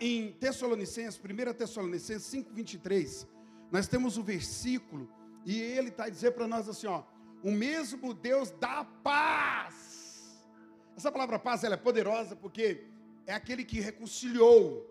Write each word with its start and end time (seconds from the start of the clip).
em 0.00 0.32
Tessalonicenses, 0.32 1.20
1 1.20 1.52
Tessalonicenses 1.54 2.26
5, 2.26 2.52
23, 2.52 3.28
nós 3.70 3.86
temos 3.86 4.16
o 4.16 4.22
versículo, 4.22 5.08
e 5.44 5.60
ele 5.60 5.90
está 5.90 6.08
dizendo 6.08 6.32
para 6.32 6.48
nós 6.48 6.68
assim: 6.68 6.86
ó, 6.86 7.04
o 7.42 7.50
mesmo 7.50 8.14
Deus 8.14 8.50
da 8.50 8.84
paz. 8.84 10.44
Essa 10.96 11.12
palavra 11.12 11.38
paz 11.38 11.64
ela 11.64 11.74
é 11.74 11.78
poderosa 11.78 12.34
porque 12.34 12.84
é 13.26 13.32
aquele 13.32 13.64
que 13.64 13.80
reconciliou, 13.80 14.86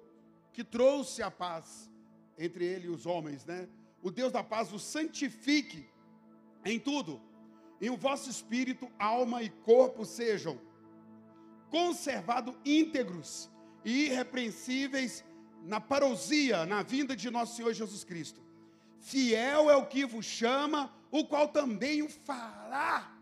que 0.54 0.64
trouxe 0.64 1.21
a 1.21 1.29
paz 1.29 1.91
entre 2.37 2.65
ele 2.65 2.87
e 2.87 2.89
os 2.89 3.05
homens, 3.05 3.46
né? 3.46 3.68
O 4.01 4.10
Deus 4.10 4.32
da 4.32 4.43
paz 4.43 4.71
o 4.71 4.79
santifique 4.79 5.87
em 6.64 6.79
tudo, 6.79 7.21
em 7.82 7.89
o 7.89 7.97
vosso 7.97 8.29
espírito, 8.29 8.89
alma 8.97 9.43
e 9.43 9.50
corpo 9.50 10.05
sejam 10.05 10.60
conservados 11.69 12.55
íntegros 12.65 13.50
e 13.51 13.58
irrepreensíveis 13.83 15.24
na 15.64 15.79
parousia, 15.79 16.65
na 16.65 16.83
vinda 16.83 17.15
de 17.15 17.29
nosso 17.29 17.56
Senhor 17.56 17.74
Jesus 17.74 18.04
Cristo. 18.04 18.42
Fiel 19.00 19.70
é 19.70 19.75
o 19.75 19.86
que 19.86 20.06
vos 20.06 20.25
chama, 20.25 20.93
o 21.11 21.25
qual 21.25 21.47
também 21.47 22.01
o 22.01 22.10
fará. 22.10 23.15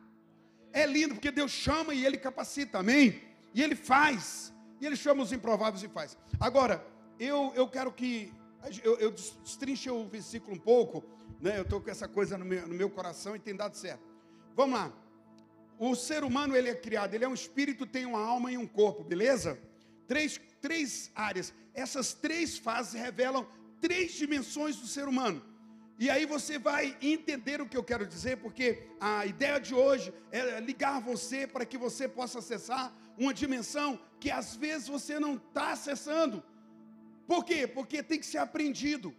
É 0.74 0.86
lindo, 0.86 1.16
porque 1.16 1.32
Deus 1.32 1.52
chama 1.52 1.94
e 1.94 2.06
Ele 2.06 2.18
capacita, 2.18 2.80
amém? 2.80 3.22
E 3.54 3.62
Ele 3.62 3.76
faz, 3.76 4.54
e 4.80 4.86
Ele 4.86 4.96
chama 4.96 5.24
os 5.24 5.32
improváveis 5.32 5.84
e 5.84 5.88
faz. 5.88 6.18
Agora, 6.40 6.86
eu, 7.20 7.52
eu 7.56 7.68
quero 7.68 7.92
que, 7.92 8.34
eu, 8.84 8.98
eu 8.98 9.12
destrinche 9.12 9.90
o 9.90 10.08
versículo 10.08 10.56
um 10.56 10.60
pouco, 10.60 11.04
né? 11.42 11.58
eu 11.58 11.64
estou 11.64 11.82
com 11.82 11.90
essa 11.90 12.08
coisa 12.08 12.38
no 12.38 12.46
meu, 12.46 12.68
no 12.68 12.76
meu 12.76 12.90
coração 12.90 13.36
e 13.36 13.40
tem 13.40 13.56
dado 13.56 13.76
certo. 13.76 14.06
Vamos 14.56 14.80
lá. 14.80 14.94
O 15.80 15.96
ser 15.96 16.24
humano, 16.24 16.56
ele 16.56 16.70
é 16.70 16.76
criado, 16.76 17.14
ele 17.14 17.24
é 17.24 17.28
um 17.28 17.34
espírito, 17.34 17.86
tem 17.86 18.06
uma 18.06 18.20
alma 18.20 18.52
e 18.52 18.58
um 18.58 18.66
corpo, 18.66 19.04
beleza? 19.04 19.60
Três, 20.08 20.40
três 20.62 21.12
áreas. 21.14 21.54
Essas 21.74 22.14
três 22.14 22.58
fases 22.58 22.94
revelam 22.94 23.48
três 23.82 24.14
dimensões 24.14 24.76
do 24.78 24.88
ser 24.88 25.08
humano. 25.08 25.42
E 26.00 26.10
aí 26.10 26.26
você 26.26 26.60
vai 26.60 26.96
entender 27.02 27.60
o 27.60 27.68
que 27.68 27.76
eu 27.76 27.84
quero 27.84 28.06
dizer, 28.06 28.38
porque 28.38 28.88
a 29.00 29.26
ideia 29.26 29.60
de 29.60 29.74
hoje 29.74 30.14
é 30.32 30.60
ligar 30.60 31.02
você 31.02 31.48
para 31.48 31.66
que 31.66 31.78
você 31.78 32.08
possa 32.08 32.40
acessar 32.40 32.94
uma 33.18 33.34
dimensão 33.34 34.00
que 34.20 34.30
às 34.30 34.56
vezes 34.56 34.88
você 34.88 35.20
não 35.20 35.36
está 35.36 35.72
acessando. 35.72 36.44
Por 37.26 37.44
quê? 37.44 37.66
Porque 37.68 38.04
tem 38.04 38.20
que 38.20 38.26
ser 38.26 38.38
aprendido. 38.38 39.14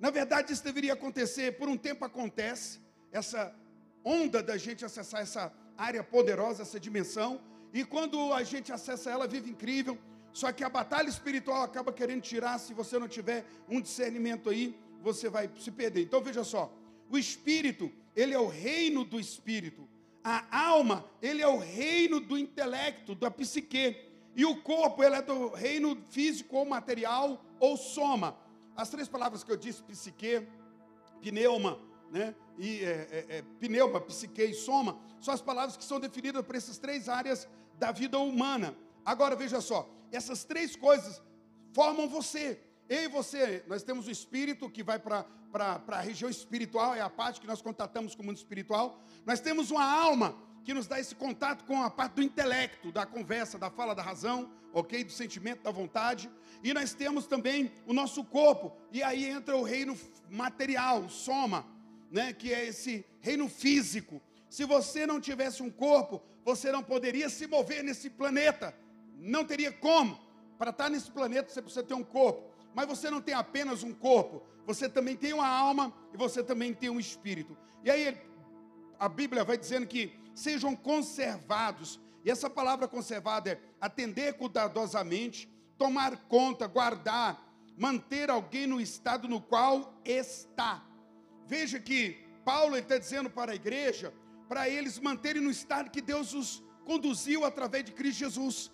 Na 0.00 0.10
verdade, 0.10 0.52
isso 0.52 0.64
deveria 0.64 0.94
acontecer, 0.94 1.58
por 1.58 1.68
um 1.68 1.76
tempo 1.76 2.04
acontece, 2.04 2.80
essa 3.12 3.54
onda 4.02 4.42
da 4.42 4.56
gente 4.56 4.84
acessar 4.84 5.20
essa 5.20 5.52
área 5.76 6.02
poderosa, 6.02 6.62
essa 6.62 6.80
dimensão, 6.80 7.40
e 7.72 7.84
quando 7.84 8.32
a 8.32 8.42
gente 8.42 8.72
acessa 8.72 9.10
ela, 9.10 9.26
vive 9.26 9.50
incrível. 9.50 9.98
Só 10.32 10.52
que 10.52 10.62
a 10.62 10.68
batalha 10.68 11.08
espiritual 11.08 11.62
acaba 11.62 11.92
querendo 11.92 12.22
tirar 12.22 12.58
se 12.58 12.72
você 12.72 12.98
não 12.98 13.08
tiver 13.08 13.44
um 13.68 13.80
discernimento 13.80 14.48
aí 14.48 14.78
você 15.00 15.28
vai 15.28 15.50
se 15.58 15.70
perder. 15.70 16.02
Então 16.02 16.20
veja 16.20 16.44
só, 16.44 16.72
o 17.10 17.16
espírito, 17.16 17.90
ele 18.14 18.34
é 18.34 18.38
o 18.38 18.48
reino 18.48 19.04
do 19.04 19.18
espírito. 19.18 19.88
A 20.22 20.66
alma, 20.66 21.04
ele 21.22 21.40
é 21.40 21.48
o 21.48 21.58
reino 21.58 22.20
do 22.20 22.36
intelecto, 22.36 23.14
da 23.14 23.30
psique. 23.30 23.96
E 24.36 24.44
o 24.44 24.60
corpo, 24.62 25.02
ele 25.02 25.16
é 25.16 25.22
do 25.22 25.48
reino 25.48 25.96
físico 26.10 26.56
ou 26.56 26.66
material 26.66 27.42
ou 27.58 27.76
soma. 27.76 28.36
As 28.76 28.90
três 28.90 29.08
palavras 29.08 29.42
que 29.42 29.50
eu 29.50 29.56
disse, 29.56 29.82
psique, 29.82 30.46
pneuma, 31.20 31.80
né? 32.10 32.34
E 32.56 32.84
é, 32.84 33.08
é, 33.10 33.36
é, 33.38 33.42
pneuma, 33.60 34.00
psique 34.00 34.42
e 34.42 34.54
soma, 34.54 34.98
são 35.20 35.32
as 35.32 35.40
palavras 35.40 35.76
que 35.76 35.84
são 35.84 36.00
definidas 36.00 36.44
por 36.44 36.54
essas 36.54 36.78
três 36.78 37.08
áreas 37.08 37.48
da 37.78 37.92
vida 37.92 38.18
humana. 38.18 38.76
Agora 39.04 39.36
veja 39.36 39.60
só, 39.60 39.88
essas 40.10 40.44
três 40.44 40.76
coisas 40.76 41.22
formam 41.72 42.08
você. 42.08 42.60
Eu 42.88 43.02
e 43.02 43.08
você, 43.08 43.62
nós 43.66 43.82
temos 43.82 44.06
o 44.06 44.10
espírito 44.10 44.70
que 44.70 44.82
vai 44.82 44.98
para 44.98 45.26
a 45.88 46.00
região 46.00 46.30
espiritual, 46.30 46.94
é 46.94 47.00
a 47.00 47.10
parte 47.10 47.40
que 47.40 47.46
nós 47.46 47.60
contatamos 47.60 48.14
com 48.14 48.22
o 48.22 48.26
mundo 48.26 48.36
espiritual. 48.36 49.00
Nós 49.26 49.40
temos 49.40 49.70
uma 49.70 49.84
alma 49.84 50.34
que 50.64 50.74
nos 50.74 50.86
dá 50.86 50.98
esse 50.98 51.14
contato 51.14 51.64
com 51.64 51.82
a 51.82 51.90
parte 51.90 52.14
do 52.14 52.22
intelecto, 52.22 52.90
da 52.90 53.06
conversa, 53.06 53.58
da 53.58 53.70
fala, 53.70 53.94
da 53.94 54.02
razão, 54.02 54.50
ok? 54.72 55.04
Do 55.04 55.12
sentimento, 55.12 55.62
da 55.62 55.70
vontade. 55.70 56.30
E 56.62 56.74
nós 56.74 56.92
temos 56.92 57.26
também 57.26 57.72
o 57.86 57.92
nosso 57.92 58.24
corpo, 58.24 58.72
e 58.92 59.02
aí 59.02 59.24
entra 59.24 59.56
o 59.56 59.62
reino 59.62 59.98
material, 60.28 61.00
o 61.02 61.08
soma, 61.08 61.66
né? 62.10 62.32
que 62.32 62.52
é 62.52 62.66
esse 62.66 63.04
reino 63.20 63.48
físico. 63.48 64.20
Se 64.48 64.64
você 64.64 65.06
não 65.06 65.20
tivesse 65.20 65.62
um 65.62 65.70
corpo, 65.70 66.22
você 66.44 66.72
não 66.72 66.82
poderia 66.82 67.28
se 67.28 67.46
mover 67.46 67.84
nesse 67.84 68.08
planeta, 68.08 68.74
não 69.16 69.44
teria 69.44 69.72
como. 69.72 70.18
Para 70.58 70.70
estar 70.70 70.90
nesse 70.90 71.10
planeta, 71.10 71.50
você 71.50 71.62
precisa 71.62 71.84
ter 71.84 71.94
um 71.94 72.02
corpo. 72.02 72.50
Mas 72.74 72.86
você 72.86 73.10
não 73.10 73.20
tem 73.20 73.34
apenas 73.34 73.82
um 73.82 73.92
corpo, 73.92 74.42
você 74.66 74.88
também 74.88 75.16
tem 75.16 75.32
uma 75.32 75.46
alma 75.46 75.94
e 76.12 76.16
você 76.16 76.42
também 76.42 76.74
tem 76.74 76.90
um 76.90 77.00
espírito. 77.00 77.56
E 77.84 77.90
aí 77.90 78.16
a 78.98 79.08
Bíblia 79.08 79.44
vai 79.44 79.56
dizendo 79.56 79.86
que 79.86 80.12
sejam 80.34 80.74
conservados. 80.74 82.00
E 82.24 82.30
essa 82.30 82.50
palavra 82.50 82.88
conservada 82.88 83.50
é 83.50 83.60
atender 83.80 84.34
cuidadosamente, 84.34 85.48
tomar 85.76 86.16
conta, 86.28 86.66
guardar, 86.66 87.40
manter 87.76 88.28
alguém 88.30 88.66
no 88.66 88.80
estado 88.80 89.28
no 89.28 89.40
qual 89.40 89.94
está. 90.04 90.84
Veja 91.48 91.80
que 91.80 92.00
Paulo 92.44 92.76
está 92.76 92.98
dizendo 92.98 93.30
para 93.30 93.52
a 93.52 93.54
igreja, 93.54 94.12
para 94.50 94.68
eles 94.68 94.98
manterem 94.98 95.42
no 95.42 95.50
estado 95.50 95.90
que 95.90 96.02
Deus 96.02 96.34
os 96.34 96.62
conduziu 96.84 97.42
através 97.42 97.84
de 97.86 97.92
Cristo 97.92 98.18
Jesus. 98.18 98.70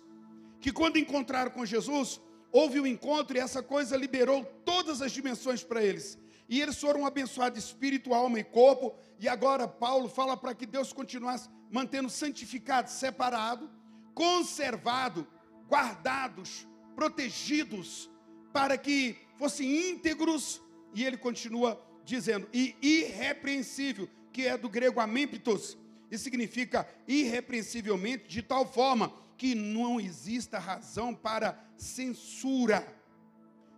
Que 0.59 0.73
quando 0.73 0.97
encontraram 0.97 1.51
com 1.51 1.65
Jesus, 1.65 2.19
houve 2.51 2.79
um 2.81 2.85
encontro 2.85 3.37
e 3.37 3.39
essa 3.39 3.63
coisa 3.63 3.95
liberou 3.95 4.43
todas 4.65 5.01
as 5.01 5.13
dimensões 5.13 5.63
para 5.63 5.81
eles. 5.81 6.17
E 6.49 6.61
eles 6.61 6.77
foram 6.77 7.05
abençoados 7.05 7.63
espírito, 7.63 8.13
alma 8.13 8.39
e 8.39 8.43
corpo. 8.43 8.93
E 9.19 9.27
agora 9.29 9.69
Paulo 9.69 10.09
fala 10.09 10.35
para 10.35 10.53
que 10.53 10.65
Deus 10.65 10.91
continuasse 10.91 11.49
mantendo 11.71 12.09
santificado, 12.09 12.89
separado, 12.89 13.69
conservado, 14.13 15.25
guardados, 15.69 16.67
protegidos, 16.93 18.09
para 18.51 18.77
que 18.77 19.17
fossem 19.37 19.91
íntegros. 19.91 20.61
E 20.93 21.05
ele 21.05 21.17
continua 21.17 21.81
dizendo, 22.05 22.47
e 22.53 22.75
irrepreensível, 22.81 24.07
que 24.31 24.47
é 24.47 24.57
do 24.57 24.69
grego 24.69 24.99
amemptos, 24.99 25.77
e 26.09 26.17
significa 26.17 26.87
irrepreensivelmente, 27.07 28.27
de 28.27 28.41
tal 28.41 28.65
forma 28.71 29.11
que 29.37 29.55
não 29.55 29.99
exista 29.99 30.59
razão 30.59 31.13
para 31.13 31.59
censura. 31.75 32.85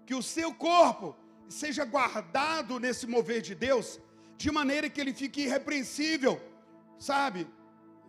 Que 0.06 0.14
o 0.14 0.22
seu 0.22 0.54
corpo 0.54 1.16
seja 1.48 1.86
guardado 1.86 2.80
nesse 2.80 3.08
mover 3.08 3.42
de 3.42 3.56
Deus, 3.56 4.00
de 4.36 4.52
maneira 4.52 4.90
que 4.90 5.00
ele 5.00 5.14
fique 5.14 5.44
irrepreensível, 5.44 6.40
sabe? 7.00 7.48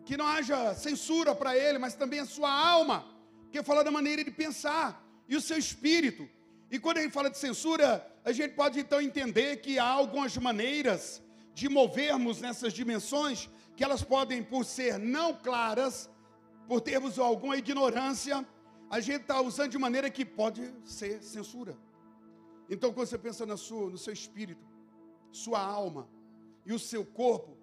Que 0.05 0.17
não 0.17 0.27
haja 0.27 0.75
censura 0.75 1.35
para 1.35 1.57
ele, 1.57 1.79
mas 1.79 1.95
também 1.95 2.21
a 2.21 2.27
sua 2.27 2.51
alma, 2.51 3.07
que 3.51 3.63
fala 3.63 3.85
da 3.85 3.91
maneira 3.91 4.25
de 4.25 4.31
pensar, 4.31 5.03
e 5.29 5.37
o 5.37 5.41
seu 5.41 5.57
espírito. 5.57 6.29
E 6.71 6.79
quando 6.79 6.99
ele 6.99 7.11
fala 7.11 7.31
de 7.31 7.39
censura, 7.39 8.05
a 8.29 8.33
gente 8.33 8.53
pode 8.55 8.79
então 8.79 9.01
entender 9.01 9.57
que 9.63 9.79
há 9.79 9.89
algumas 9.89 10.37
maneiras 10.37 11.23
de 11.55 11.67
movermos 11.67 12.43
nessas 12.43 12.75
dimensões 12.75 13.49
que 13.75 13.83
elas 13.83 14.03
podem, 14.03 14.43
por 14.43 14.67
ser 14.67 14.99
não 14.99 15.33
claras, 15.33 16.11
por 16.69 16.83
termos 16.83 17.19
alguma 17.19 17.57
ignorância, 17.57 18.47
a 18.91 19.01
gente 19.01 19.23
está 19.23 19.41
usando 19.41 19.71
de 19.71 19.79
maneira 19.79 20.11
que 20.11 20.27
pode 20.27 20.71
ser 20.85 21.23
censura. 21.23 21.75
Então, 22.69 22.93
quando 22.93 23.07
você 23.07 23.17
pensa 23.17 23.57
sua, 23.57 23.89
no 23.89 23.97
seu 23.97 24.13
espírito, 24.13 24.63
sua 25.33 25.61
alma 25.61 26.07
e 26.67 26.73
o 26.75 26.79
seu 26.79 27.07
corpo, 27.07 27.57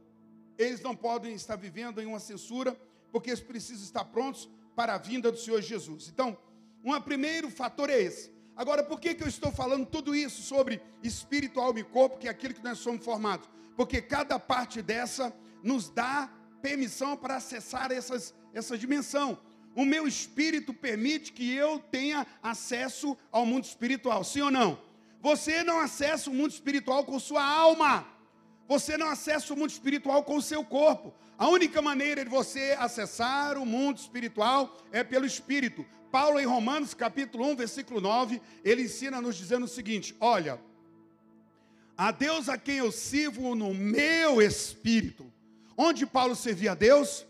eles 0.58 0.82
não 0.82 0.96
podem 0.96 1.36
estar 1.36 1.58
vivendo 1.58 2.02
em 2.02 2.08
uma 2.08 2.20
censura, 2.20 2.76
porque 3.12 3.30
eles 3.30 3.40
precisam 3.40 3.84
estar 3.84 4.06
prontos 4.06 4.50
para 4.76 4.96
a 4.96 4.98
vinda 4.98 5.32
do 5.32 5.38
Senhor 5.38 5.62
Jesus. 5.62 6.10
Então, 6.12 6.36
um 6.84 7.00
primeiro 7.02 7.52
fator 7.52 7.88
é 7.88 8.02
esse. 8.02 8.35
Agora, 8.56 8.84
por 8.84 9.00
que, 9.00 9.14
que 9.14 9.24
eu 9.24 9.28
estou 9.28 9.52
falando 9.52 9.86
tudo 9.86 10.16
isso 10.16 10.42
sobre 10.42 10.82
espírito, 11.04 11.60
alma 11.60 11.80
e 11.80 11.84
corpo, 11.84 12.18
que 12.18 12.28
é 12.28 12.32
aquilo 12.32 12.54
que 12.54 12.64
nós 12.64 12.80
somos 12.80 13.04
formados? 13.04 13.50
Porque 13.76 14.02
cada 14.02 14.40
parte 14.40 14.82
dessa 14.82 15.34
nos 15.62 15.90
dá 15.90 16.30
permissão 16.62 17.18
para 17.18 17.36
acessar 17.36 17.92
essas 17.92 18.34
essa 18.56 18.78
dimensão. 18.78 19.38
O 19.76 19.84
meu 19.84 20.08
espírito 20.08 20.74
permite 20.74 21.34
que 21.34 21.54
eu 21.54 21.80
tenha 21.92 22.26
acesso 22.42 23.18
ao 23.30 23.46
mundo 23.46 23.66
espiritual, 23.66 24.24
sim 24.24 24.42
ou 24.42 24.50
não? 24.50 24.80
Você 25.22 25.64
não 25.64 25.80
acessa 25.80 26.30
o 26.30 26.34
mundo 26.34 26.52
espiritual 26.52 27.04
com 27.04 27.20
sua 27.20 27.44
alma. 27.44 28.08
Você 28.68 28.98
não 28.98 29.08
acessa 29.08 29.54
o 29.54 29.58
mundo 29.58 29.70
espiritual 29.70 30.24
com 30.24 30.38
o 30.38 30.42
seu 30.42 30.64
corpo. 30.64 31.14
A 31.38 31.48
única 31.48 31.82
maneira 31.82 32.24
de 32.24 32.30
você 32.30 32.76
acessar 32.80 33.58
o 33.58 33.66
mundo 33.66 33.98
espiritual 33.98 34.78
é 34.92 35.04
pelo 35.04 35.26
espírito. 35.26 35.86
Paulo 36.12 36.40
em 36.40 36.46
Romanos, 36.46 36.94
capítulo 36.94 37.46
1, 37.52 37.56
versículo 37.56 38.02
9, 38.02 38.42
ele 38.64 38.84
ensina 38.84 39.22
nos 39.22 39.36
dizendo 39.36 39.66
o 39.66 39.68
seguinte: 39.68 40.16
Olha, 40.20 40.60
a 41.98 42.12
Deus 42.12 42.50
a 42.50 42.58
quem 42.58 42.78
eu 42.78 42.92
sirvo 42.92 43.54
no 43.54 43.74
meu 43.74 44.42
espírito. 44.42 45.32
Onde 45.78 46.06
Paulo 46.06 46.36
servia 46.36 46.72
a 46.72 46.76
Deus? 46.76 47.26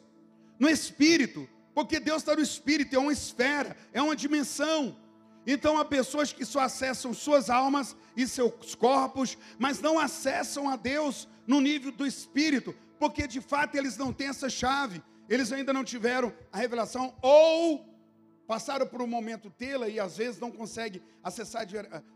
no 0.60 0.70
espírito, 0.70 1.48
porque 1.74 2.00
Deus 2.00 2.22
está 2.22 2.36
no 2.36 2.42
espírito, 2.42 2.96
é 2.96 3.00
uma 3.00 3.14
esfera, 3.14 3.76
é 3.94 4.02
uma 4.02 4.16
dimensão. 4.16 4.98
Então 5.46 5.78
há 5.78 5.86
pessoas 5.86 6.34
que 6.34 6.46
só 6.46 6.62
acessam 6.62 7.14
suas 7.14 7.50
almas 7.50 7.96
e 8.16 8.28
seus 8.28 8.74
corpos, 8.74 9.38
mas 9.60 9.80
não 9.80 10.00
acessam 10.00 10.70
a 10.70 10.76
Deus 10.76 11.28
no 11.46 11.62
nível 11.62 11.92
do 11.92 12.06
espírito, 12.06 12.76
porque 13.00 13.28
de 13.28 13.40
fato 13.40 13.76
eles 13.76 13.98
não 13.98 14.12
têm 14.12 14.28
essa 14.28 14.50
chave, 14.50 15.04
eles 15.30 15.52
ainda 15.52 15.72
não 15.72 15.84
tiveram 15.84 16.34
a 16.52 16.58
revelação 16.58 17.14
ou 17.22 17.86
passaram 18.48 18.88
por 18.88 19.02
um 19.02 19.08
momento 19.08 19.50
tê-la 19.50 19.88
e 19.90 20.00
às 20.00 20.18
vezes 20.18 20.40
não 20.40 20.52
conseguem 20.52 21.02
acessar. 21.24 21.68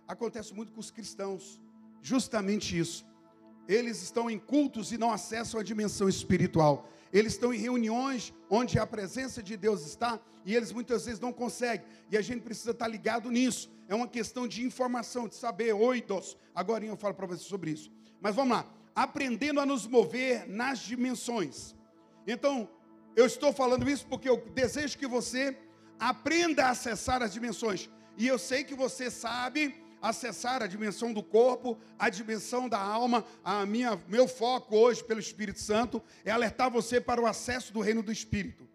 Acontece 0.07 0.53
muito 0.53 0.71
com 0.71 0.79
os 0.79 0.91
cristãos, 0.91 1.59
justamente 2.01 2.77
isso. 2.77 3.05
Eles 3.67 4.01
estão 4.01 4.29
em 4.29 4.39
cultos 4.39 4.91
e 4.91 4.97
não 4.97 5.11
acessam 5.11 5.59
a 5.59 5.63
dimensão 5.63 6.09
espiritual. 6.09 6.89
Eles 7.11 7.33
estão 7.33 7.53
em 7.53 7.57
reuniões 7.57 8.33
onde 8.49 8.77
a 8.77 8.85
presença 8.85 9.41
de 9.41 9.57
Deus 9.57 9.85
está 9.85 10.19
e 10.45 10.55
eles 10.55 10.71
muitas 10.71 11.05
vezes 11.05 11.19
não 11.19 11.33
conseguem. 11.33 11.85
E 12.11 12.17
a 12.17 12.21
gente 12.21 12.41
precisa 12.41 12.71
estar 12.71 12.87
ligado 12.87 13.31
nisso. 13.31 13.69
É 13.87 13.95
uma 13.95 14.07
questão 14.07 14.47
de 14.47 14.63
informação, 14.63 15.27
de 15.27 15.35
saber. 15.35 15.73
Oidos. 15.73 16.37
Agora 16.53 16.85
eu 16.85 16.97
falo 16.97 17.13
para 17.13 17.27
você 17.27 17.43
sobre 17.43 17.71
isso. 17.71 17.91
Mas 18.21 18.35
vamos 18.35 18.57
lá. 18.57 18.71
Aprendendo 18.95 19.59
a 19.59 19.65
nos 19.65 19.87
mover 19.87 20.47
nas 20.47 20.79
dimensões. 20.79 21.75
Então, 22.27 22.69
eu 23.15 23.25
estou 23.25 23.51
falando 23.51 23.89
isso 23.89 24.05
porque 24.05 24.29
eu 24.29 24.37
desejo 24.53 24.97
que 24.97 25.07
você 25.07 25.57
aprenda 25.99 26.65
a 26.65 26.69
acessar 26.69 27.21
as 27.21 27.33
dimensões. 27.33 27.89
E 28.17 28.27
eu 28.27 28.37
sei 28.37 28.63
que 28.63 28.75
você 28.75 29.09
sabe 29.09 29.75
acessar 30.01 30.61
a 30.61 30.67
dimensão 30.67 31.13
do 31.13 31.21
corpo, 31.21 31.77
a 31.97 32.09
dimensão 32.09 32.67
da 32.67 32.79
alma. 32.79 33.25
A 33.43 33.65
minha, 33.65 34.01
meu 34.07 34.27
foco 34.27 34.75
hoje 34.75 35.03
pelo 35.03 35.19
Espírito 35.19 35.59
Santo 35.59 36.01
é 36.23 36.31
alertar 36.31 36.69
você 36.69 36.99
para 36.99 37.21
o 37.21 37.25
acesso 37.25 37.73
do 37.73 37.79
reino 37.79 38.01
do 38.01 38.11
Espírito, 38.11 38.67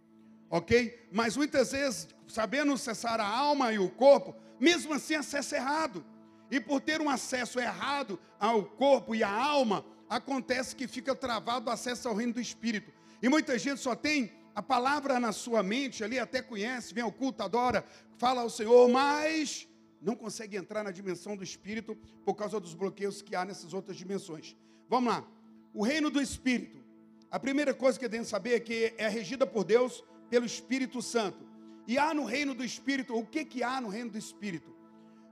ok? 0.50 1.09
Mas 1.12 1.37
muitas 1.37 1.73
vezes, 1.73 2.09
sabendo 2.29 2.73
acessar 2.73 3.21
a 3.21 3.26
alma 3.26 3.73
e 3.73 3.79
o 3.79 3.88
corpo, 3.88 4.35
mesmo 4.59 4.94
assim 4.94 5.15
acesso 5.15 5.55
errado. 5.55 6.05
E 6.50 6.61
por 6.61 6.81
ter 6.81 7.00
um 7.00 7.09
acesso 7.09 7.59
errado 7.59 8.19
ao 8.38 8.65
corpo 8.65 9.15
e 9.15 9.23
à 9.23 9.31
alma, 9.31 9.85
acontece 10.09 10.76
que 10.76 10.87
fica 10.87 11.15
travado 11.15 11.69
o 11.69 11.73
acesso 11.73 12.09
ao 12.09 12.15
reino 12.15 12.35
do 12.35 12.41
Espírito. 12.41 12.93
E 13.23 13.29
muita 13.29 13.59
gente 13.59 13.81
só 13.81 13.94
tem 13.94 14.32
a 14.55 14.62
palavra 14.62 15.19
na 15.19 15.32
sua 15.32 15.62
mente, 15.62 16.05
ali 16.05 16.19
até 16.19 16.41
conhece, 16.41 16.94
vem 16.94 17.03
ao 17.03 17.11
culto, 17.11 17.43
adora, 17.43 17.85
fala 18.17 18.43
ao 18.43 18.50
Senhor, 18.50 18.88
mas 18.88 19.67
não 20.04 20.14
consegue 20.14 20.56
entrar 20.56 20.84
na 20.84 20.90
dimensão 20.90 21.34
do 21.34 21.42
Espírito 21.42 21.96
por 22.24 22.34
causa 22.34 22.60
dos 22.60 22.74
bloqueios 22.74 23.22
que 23.22 23.34
há 23.34 23.44
nessas 23.44 23.72
outras 23.72 23.96
dimensões. 23.96 24.54
Vamos 24.88 25.12
lá. 25.12 25.26
O 25.72 25.82
reino 25.82 26.10
do 26.10 26.20
Espírito. 26.20 26.84
A 27.30 27.40
primeira 27.40 27.72
coisa 27.72 27.98
que 27.98 28.08
tem 28.08 28.22
saber 28.22 28.54
é 28.54 28.60
que 28.60 28.94
é 28.98 29.08
regida 29.08 29.46
por 29.46 29.64
Deus 29.64 30.04
pelo 30.28 30.44
Espírito 30.44 31.00
Santo. 31.00 31.44
E 31.86 31.98
há 31.98 32.12
no 32.12 32.24
reino 32.24 32.54
do 32.54 32.62
Espírito, 32.62 33.16
o 33.16 33.26
que, 33.26 33.44
que 33.44 33.62
há 33.62 33.80
no 33.80 33.88
reino 33.88 34.10
do 34.10 34.18
Espírito? 34.18 34.74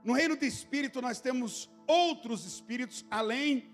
No 0.03 0.13
reino 0.13 0.35
do 0.35 0.43
Espírito 0.43 1.01
nós 1.01 1.21
temos 1.21 1.69
outros 1.87 2.45
espíritos, 2.45 3.05
além, 3.09 3.71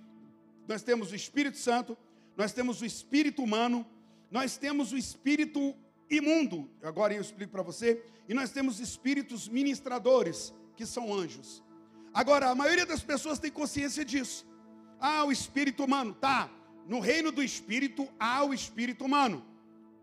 nós 0.67 0.83
temos 0.83 1.11
o 1.11 1.15
Espírito 1.15 1.57
Santo, 1.57 1.97
nós 2.37 2.53
temos 2.53 2.81
o 2.81 2.85
Espírito 2.85 3.41
humano, 3.41 3.85
nós 4.29 4.57
temos 4.57 4.91
o 4.91 4.97
Espírito 4.97 5.75
imundo, 6.09 6.69
agora 6.81 7.13
eu 7.13 7.21
explico 7.21 7.51
para 7.51 7.63
você, 7.63 8.03
e 8.27 8.33
nós 8.33 8.51
temos 8.51 8.79
espíritos 8.79 9.47
ministradores, 9.47 10.53
que 10.79 10.85
são 10.85 11.13
anjos. 11.13 11.61
Agora, 12.13 12.49
a 12.49 12.55
maioria 12.55 12.85
das 12.85 13.01
pessoas 13.01 13.37
tem 13.37 13.51
consciência 13.51 14.05
disso. 14.05 14.47
Ah, 14.97 15.25
o 15.25 15.31
espírito 15.31 15.83
humano, 15.83 16.13
tá. 16.13 16.49
No 16.87 17.01
reino 17.01 17.33
do 17.33 17.43
espírito 17.43 18.07
há 18.17 18.45
o 18.45 18.53
espírito 18.53 19.03
humano. 19.03 19.45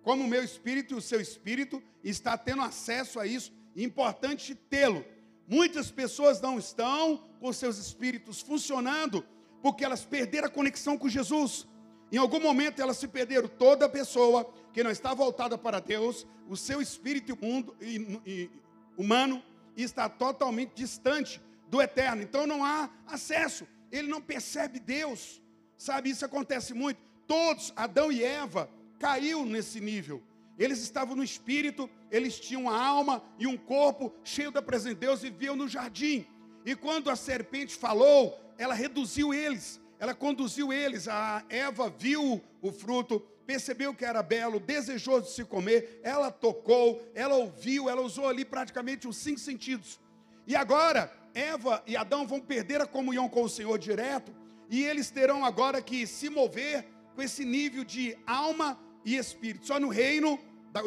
Como 0.02 0.22
o 0.22 0.28
meu 0.28 0.44
espírito 0.44 0.92
e 0.92 0.98
o 0.98 1.00
seu 1.00 1.18
espírito 1.18 1.82
está 2.04 2.36
tendo 2.36 2.60
acesso 2.60 3.18
a 3.18 3.26
isso, 3.26 3.50
importante 3.74 4.54
tê-lo. 4.54 5.02
Muitas 5.48 5.90
pessoas 5.90 6.42
não 6.42 6.58
estão 6.58 7.24
com 7.40 7.50
seus 7.54 7.78
espíritos 7.78 8.42
funcionando 8.42 9.24
porque 9.62 9.82
elas 9.82 10.04
perderam 10.04 10.48
a 10.48 10.50
conexão 10.50 10.98
com 10.98 11.08
Jesus. 11.08 11.66
Em 12.12 12.18
algum 12.18 12.38
momento 12.38 12.82
elas 12.82 12.98
se 12.98 13.08
perderam. 13.08 13.48
Toda 13.48 13.88
pessoa 13.88 14.52
que 14.74 14.84
não 14.84 14.90
está 14.90 15.14
voltada 15.14 15.56
para 15.56 15.80
Deus, 15.80 16.26
o 16.46 16.54
seu 16.54 16.82
espírito 16.82 17.34
mundo, 17.40 17.74
e, 17.80 18.20
e, 18.26 18.50
humano 18.94 19.42
e 19.76 19.82
está 19.82 20.08
totalmente 20.08 20.72
distante 20.74 21.40
do 21.68 21.80
eterno. 21.80 22.22
Então 22.22 22.46
não 22.46 22.64
há 22.64 22.90
acesso. 23.06 23.66
Ele 23.92 24.08
não 24.08 24.20
percebe 24.20 24.80
Deus. 24.80 25.42
Sabe, 25.76 26.10
isso 26.10 26.24
acontece 26.24 26.72
muito. 26.72 26.98
Todos, 27.26 27.72
Adão 27.76 28.10
e 28.10 28.24
Eva, 28.24 28.70
caiu 28.98 29.44
nesse 29.44 29.80
nível. 29.80 30.22
Eles 30.58 30.80
estavam 30.80 31.14
no 31.14 31.22
espírito, 31.22 31.90
eles 32.10 32.40
tinham 32.40 32.62
uma 32.62 32.82
alma 32.82 33.22
e 33.38 33.46
um 33.46 33.56
corpo 33.56 34.14
cheio 34.24 34.50
da 34.50 34.62
presença 34.62 34.94
de 34.94 35.00
Deus 35.00 35.22
e 35.22 35.30
viviam 35.30 35.54
no 35.54 35.68
jardim. 35.68 36.26
E 36.64 36.74
quando 36.74 37.10
a 37.10 37.16
serpente 37.16 37.74
falou, 37.76 38.40
ela 38.56 38.72
reduziu 38.72 39.34
eles, 39.34 39.80
ela 39.98 40.14
conduziu 40.14 40.72
eles. 40.72 41.08
A 41.08 41.44
Eva 41.48 41.90
viu 41.90 42.42
o 42.62 42.72
fruto, 42.72 43.22
percebeu 43.46 43.94
que 43.94 44.04
era 44.04 44.22
belo, 44.22 44.58
desejou 44.58 45.20
de 45.20 45.30
se 45.30 45.44
comer, 45.44 46.00
ela 46.02 46.30
tocou, 46.30 47.06
ela 47.14 47.36
ouviu, 47.36 47.88
ela 47.88 48.02
usou 48.02 48.28
ali 48.28 48.44
praticamente 48.44 49.06
os 49.06 49.16
cinco 49.16 49.38
sentidos. 49.38 50.00
E 50.46 50.56
agora, 50.56 51.12
Eva 51.32 51.82
e 51.86 51.96
Adão 51.96 52.26
vão 52.26 52.40
perder 52.40 52.80
a 52.80 52.86
comunhão 52.86 53.28
com 53.28 53.44
o 53.44 53.48
Senhor 53.48 53.78
direto, 53.78 54.34
e 54.68 54.82
eles 54.82 55.10
terão 55.10 55.44
agora 55.44 55.80
que 55.80 56.06
se 56.06 56.28
mover 56.28 56.84
com 57.14 57.22
esse 57.22 57.44
nível 57.44 57.84
de 57.84 58.16
alma 58.26 58.78
e 59.04 59.16
espírito, 59.16 59.66
só 59.66 59.78
no 59.78 59.88
reino 59.88 60.38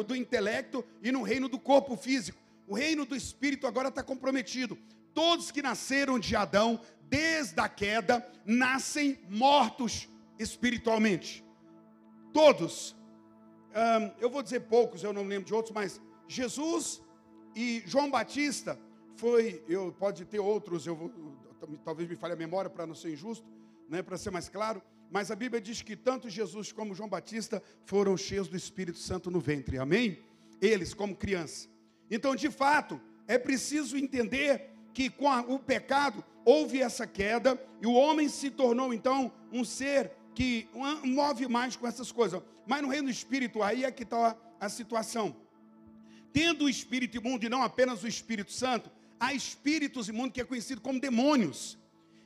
do 0.06 0.14
intelecto 0.14 0.84
e 1.02 1.10
no 1.10 1.22
reino 1.22 1.48
do 1.48 1.58
corpo 1.58 1.96
físico. 1.96 2.38
O 2.68 2.74
reino 2.74 3.04
do 3.04 3.16
espírito 3.16 3.66
agora 3.66 3.88
está 3.88 4.02
comprometido. 4.02 4.78
Todos 5.12 5.50
que 5.50 5.62
nasceram 5.62 6.18
de 6.18 6.36
Adão, 6.36 6.80
desde 7.08 7.58
a 7.60 7.68
queda, 7.68 8.24
nascem 8.44 9.18
mortos 9.28 10.08
espiritualmente. 10.38 11.44
Todos. 12.32 12.96
Eu 14.18 14.30
vou 14.30 14.42
dizer 14.42 14.60
poucos, 14.60 15.02
eu 15.02 15.12
não 15.12 15.24
lembro 15.24 15.46
de 15.46 15.54
outros, 15.54 15.74
mas 15.74 16.00
Jesus 16.26 17.02
e 17.54 17.82
João 17.86 18.10
Batista 18.10 18.78
foi, 19.16 19.62
eu 19.68 19.92
pode 19.92 20.24
ter 20.24 20.38
outros, 20.38 20.86
eu 20.86 20.96
vou, 20.96 21.12
talvez 21.84 22.08
me 22.08 22.16
falhe 22.16 22.34
a 22.34 22.36
memória 22.36 22.70
para 22.70 22.86
não 22.86 22.94
ser 22.94 23.12
injusto, 23.12 23.46
né, 23.88 24.02
para 24.02 24.16
ser 24.16 24.30
mais 24.30 24.48
claro, 24.48 24.82
mas 25.10 25.30
a 25.30 25.36
Bíblia 25.36 25.60
diz 25.60 25.82
que 25.82 25.96
tanto 25.96 26.28
Jesus 26.28 26.70
como 26.72 26.94
João 26.94 27.08
Batista 27.08 27.62
foram 27.84 28.16
cheios 28.16 28.48
do 28.48 28.56
Espírito 28.56 28.98
Santo 28.98 29.30
no 29.30 29.40
ventre. 29.40 29.76
Amém? 29.76 30.20
Eles 30.60 30.94
como 30.94 31.16
criança. 31.16 31.68
Então, 32.08 32.36
de 32.36 32.50
fato, 32.50 33.00
é 33.26 33.36
preciso 33.36 33.96
entender 33.96 34.70
que 34.94 35.10
com 35.10 35.28
a, 35.28 35.40
o 35.40 35.58
pecado 35.58 36.24
houve 36.44 36.80
essa 36.80 37.06
queda 37.06 37.60
e 37.82 37.86
o 37.86 37.92
homem 37.92 38.28
se 38.28 38.50
tornou 38.50 38.94
então 38.94 39.32
um 39.52 39.64
ser 39.64 40.12
que 40.40 40.66
move 41.04 41.46
mais 41.48 41.76
com 41.76 41.86
essas 41.86 42.10
coisas. 42.10 42.40
Mas 42.66 42.80
no 42.80 42.88
reino 42.88 43.10
espírito, 43.10 43.62
aí 43.62 43.84
é 43.84 43.90
que 43.90 44.04
está 44.04 44.34
a 44.58 44.70
situação. 44.70 45.36
Tendo 46.32 46.64
o 46.64 46.68
espírito 46.70 47.18
imundo 47.18 47.44
e 47.44 47.48
não 47.50 47.62
apenas 47.62 48.02
o 48.02 48.08
Espírito 48.08 48.50
Santo, 48.50 48.90
há 49.18 49.34
espíritos 49.34 50.08
imundos 50.08 50.32
que 50.32 50.40
é 50.40 50.44
conhecido 50.44 50.80
como 50.80 50.98
demônios. 50.98 51.76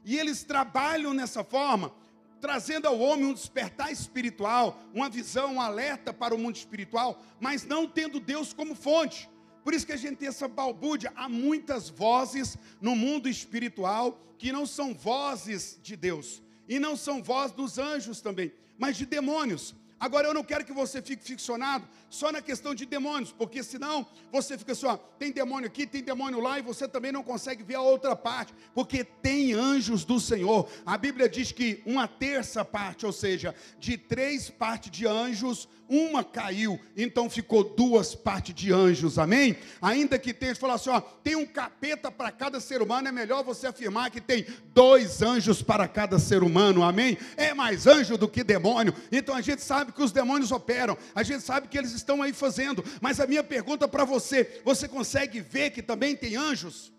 E 0.04 0.16
eles 0.16 0.44
trabalham 0.44 1.12
nessa 1.12 1.42
forma, 1.42 1.92
trazendo 2.40 2.86
ao 2.86 3.00
homem 3.00 3.24
um 3.24 3.34
despertar 3.34 3.90
espiritual, 3.90 4.80
uma 4.94 5.08
visão, 5.08 5.54
um 5.54 5.60
alerta 5.60 6.12
para 6.12 6.36
o 6.36 6.38
mundo 6.38 6.54
espiritual, 6.54 7.20
mas 7.40 7.66
não 7.66 7.84
tendo 7.84 8.20
Deus 8.20 8.52
como 8.52 8.76
fonte. 8.76 9.28
Por 9.64 9.74
isso 9.74 9.86
que 9.86 9.92
a 9.92 9.96
gente 9.96 10.18
tem 10.18 10.28
essa 10.28 10.46
balbúrdia. 10.46 11.12
Há 11.16 11.28
muitas 11.28 11.88
vozes 11.88 12.56
no 12.80 12.94
mundo 12.94 13.28
espiritual 13.28 14.20
que 14.38 14.52
não 14.52 14.66
são 14.66 14.94
vozes 14.94 15.80
de 15.82 15.96
Deus. 15.96 16.43
E 16.68 16.78
não 16.78 16.96
são 16.96 17.22
voz 17.22 17.52
dos 17.52 17.78
anjos 17.78 18.20
também, 18.20 18.52
mas 18.78 18.96
de 18.96 19.06
demônios. 19.06 19.74
Agora 19.98 20.28
eu 20.28 20.34
não 20.34 20.44
quero 20.44 20.64
que 20.64 20.72
você 20.72 21.00
fique 21.00 21.24
ficcionado 21.24 21.88
só 22.10 22.30
na 22.30 22.42
questão 22.42 22.74
de 22.74 22.84
demônios, 22.84 23.32
porque 23.32 23.62
senão 23.62 24.06
você 24.30 24.58
fica 24.58 24.74
só, 24.74 24.96
tem 25.18 25.32
demônio 25.32 25.66
aqui, 25.66 25.86
tem 25.86 26.02
demônio 26.02 26.40
lá, 26.40 26.58
e 26.58 26.62
você 26.62 26.86
também 26.86 27.10
não 27.10 27.22
consegue 27.22 27.62
ver 27.62 27.76
a 27.76 27.80
outra 27.80 28.14
parte, 28.14 28.52
porque 28.74 29.02
tem 29.02 29.54
anjos 29.54 30.04
do 30.04 30.20
Senhor. 30.20 30.68
A 30.84 30.98
Bíblia 30.98 31.28
diz 31.28 31.52
que 31.52 31.82
uma 31.86 32.06
terça 32.06 32.64
parte, 32.64 33.06
ou 33.06 33.12
seja, 33.12 33.54
de 33.78 33.96
três 33.96 34.50
partes 34.50 34.90
de 34.90 35.06
anjos, 35.06 35.68
uma 35.88 36.24
caiu, 36.24 36.80
então 36.96 37.28
ficou 37.28 37.62
duas 37.62 38.14
partes 38.14 38.54
de 38.54 38.72
anjos, 38.72 39.18
amém? 39.18 39.56
Ainda 39.80 40.18
que 40.18 40.32
tenha, 40.32 40.54
falar 40.54 40.74
assim, 40.74 40.90
ó, 40.90 41.00
tem 41.00 41.36
um 41.36 41.46
capeta 41.46 42.10
para 42.10 42.30
cada 42.30 42.60
ser 42.60 42.82
humano, 42.82 43.08
é 43.08 43.12
melhor 43.12 43.44
você 43.44 43.66
afirmar 43.66 44.10
que 44.10 44.20
tem 44.20 44.46
dois 44.72 45.22
anjos 45.22 45.62
para 45.62 45.86
cada 45.86 46.18
ser 46.18 46.42
humano, 46.42 46.82
amém? 46.82 47.18
É 47.36 47.52
mais 47.52 47.86
anjo 47.86 48.16
do 48.16 48.28
que 48.28 48.42
demônio, 48.42 48.94
então 49.12 49.34
a 49.34 49.40
gente 49.40 49.62
sabe 49.62 49.92
que 49.92 50.02
os 50.02 50.12
demônios 50.12 50.52
operam, 50.52 50.96
a 51.14 51.22
gente 51.22 51.42
sabe 51.42 51.68
que 51.68 51.78
eles 51.78 51.92
estão 51.92 52.22
aí 52.22 52.32
fazendo, 52.32 52.84
mas 53.00 53.20
a 53.20 53.26
minha 53.26 53.44
pergunta 53.44 53.86
para 53.86 54.04
você, 54.04 54.60
você 54.64 54.88
consegue 54.88 55.40
ver 55.40 55.70
que 55.70 55.82
também 55.82 56.16
tem 56.16 56.36
anjos? 56.36 56.94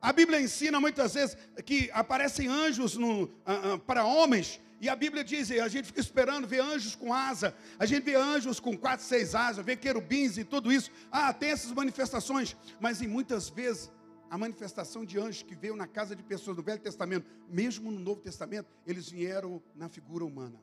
A 0.00 0.12
Bíblia 0.12 0.40
ensina 0.40 0.80
muitas 0.80 1.14
vezes 1.14 1.36
que 1.64 1.90
aparecem 1.92 2.48
anjos 2.48 2.96
no, 2.96 3.24
uh, 3.24 3.74
uh, 3.74 3.78
para 3.78 4.04
homens 4.04 4.60
e 4.80 4.88
a 4.88 4.96
Bíblia 4.96 5.22
diz, 5.22 5.50
a 5.50 5.68
gente 5.68 5.88
fica 5.88 6.00
esperando 6.00 6.48
ver 6.48 6.60
anjos 6.60 6.96
com 6.96 7.12
asa, 7.12 7.54
a 7.78 7.84
gente 7.84 8.02
vê 8.02 8.14
anjos 8.14 8.58
com 8.58 8.74
quatro, 8.74 9.04
seis 9.04 9.34
asas, 9.34 9.62
vê 9.62 9.76
querubins 9.76 10.38
e 10.38 10.44
tudo 10.44 10.72
isso. 10.72 10.90
Ah, 11.12 11.34
tem 11.34 11.50
essas 11.50 11.70
manifestações, 11.72 12.56
mas 12.80 13.02
em 13.02 13.06
muitas 13.06 13.50
vezes 13.50 13.90
a 14.30 14.38
manifestação 14.38 15.04
de 15.04 15.18
anjos 15.18 15.42
que 15.42 15.54
veio 15.54 15.76
na 15.76 15.86
casa 15.86 16.16
de 16.16 16.22
pessoas 16.22 16.56
no 16.56 16.62
Velho 16.62 16.80
Testamento, 16.80 17.26
mesmo 17.46 17.90
no 17.90 18.00
Novo 18.00 18.22
Testamento, 18.22 18.70
eles 18.86 19.10
vieram 19.10 19.62
na 19.74 19.90
figura 19.90 20.24
humana. 20.24 20.58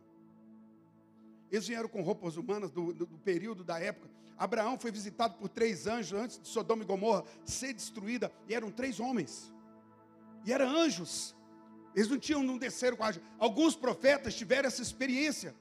Eles 1.51 1.67
vieram 1.67 1.87
com 1.87 2.01
roupas 2.01 2.37
humanas 2.37 2.71
do, 2.71 2.93
do, 2.93 3.05
do 3.05 3.17
período 3.19 3.63
da 3.63 3.79
época. 3.79 4.09
Abraão 4.37 4.77
foi 4.77 4.91
visitado 4.91 5.35
por 5.37 5.49
três 5.49 5.87
anjos 5.87 6.19
antes 6.19 6.39
de 6.39 6.47
Sodoma 6.47 6.83
e 6.83 6.85
Gomorra 6.85 7.23
ser 7.43 7.73
destruída, 7.73 8.31
e 8.47 8.53
eram 8.53 8.69
três 8.69 8.99
homens. 8.99 9.51
E 10.45 10.53
eram 10.53 10.69
anjos. 10.69 11.35
Eles 11.95 12.09
não 12.09 12.19
tinham, 12.19 12.43
não 12.43 12.57
desceram 12.57 12.95
com 12.95 13.03
a 13.03 13.11
Alguns 13.39 13.75
profetas 13.75 14.35
tiveram 14.35 14.67
essa 14.67 14.81
experiência. 14.81 15.55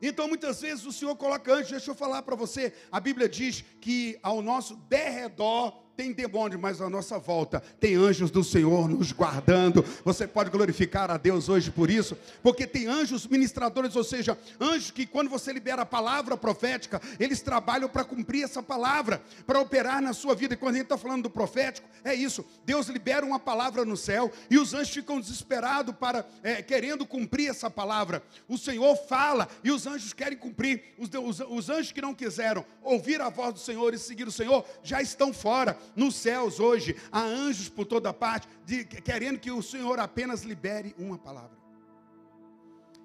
Então, 0.00 0.26
muitas 0.26 0.60
vezes, 0.60 0.84
o 0.86 0.92
Senhor 0.92 1.14
coloca 1.14 1.52
anjos. 1.52 1.70
Deixa 1.70 1.90
eu 1.90 1.94
falar 1.94 2.22
para 2.22 2.34
você. 2.34 2.72
A 2.90 2.98
Bíblia 2.98 3.28
diz 3.28 3.62
que 3.80 4.18
ao 4.22 4.40
nosso 4.40 4.74
derredor 4.88 5.82
tem 5.96 6.12
demônio, 6.12 6.58
mas 6.58 6.80
à 6.80 6.88
nossa 6.88 7.18
volta 7.18 7.62
tem 7.78 7.96
anjos 7.96 8.30
do 8.30 8.42
Senhor 8.42 8.88
nos 8.88 9.12
guardando. 9.12 9.84
Você 10.04 10.26
pode 10.26 10.50
glorificar 10.50 11.10
a 11.10 11.16
Deus 11.16 11.48
hoje 11.48 11.70
por 11.70 11.90
isso, 11.90 12.16
porque 12.42 12.66
tem 12.66 12.86
anjos 12.86 13.26
ministradores, 13.26 13.94
ou 13.94 14.04
seja, 14.04 14.38
anjos 14.60 14.90
que 14.90 15.06
quando 15.06 15.28
você 15.28 15.52
libera 15.52 15.82
a 15.82 15.86
palavra 15.86 16.36
profética, 16.36 17.00
eles 17.20 17.40
trabalham 17.40 17.88
para 17.88 18.04
cumprir 18.04 18.44
essa 18.44 18.62
palavra, 18.62 19.22
para 19.46 19.60
operar 19.60 20.00
na 20.00 20.12
sua 20.12 20.34
vida. 20.34 20.54
E 20.54 20.56
quando 20.56 20.74
a 20.74 20.78
gente 20.78 20.86
está 20.86 20.98
falando 20.98 21.24
do 21.24 21.30
profético, 21.30 21.88
é 22.04 22.14
isso. 22.14 22.44
Deus 22.64 22.88
libera 22.88 23.24
uma 23.24 23.38
palavra 23.38 23.84
no 23.84 23.96
céu 23.96 24.30
e 24.50 24.58
os 24.58 24.74
anjos 24.74 24.94
ficam 24.94 25.20
desesperados 25.20 25.94
para 25.94 26.26
é, 26.42 26.62
querendo 26.62 27.04
cumprir 27.04 27.50
essa 27.50 27.70
palavra. 27.70 28.22
O 28.48 28.56
Senhor 28.56 28.96
fala 28.96 29.48
e 29.62 29.70
os 29.70 29.86
anjos 29.86 30.12
querem 30.12 30.38
cumprir. 30.38 30.94
Os, 30.98 31.10
os, 31.10 31.40
os 31.48 31.70
anjos 31.70 31.92
que 31.92 32.00
não 32.00 32.14
quiseram 32.14 32.64
ouvir 32.82 33.20
a 33.20 33.28
voz 33.28 33.54
do 33.54 33.60
Senhor 33.60 33.92
e 33.92 33.98
seguir 33.98 34.26
o 34.26 34.32
Senhor 34.32 34.64
já 34.82 35.02
estão 35.02 35.32
fora 35.32 35.76
nos 35.94 36.16
céus 36.16 36.60
hoje 36.60 36.96
há 37.10 37.22
anjos 37.22 37.68
por 37.68 37.86
toda 37.86 38.12
parte, 38.12 38.48
de, 38.64 38.84
querendo 38.84 39.38
que 39.38 39.50
o 39.50 39.62
Senhor 39.62 39.98
apenas 39.98 40.42
libere 40.42 40.94
uma 40.98 41.18
palavra. 41.18 41.62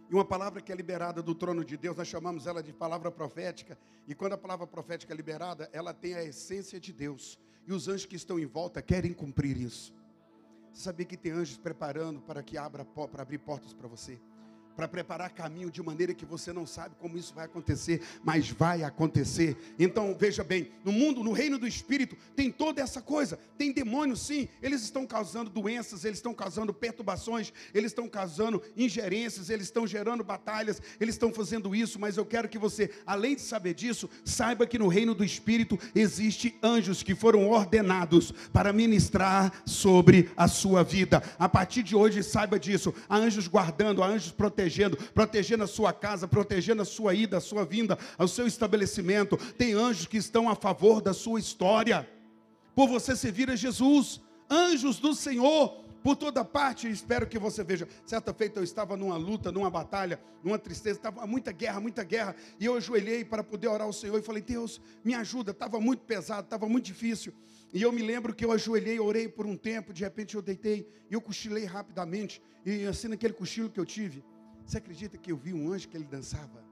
E 0.10 0.14
uma 0.14 0.24
palavra 0.24 0.62
que 0.62 0.72
é 0.72 0.76
liberada 0.76 1.22
do 1.22 1.36
trono 1.36 1.66
de 1.66 1.76
Deus, 1.76 1.98
nós 1.98 2.08
chamamos 2.08 2.48
ela 2.48 2.64
de 2.64 2.72
palavra 2.72 3.12
profética. 3.12 3.78
E 4.08 4.16
quando 4.16 4.34
a 4.34 4.38
palavra 4.38 4.66
profética 4.66 5.14
é 5.14 5.16
liberada, 5.16 5.70
ela 5.74 5.94
tem 5.94 6.14
a 6.14 6.24
essência 6.24 6.80
de 6.80 6.94
Deus. 6.94 7.38
E 7.68 7.74
os 7.74 7.90
anjos 7.90 8.06
que 8.06 8.16
estão 8.16 8.40
em 8.40 8.46
volta 8.46 8.82
querem 8.82 9.14
cumprir 9.14 9.58
isso. 9.58 9.94
Sabia 10.72 11.06
que 11.06 11.18
tem 11.18 11.34
anjos 11.34 11.58
preparando 11.58 12.22
para 12.22 12.42
que 12.42 12.58
abra 12.58 12.86
para 12.86 13.22
abrir 13.22 13.40
portas 13.40 13.74
para 13.74 13.88
você? 13.88 14.18
Para 14.78 14.88
preparar 14.88 15.32
caminho 15.32 15.72
de 15.72 15.82
maneira 15.82 16.14
que 16.14 16.24
você 16.24 16.54
não 16.54 16.64
sabe 16.68 16.94
como 17.00 17.18
isso 17.18 17.34
vai 17.34 17.46
acontecer, 17.46 18.00
mas 18.24 18.52
vai 18.52 18.84
acontecer. 18.84 19.58
Então, 19.80 20.16
veja 20.18 20.44
bem, 20.44 20.70
no 20.86 20.92
mundo, 20.92 21.24
no 21.24 21.32
reino 21.32 21.58
do 21.58 21.66
espírito, 21.68 22.16
tem 22.36 22.52
toda 22.52 22.80
essa 22.80 23.02
coisa. 23.02 23.40
Tem 23.58 23.72
demônios, 23.72 24.22
sim, 24.22 24.48
eles 24.62 24.84
estão 24.84 25.08
causando 25.08 25.50
doenças, 25.50 26.06
eles 26.06 26.20
estão 26.20 26.32
causando 26.32 26.72
perturbações, 26.72 27.52
eles 27.74 27.90
estão 27.90 28.08
causando 28.08 28.62
ingerências, 28.78 29.50
eles 29.50 29.66
estão 29.66 29.88
gerando 29.88 30.24
batalhas, 30.24 30.80
eles 31.00 31.16
estão 31.16 31.34
fazendo 31.34 31.76
isso, 31.76 32.00
mas 32.00 32.16
eu 32.16 32.26
quero 32.26 32.48
que 32.48 32.60
você, 32.60 32.92
além 33.04 33.34
de 33.34 33.42
saber 33.42 33.74
disso, 33.74 34.08
saiba 34.24 34.68
que 34.68 34.78
no 34.78 34.88
reino 34.88 35.16
do 35.16 35.26
espírito 35.26 35.80
existe 35.96 36.56
anjos 36.62 37.02
que 37.02 37.16
foram 37.16 37.50
ordenados 37.50 38.32
para 38.54 38.72
ministrar 38.72 39.52
sobre 39.66 40.30
a 40.38 40.48
sua 40.48 40.84
vida. 40.84 41.24
A 41.40 41.50
partir 41.50 41.82
de 41.82 41.96
hoje, 41.96 42.22
saiba 42.22 42.60
disso. 42.60 42.94
Há 43.10 43.18
anjos 43.18 43.48
guardando, 43.48 44.04
há 44.04 44.08
anjos 44.08 44.32
protegendo 44.32 44.67
protegendo, 44.68 44.98
protegendo 45.14 45.64
a 45.64 45.68
sua 45.68 45.94
casa, 45.94 46.28
protegendo 46.28 46.82
a 46.82 46.86
sua 46.86 47.14
ida, 47.14 47.38
a 47.38 47.42
sua 47.42 47.66
vinda, 47.66 47.98
ao 48.18 48.28
seu 48.28 48.46
estabelecimento. 48.46 49.38
Tem 49.58 49.74
anjos 49.74 50.08
que 50.08 50.18
estão 50.18 50.50
a 50.50 50.56
favor 50.56 51.02
da 51.02 51.14
sua 51.14 51.40
história, 51.40 52.08
por 52.76 52.88
você 52.88 53.16
servir 53.16 53.50
a 53.50 53.56
Jesus. 53.56 54.22
Anjos 54.50 55.00
do 55.00 55.14
Senhor 55.14 55.84
por 56.04 56.16
toda 56.16 56.46
parte. 56.46 56.90
Espero 56.90 57.28
que 57.28 57.40
você 57.40 57.64
veja. 57.64 57.88
Certa 58.06 58.34
feita 58.34 58.60
eu 58.60 58.64
estava 58.64 58.96
numa 58.96 59.18
luta, 59.18 59.52
numa 59.52 59.70
batalha, 59.70 60.20
numa 60.44 60.60
tristeza, 60.60 61.00
estava 61.00 61.26
muita 61.26 61.52
guerra, 61.52 61.80
muita 61.80 62.04
guerra. 62.04 62.36
E 62.60 62.66
eu 62.66 62.76
ajoelhei 62.76 63.26
para 63.26 63.44
poder 63.44 63.68
orar 63.68 63.88
ao 63.88 63.94
Senhor 63.94 64.18
e 64.18 64.22
falei: 64.22 64.42
Deus, 64.42 64.80
me 65.04 65.14
ajuda. 65.16 65.52
Estava 65.52 65.80
muito 65.80 66.04
pesado, 66.04 66.44
estava 66.44 66.68
muito 66.68 66.86
difícil. 66.86 67.34
E 67.74 67.82
eu 67.82 67.92
me 67.92 68.02
lembro 68.02 68.34
que 68.34 68.46
eu 68.46 68.52
ajoelhei, 68.52 69.00
orei 69.00 69.28
por 69.28 69.46
um 69.46 69.58
tempo. 69.58 69.92
De 69.92 70.04
repente 70.04 70.36
eu 70.36 70.42
deitei 70.42 70.88
e 71.10 71.14
eu 71.14 71.22
cochilei 71.22 71.66
rapidamente. 71.66 72.42
E 72.66 72.86
assim, 72.86 73.08
naquele 73.08 73.34
cochilo 73.34 73.70
que 73.70 73.80
eu 73.80 73.86
tive, 73.86 74.24
você 74.68 74.80
acredita 74.80 75.18
que 75.18 75.32
eu 75.32 75.38
vi 75.38 75.54
um 75.54 75.72
anjo 75.72 75.88
que 75.88 75.96
ele 75.96 76.06
dançava? 76.06 76.64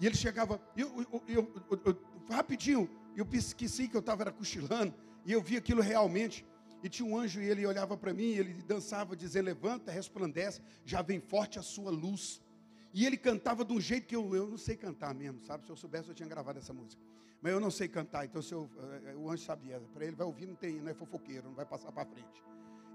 E 0.00 0.06
ele 0.06 0.14
chegava, 0.14 0.60
eu, 0.76 1.06
eu, 1.28 1.52
eu, 1.84 2.02
rapidinho, 2.30 2.88
eu 3.16 3.26
esqueci 3.32 3.88
que 3.88 3.96
eu 3.96 4.00
estava 4.00 4.30
cochilando, 4.30 4.94
e 5.24 5.32
eu 5.32 5.42
vi 5.42 5.56
aquilo 5.56 5.80
realmente. 5.80 6.46
E 6.82 6.88
tinha 6.88 7.08
um 7.08 7.16
anjo 7.16 7.40
e 7.40 7.48
ele 7.48 7.64
olhava 7.64 7.96
para 7.96 8.12
mim, 8.12 8.24
e 8.24 8.38
ele 8.38 8.54
dançava, 8.62 9.14
dizendo: 9.14 9.46
Levanta, 9.46 9.92
resplandece, 9.92 10.60
já 10.84 11.00
vem 11.00 11.20
forte 11.20 11.58
a 11.58 11.62
sua 11.62 11.90
luz. 11.90 12.40
E 12.92 13.06
ele 13.06 13.16
cantava 13.16 13.64
de 13.64 13.72
um 13.72 13.80
jeito 13.80 14.06
que 14.06 14.16
eu, 14.16 14.34
eu 14.34 14.48
não 14.48 14.58
sei 14.58 14.76
cantar 14.76 15.14
mesmo, 15.14 15.40
sabe? 15.42 15.64
Se 15.64 15.70
eu 15.70 15.76
soubesse, 15.76 16.08
eu 16.08 16.14
tinha 16.14 16.28
gravado 16.28 16.58
essa 16.58 16.72
música. 16.72 17.00
Mas 17.40 17.52
eu 17.52 17.60
não 17.60 17.70
sei 17.70 17.88
cantar, 17.88 18.24
então 18.24 18.42
se 18.42 18.52
eu, 18.52 18.68
eh, 19.04 19.14
o 19.16 19.30
anjo 19.30 19.44
sabia. 19.44 19.80
Para 19.94 20.04
ele 20.04 20.16
vai 20.16 20.26
ouvir, 20.26 20.46
não, 20.46 20.54
tem, 20.54 20.80
não 20.80 20.90
é 20.90 20.94
fofoqueiro, 20.94 21.48
não 21.48 21.54
vai 21.54 21.64
passar 21.64 21.90
para 21.90 22.04
frente. 22.04 22.42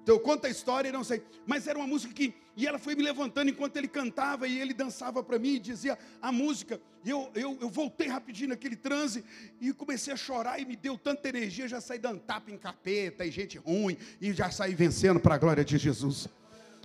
Então 0.07 0.15
eu 0.15 0.21
conto 0.21 0.47
a 0.47 0.49
história 0.49 0.87
e 0.87 0.91
não 0.93 1.03
sei. 1.03 1.21
Mas 1.45 1.67
era 1.67 1.77
uma 1.77 1.85
música 1.85 2.13
que. 2.13 2.33
E 2.55 2.65
ela 2.65 2.79
foi 2.79 2.95
me 2.95 3.03
levantando 3.03 3.49
enquanto 3.49 3.75
ele 3.75 3.89
cantava 3.89 4.47
e 4.47 4.57
ele 4.57 4.73
dançava 4.73 5.21
para 5.21 5.37
mim 5.37 5.55
e 5.55 5.59
dizia 5.59 5.99
a 6.21 6.31
música. 6.31 6.79
E 7.03 7.09
eu, 7.09 7.29
eu, 7.35 7.57
eu 7.59 7.69
voltei 7.69 8.07
rapidinho 8.07 8.51
naquele 8.51 8.77
transe 8.77 9.21
e 9.59 9.73
comecei 9.73 10.13
a 10.13 10.15
chorar 10.15 10.61
e 10.61 10.65
me 10.65 10.77
deu 10.77 10.97
tanta 10.97 11.27
energia. 11.27 11.67
Já 11.67 11.81
saí 11.81 11.99
dando 11.99 12.21
tapa 12.21 12.49
em 12.49 12.57
capeta 12.57 13.25
e 13.25 13.31
gente 13.31 13.57
ruim 13.57 13.97
e 14.21 14.31
já 14.31 14.49
saí 14.49 14.73
vencendo 14.73 15.19
para 15.19 15.35
a 15.35 15.37
glória 15.37 15.65
de 15.65 15.77
Jesus. 15.77 16.29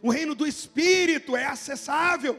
O 0.03 0.11
reino 0.11 0.35
do 0.35 0.45
Espírito 0.45 1.37
é 1.37 1.47
acessável. 1.47 2.37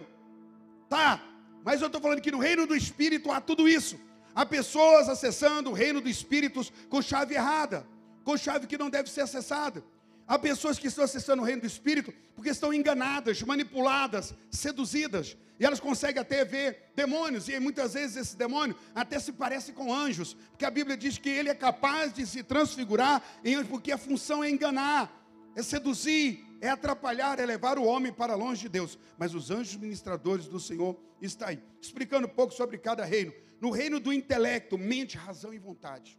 Tá, 0.89 1.23
mas 1.63 1.79
eu 1.79 1.87
estou 1.87 2.01
falando 2.01 2.19
que 2.19 2.29
no 2.29 2.39
reino 2.39 2.67
do 2.67 2.75
Espírito 2.75 3.31
há 3.31 3.39
tudo 3.39 3.69
isso. 3.69 3.97
Há 4.35 4.45
pessoas 4.45 5.07
acessando 5.07 5.69
o 5.69 5.73
reino 5.73 6.01
do 6.01 6.09
Espírito 6.09 6.61
com 6.89 7.01
chave 7.01 7.35
errada, 7.35 7.87
com 8.25 8.35
chave 8.35 8.67
que 8.67 8.77
não 8.77 8.89
deve 8.89 9.09
ser 9.09 9.21
acessada. 9.21 9.81
Há 10.27 10.39
pessoas 10.39 10.79
que 10.79 10.87
estão 10.87 11.03
acessando 11.03 11.41
o 11.41 11.45
reino 11.45 11.61
do 11.61 11.67
Espírito 11.67 12.13
porque 12.35 12.49
estão 12.49 12.73
enganadas, 12.73 13.41
manipuladas, 13.41 14.33
seduzidas. 14.49 15.37
E 15.59 15.65
elas 15.65 15.79
conseguem 15.79 16.21
até 16.21 16.43
ver 16.45 16.91
demônios. 16.95 17.47
E 17.49 17.59
muitas 17.59 17.93
vezes 17.93 18.15
esse 18.15 18.37
demônio 18.37 18.75
até 18.95 19.19
se 19.19 19.33
parece 19.33 19.73
com 19.73 19.93
anjos. 19.93 20.33
Porque 20.51 20.65
a 20.65 20.71
Bíblia 20.71 20.95
diz 20.95 21.17
que 21.17 21.29
ele 21.29 21.49
é 21.49 21.55
capaz 21.55 22.13
de 22.13 22.25
se 22.25 22.41
transfigurar 22.41 23.21
em 23.43 23.55
anjo, 23.55 23.69
porque 23.69 23.91
a 23.91 23.97
função 23.97 24.43
é 24.43 24.49
enganar, 24.49 25.11
é 25.55 25.61
seduzir, 25.61 26.43
é 26.61 26.69
atrapalhar, 26.69 27.39
é 27.39 27.45
levar 27.45 27.77
o 27.77 27.83
homem 27.83 28.11
para 28.11 28.33
longe 28.35 28.61
de 28.61 28.69
Deus. 28.69 28.97
Mas 29.17 29.35
os 29.35 29.51
anjos 29.51 29.75
ministradores 29.75 30.47
do 30.47 30.59
Senhor 30.59 30.97
estão 31.21 31.49
aí. 31.49 31.59
Explicando 31.81 32.27
um 32.27 32.31
pouco 32.31 32.53
sobre 32.53 32.77
cada 32.77 33.03
reino. 33.03 33.33
No 33.59 33.71
reino 33.71 33.99
do 33.99 34.11
intelecto, 34.11 34.77
mente, 34.77 35.17
razão 35.17 35.53
e 35.53 35.59
vontade. 35.59 36.17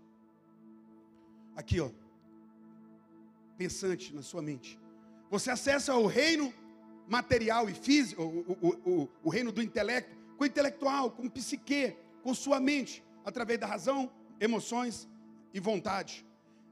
Aqui, 1.57 1.81
ó 1.81 1.91
pensante 3.57 4.15
na 4.15 4.23
sua 4.23 4.43
mente. 4.43 4.79
Você 5.31 5.51
acessa 5.51 5.95
o 5.97 6.07
reino 6.07 6.53
material 7.07 7.69
e 7.69 7.75
físico, 7.75 8.23
o, 8.23 8.53
o, 8.61 8.91
o, 8.91 9.09
o 9.25 9.29
reino 9.29 9.53
do 9.53 9.63
intelecto, 9.63 10.17
com 10.37 10.45
o 10.45 10.47
intelectual, 10.47 11.11
com 11.11 11.27
o 11.27 11.31
psique, 11.31 11.97
com 12.23 12.35
sua 12.35 12.61
mente, 12.61 13.05
através 13.25 13.59
da 13.59 13.67
razão, 13.67 14.11
emoções 14.41 15.09
e 15.53 15.61
vontade. 15.61 16.27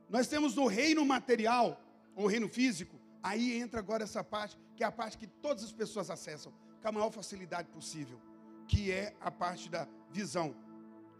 Nós 0.09 0.27
temos 0.27 0.55
no 0.55 0.67
reino 0.67 1.05
material, 1.05 1.81
ou 2.15 2.27
reino 2.27 2.49
físico, 2.49 2.97
aí 3.23 3.59
entra 3.59 3.81
agora 3.81 4.05
essa 4.05 4.23
parte, 4.23 4.59
que 4.77 4.85
é 4.85 4.87
a 4.87 4.93
parte 4.93 5.17
que 5.17 5.27
todas 5.27 5.65
as 5.65 5.73
pessoas 5.73 6.11
acessam, 6.11 6.53
com 6.81 6.89
a 6.89 6.93
maior 6.93 7.11
facilidade 7.11 7.69
possível, 7.69 8.21
que 8.67 8.91
é 8.91 9.15
a 9.21 9.31
parte 9.31 9.71
da 9.71 9.87
visão. 10.11 10.55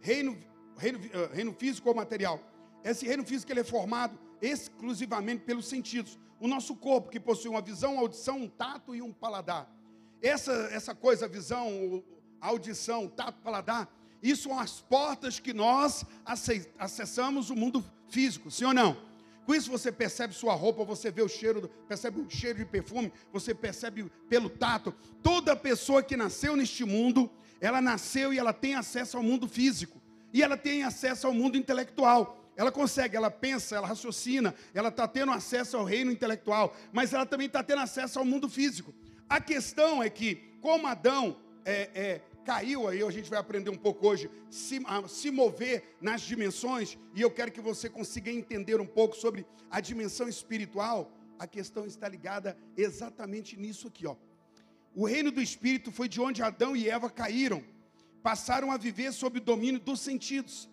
Reino, 0.01 0.37
reino, 0.77 0.99
eh, 1.11 1.29
reino 1.33 1.53
físico 1.53 1.89
ou 1.89 1.95
material. 1.95 2.39
Esse 2.83 3.05
reino 3.05 3.23
físico 3.25 3.51
ele 3.51 3.61
é 3.61 3.63
formado 3.63 4.19
exclusivamente 4.43 5.43
pelos 5.43 5.67
sentidos. 5.67 6.19
O 6.39 6.47
nosso 6.47 6.75
corpo, 6.75 7.09
que 7.09 7.19
possui 7.19 7.49
uma 7.49 7.61
visão, 7.61 7.97
audição, 7.97 8.37
um 8.37 8.49
tato 8.49 8.93
e 8.93 9.01
um 9.01 9.13
paladar. 9.13 9.73
Essa, 10.21 10.51
essa 10.71 10.93
coisa, 10.93 11.27
visão, 11.27 12.03
audição, 12.41 13.07
tato, 13.07 13.41
paladar, 13.41 13.89
isso 14.21 14.43
são 14.43 14.59
as 14.59 14.81
portas 14.81 15.39
que 15.39 15.53
nós 15.53 16.05
acessamos 16.77 17.49
o 17.49 17.55
mundo 17.55 17.83
físico, 18.09 18.51
sim 18.51 18.65
ou 18.65 18.73
não? 18.73 18.97
Com 19.45 19.53
isso 19.53 19.69
você 19.69 19.91
percebe 19.91 20.33
sua 20.33 20.53
roupa, 20.53 20.85
você 20.85 21.11
vê 21.11 21.21
o 21.21 21.27
cheiro, 21.27 21.69
percebe 21.87 22.21
o 22.21 22.29
cheiro 22.29 22.59
de 22.59 22.65
perfume, 22.65 23.11
você 23.31 23.53
percebe 23.53 24.09
pelo 24.29 24.49
tato. 24.49 24.93
Toda 25.21 25.55
pessoa 25.55 26.01
que 26.01 26.15
nasceu 26.15 26.55
neste 26.55 26.85
mundo, 26.85 27.29
ela 27.59 27.81
nasceu 27.81 28.33
e 28.33 28.39
ela 28.39 28.53
tem 28.53 28.75
acesso 28.75 29.17
ao 29.17 29.23
mundo 29.23 29.47
físico. 29.47 30.01
E 30.31 30.41
ela 30.41 30.57
tem 30.57 30.83
acesso 30.83 31.27
ao 31.27 31.33
mundo 31.33 31.57
intelectual. 31.57 32.42
Ela 32.55 32.71
consegue, 32.71 33.15
ela 33.15 33.31
pensa, 33.31 33.75
ela 33.75 33.87
raciocina, 33.87 34.53
ela 34.73 34.89
está 34.89 35.07
tendo 35.07 35.31
acesso 35.31 35.75
ao 35.77 35.83
reino 35.83 36.11
intelectual, 36.11 36.75
mas 36.91 37.13
ela 37.13 37.25
também 37.25 37.47
está 37.47 37.63
tendo 37.63 37.81
acesso 37.81 38.19
ao 38.19 38.25
mundo 38.25 38.47
físico. 38.47 38.93
A 39.27 39.41
questão 39.41 40.03
é 40.03 40.09
que, 40.09 40.35
como 40.61 40.85
Adão 40.85 41.35
é, 41.65 41.89
é, 41.95 42.21
caiu, 42.43 42.87
aí 42.87 43.01
a 43.01 43.09
gente 43.09 43.29
vai 43.29 43.39
aprender 43.39 43.69
um 43.69 43.77
pouco 43.77 44.07
hoje, 44.07 44.29
se, 44.49 44.81
a, 44.85 45.07
se 45.07 45.31
mover 45.31 45.95
nas 45.99 46.21
dimensões, 46.21 46.97
e 47.15 47.21
eu 47.21 47.31
quero 47.31 47.51
que 47.51 47.61
você 47.61 47.89
consiga 47.89 48.31
entender 48.31 48.79
um 48.79 48.85
pouco 48.85 49.15
sobre 49.15 49.45
a 49.71 49.79
dimensão 49.79 50.27
espiritual. 50.27 51.11
A 51.39 51.47
questão 51.47 51.85
está 51.85 52.07
ligada 52.07 52.57
exatamente 52.77 53.57
nisso 53.57 53.87
aqui, 53.87 54.05
ó. 54.05 54.15
O 54.95 55.07
reino 55.07 55.31
do 55.31 55.41
espírito 55.41 55.91
foi 55.91 56.07
de 56.07 56.21
onde 56.21 56.43
Adão 56.43 56.75
e 56.75 56.87
Eva 56.87 57.09
caíram, 57.09 57.63
passaram 58.21 58.71
a 58.71 58.77
viver 58.77 59.11
sob 59.11 59.39
o 59.39 59.41
domínio 59.41 59.79
dos 59.79 59.99
sentidos. 59.99 60.69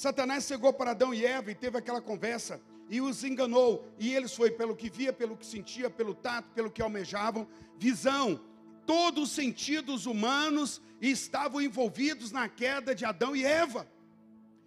Satanás 0.00 0.44
chegou 0.46 0.72
para 0.72 0.92
Adão 0.92 1.12
e 1.12 1.26
Eva 1.26 1.50
e 1.50 1.54
teve 1.54 1.76
aquela 1.76 2.00
conversa 2.00 2.58
e 2.88 3.02
os 3.02 3.22
enganou, 3.22 3.86
e 3.98 4.14
eles 4.14 4.34
foi 4.34 4.50
pelo 4.50 4.74
que 4.74 4.88
via, 4.88 5.12
pelo 5.12 5.36
que 5.36 5.44
sentia, 5.44 5.90
pelo 5.90 6.14
tato, 6.14 6.48
pelo 6.54 6.70
que 6.70 6.80
almejavam, 6.80 7.46
visão, 7.76 8.40
todos 8.86 9.24
os 9.24 9.30
sentidos 9.32 10.06
humanos 10.06 10.80
estavam 11.02 11.60
envolvidos 11.60 12.32
na 12.32 12.48
queda 12.48 12.94
de 12.94 13.04
Adão 13.04 13.36
e 13.36 13.44
Eva. 13.44 13.86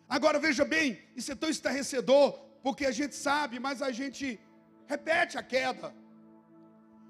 Agora 0.07 0.37
veja 0.37 0.63
bem, 0.63 1.01
isso 1.15 1.31
é 1.31 1.35
tão 1.35 1.49
estarrecedor, 1.49 2.33
porque 2.61 2.85
a 2.85 2.91
gente 2.91 3.15
sabe, 3.15 3.59
mas 3.59 3.81
a 3.81 3.91
gente 3.91 4.39
repete 4.85 5.35
a 5.35 5.41
queda. 5.41 5.95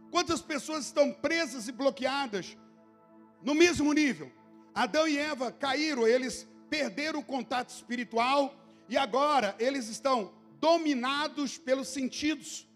Quantas 0.09 0.41
pessoas 0.41 0.85
estão 0.85 1.11
presas 1.11 1.67
e 1.67 1.73
bloqueadas 1.73 2.55
no 3.41 3.53
mesmo 3.53 3.91
nível? 3.91 4.31
Adão 4.73 5.05
e 5.09 5.17
Eva 5.17 5.51
caíram, 5.51 6.07
eles 6.07 6.47
perderam 6.73 7.19
o 7.19 7.23
contato 7.23 7.69
espiritual 7.69 8.41
e 8.89 8.97
agora 8.97 9.55
eles 9.59 9.87
estão 9.89 10.33
dominados 10.59 11.55
pelos 11.55 11.87
sentidos, 11.87 12.67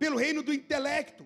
pelo 0.00 0.16
reino 0.16 0.42
do 0.42 0.52
intelecto. 0.52 1.24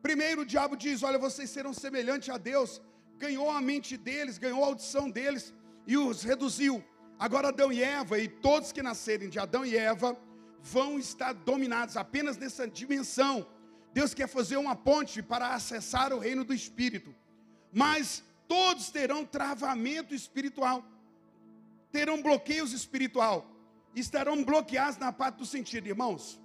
Primeiro 0.00 0.40
o 0.40 0.46
diabo 0.46 0.74
diz: 0.74 1.02
Olha, 1.02 1.18
vocês 1.18 1.50
serão 1.50 1.74
semelhantes 1.74 2.30
a 2.30 2.38
Deus. 2.38 2.80
Ganhou 3.18 3.50
a 3.50 3.60
mente 3.60 3.98
deles, 3.98 4.38
ganhou 4.38 4.64
a 4.64 4.68
audição 4.68 5.10
deles 5.10 5.52
e 5.86 5.98
os 5.98 6.22
reduziu. 6.22 6.82
Agora 7.18 7.48
Adão 7.48 7.70
e 7.70 7.82
Eva 7.82 8.18
e 8.18 8.26
todos 8.26 8.72
que 8.72 8.82
nascerem 8.82 9.28
de 9.28 9.38
Adão 9.38 9.62
e 9.66 9.76
Eva 9.76 10.16
vão 10.62 10.98
estar 10.98 11.34
dominados 11.34 11.94
apenas 11.94 12.38
nessa 12.38 12.66
dimensão. 12.66 13.46
Deus 13.92 14.14
quer 14.14 14.28
fazer 14.28 14.56
uma 14.56 14.74
ponte 14.74 15.20
para 15.22 15.48
acessar 15.48 16.10
o 16.14 16.18
reino 16.18 16.42
do 16.42 16.54
Espírito. 16.54 17.14
Mas 17.70 18.24
todos 18.48 18.88
terão 18.88 19.26
travamento 19.26 20.14
espiritual, 20.14 20.82
terão 21.90 22.22
bloqueios 22.22 22.72
espiritual, 22.72 23.46
estarão 23.94 24.44
bloqueados 24.44 24.98
na 24.98 25.12
parte 25.12 25.36
do 25.36 25.46
sentido. 25.46 25.86
Irmãos, 25.88 26.40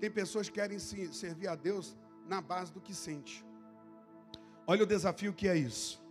tem 0.00 0.10
pessoas 0.10 0.48
que 0.48 0.54
querem 0.54 0.78
servir 0.78 1.48
a 1.48 1.54
Deus 1.54 1.96
na 2.26 2.40
base 2.40 2.72
do 2.72 2.80
que 2.80 2.94
sente. 2.94 3.44
Olha 4.66 4.84
o 4.84 4.86
desafio 4.86 5.32
que 5.32 5.48
é 5.48 5.56
isso. 5.56 6.02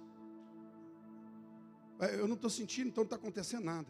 É, 1.99 2.15
eu 2.15 2.27
não 2.27 2.35
estou 2.35 2.49
sentindo, 2.49 2.87
então 2.89 3.03
não 3.03 3.07
está 3.07 3.15
acontecendo 3.15 3.63
nada. 3.63 3.87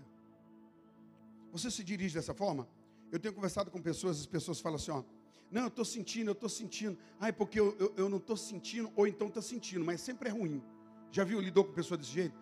Você 1.51 1.69
se 1.71 1.83
dirige 1.83 2.15
dessa 2.15 2.33
forma? 2.33 2.67
Eu 3.11 3.19
tenho 3.19 3.33
conversado 3.33 3.71
com 3.71 3.81
pessoas, 3.81 4.19
as 4.19 4.25
pessoas 4.25 4.59
falam 4.59 4.75
assim: 4.75 4.91
ó, 4.91 5.03
não, 5.49 5.63
eu 5.63 5.67
estou 5.67 5.83
sentindo, 5.83 6.29
eu 6.29 6.33
estou 6.33 6.49
sentindo. 6.49 6.97
Ai, 7.19 7.33
porque 7.33 7.59
eu, 7.59 7.75
eu, 7.77 7.93
eu 7.97 8.09
não 8.09 8.17
estou 8.17 8.37
sentindo, 8.37 8.91
ou 8.95 9.05
então 9.07 9.27
está 9.27 9.41
sentindo, 9.41 9.83
mas 9.83 9.99
sempre 9.99 10.29
é 10.29 10.31
ruim. 10.31 10.63
Já 11.11 11.23
viu, 11.23 11.41
lidou 11.41 11.65
com 11.65 11.73
pessoa 11.73 11.97
desse 11.97 12.11
jeito? 12.11 12.39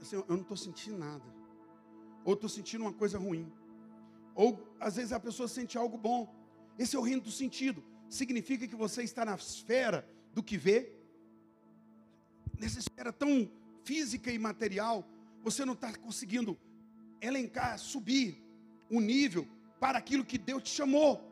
Assim, 0.00 0.16
eu 0.16 0.24
não 0.28 0.40
estou 0.40 0.56
sentindo 0.56 0.96
nada. 0.96 1.24
Ou 2.26 2.34
estou 2.34 2.50
sentindo 2.50 2.82
uma 2.82 2.92
coisa 2.92 3.18
ruim. 3.18 3.50
Ou 4.34 4.48
às 4.78 4.96
vezes 4.96 5.12
a 5.12 5.20
pessoa 5.26 5.48
sente 5.48 5.78
algo 5.78 5.96
bom. 5.96 6.20
Esse 6.78 6.94
é 6.94 6.98
o 6.98 7.02
reino 7.02 7.22
do 7.22 7.30
sentido 7.30 7.82
significa 8.08 8.66
que 8.66 8.74
você 8.74 9.02
está 9.02 9.24
na 9.24 9.34
esfera 9.34 10.06
do 10.32 10.42
que 10.42 10.56
vê, 10.56 10.92
nessa 12.58 12.78
esfera 12.78 13.12
tão 13.12 13.50
física 13.84 14.30
e 14.30 14.38
material, 14.38 15.06
você 15.42 15.64
não 15.64 15.74
está 15.74 15.92
conseguindo 15.96 16.58
elencar, 17.20 17.78
subir 17.78 18.42
o 18.90 19.00
nível 19.00 19.46
para 19.80 19.98
aquilo 19.98 20.24
que 20.24 20.38
Deus 20.38 20.62
te 20.62 20.70
chamou, 20.70 21.22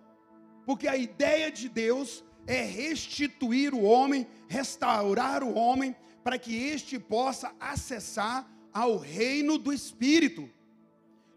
porque 0.64 0.88
a 0.88 0.96
ideia 0.96 1.50
de 1.50 1.68
Deus 1.68 2.24
é 2.46 2.62
restituir 2.62 3.74
o 3.74 3.82
homem, 3.82 4.26
restaurar 4.48 5.42
o 5.42 5.54
homem, 5.54 5.96
para 6.22 6.38
que 6.38 6.54
este 6.54 6.98
possa 6.98 7.54
acessar 7.60 8.50
ao 8.72 8.96
reino 8.96 9.58
do 9.58 9.72
Espírito. 9.72 10.48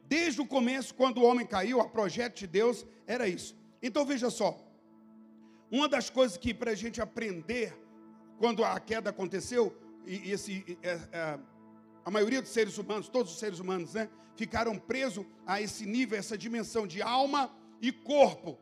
Desde 0.08 0.40
o 0.40 0.46
começo, 0.46 0.96
quando 0.96 1.18
o 1.18 1.26
homem 1.26 1.46
caiu, 1.46 1.82
a 1.82 1.90
projeto 1.90 2.38
de 2.38 2.48
Deus 2.48 2.86
era 3.06 3.28
isso. 3.28 3.58
Então 3.82 4.06
veja 4.06 4.30
só, 4.30 4.58
uma 5.70 5.90
das 5.90 6.10
coisas 6.10 6.38
que 6.38 6.54
para 6.54 6.72
a 6.72 6.76
gente 6.76 7.02
aprender 7.02 7.78
quando 8.38 8.64
a 8.64 8.80
queda 8.80 9.10
aconteceu, 9.10 9.76
e, 10.06 10.32
esse, 10.32 10.78
é, 10.82 11.00
é, 11.12 11.40
a 12.06 12.10
maioria 12.10 12.42
dos 12.42 12.52
seres 12.52 12.78
humanos, 12.78 13.10
todos 13.10 13.34
os 13.34 13.40
seres 13.40 13.60
humanos, 13.60 13.96
né, 13.96 14.10
ficaram 14.38 14.78
presos 14.78 15.26
a 15.46 15.62
esse 15.62 15.86
nível, 15.86 16.18
essa 16.18 16.38
dimensão 16.38 16.88
de 16.88 17.02
alma 17.02 17.52
e 17.82 17.92
corpo. 17.92 18.58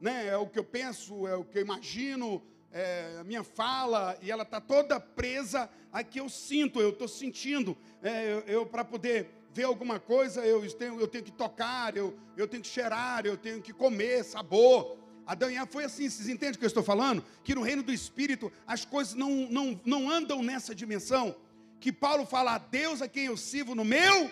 Né? 0.00 0.28
É 0.28 0.36
o 0.38 0.46
que 0.46 0.58
eu 0.58 0.64
penso, 0.64 1.26
é 1.26 1.34
o 1.34 1.44
que 1.44 1.58
eu 1.58 1.62
imagino, 1.62 2.42
é 2.72 3.18
a 3.20 3.24
minha 3.24 3.42
fala, 3.42 4.16
e 4.22 4.30
ela 4.30 4.44
está 4.44 4.60
toda 4.60 4.98
presa 4.98 5.68
a 5.92 6.02
que 6.02 6.20
eu 6.20 6.28
sinto, 6.28 6.80
eu 6.80 6.90
estou 6.90 7.08
sentindo. 7.08 7.76
É, 8.02 8.32
eu, 8.32 8.40
eu 8.40 8.66
para 8.66 8.84
poder 8.84 9.37
ver 9.58 9.64
alguma 9.64 9.98
coisa, 9.98 10.46
eu 10.46 10.60
tenho, 10.72 11.00
eu 11.00 11.08
tenho 11.08 11.24
que 11.24 11.32
tocar, 11.32 11.96
eu, 11.96 12.16
eu 12.36 12.46
tenho 12.46 12.62
que 12.62 12.68
cheirar, 12.68 13.26
eu 13.26 13.36
tenho 13.36 13.60
que 13.60 13.72
comer, 13.72 14.24
sabor. 14.24 14.96
Adão 15.26 15.50
e 15.50 15.56
Eva 15.56 15.66
foi 15.66 15.82
assim, 15.82 16.08
vocês 16.08 16.28
entendem 16.28 16.54
o 16.54 16.58
que 16.58 16.64
eu 16.64 16.68
estou 16.68 16.82
falando? 16.84 17.24
Que 17.42 17.56
no 17.56 17.62
reino 17.62 17.82
do 17.82 17.92
Espírito 17.92 18.52
as 18.64 18.84
coisas 18.84 19.14
não, 19.14 19.48
não, 19.50 19.80
não 19.84 20.08
andam 20.08 20.44
nessa 20.44 20.72
dimensão. 20.72 21.34
Que 21.80 21.92
Paulo 21.92 22.24
fala, 22.24 22.54
a 22.54 22.58
Deus 22.58 23.02
a 23.02 23.08
quem 23.08 23.24
eu 23.24 23.36
sirvo 23.36 23.74
no 23.74 23.84
meu, 23.84 24.30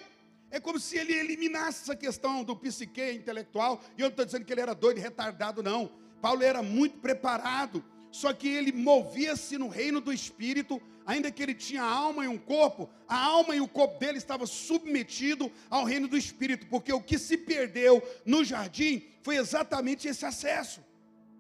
é 0.49 0.61
como 0.61 0.79
se 0.79 0.97
ele 0.97 1.13
eliminasse 1.13 1.83
essa 1.83 1.97
questão 1.97 2.45
do 2.45 2.55
psique 2.55 3.11
intelectual. 3.11 3.83
E 3.99 4.03
eu 4.03 4.05
não 4.05 4.11
estou 4.11 4.25
dizendo 4.25 4.45
que 4.45 4.53
ele 4.53 4.61
era 4.61 4.77
doido 4.77 5.01
retardado, 5.01 5.61
não. 5.61 5.91
Paulo 6.23 6.45
era 6.45 6.63
muito 6.63 6.99
preparado, 6.99 7.85
só 8.13 8.33
que 8.33 8.47
ele 8.47 8.71
movia-se 8.71 9.59
no 9.59 9.67
reino 9.67 10.01
do 10.01 10.13
Espírito, 10.13 10.81
ainda 11.07 11.31
que 11.31 11.43
ele 11.43 11.55
tinha 11.55 11.83
alma 11.83 12.25
e 12.25 12.29
um 12.29 12.37
corpo, 12.37 12.91
a 13.09 13.17
alma 13.17 13.55
e 13.55 13.61
o 13.61 13.69
corpo 13.69 13.99
dele 13.99 14.19
estava 14.19 14.45
submetido 14.45 15.51
ao 15.71 15.85
reino 15.85 16.09
do 16.09 16.17
Espírito, 16.17 16.67
porque 16.67 16.93
o 16.93 17.01
que 17.01 17.17
se 17.17 17.39
perdeu 17.39 18.03
no 18.25 18.45
jardim 18.45 19.07
foi 19.23 19.37
exatamente 19.37 20.09
esse 20.09 20.27
acesso. 20.27 20.85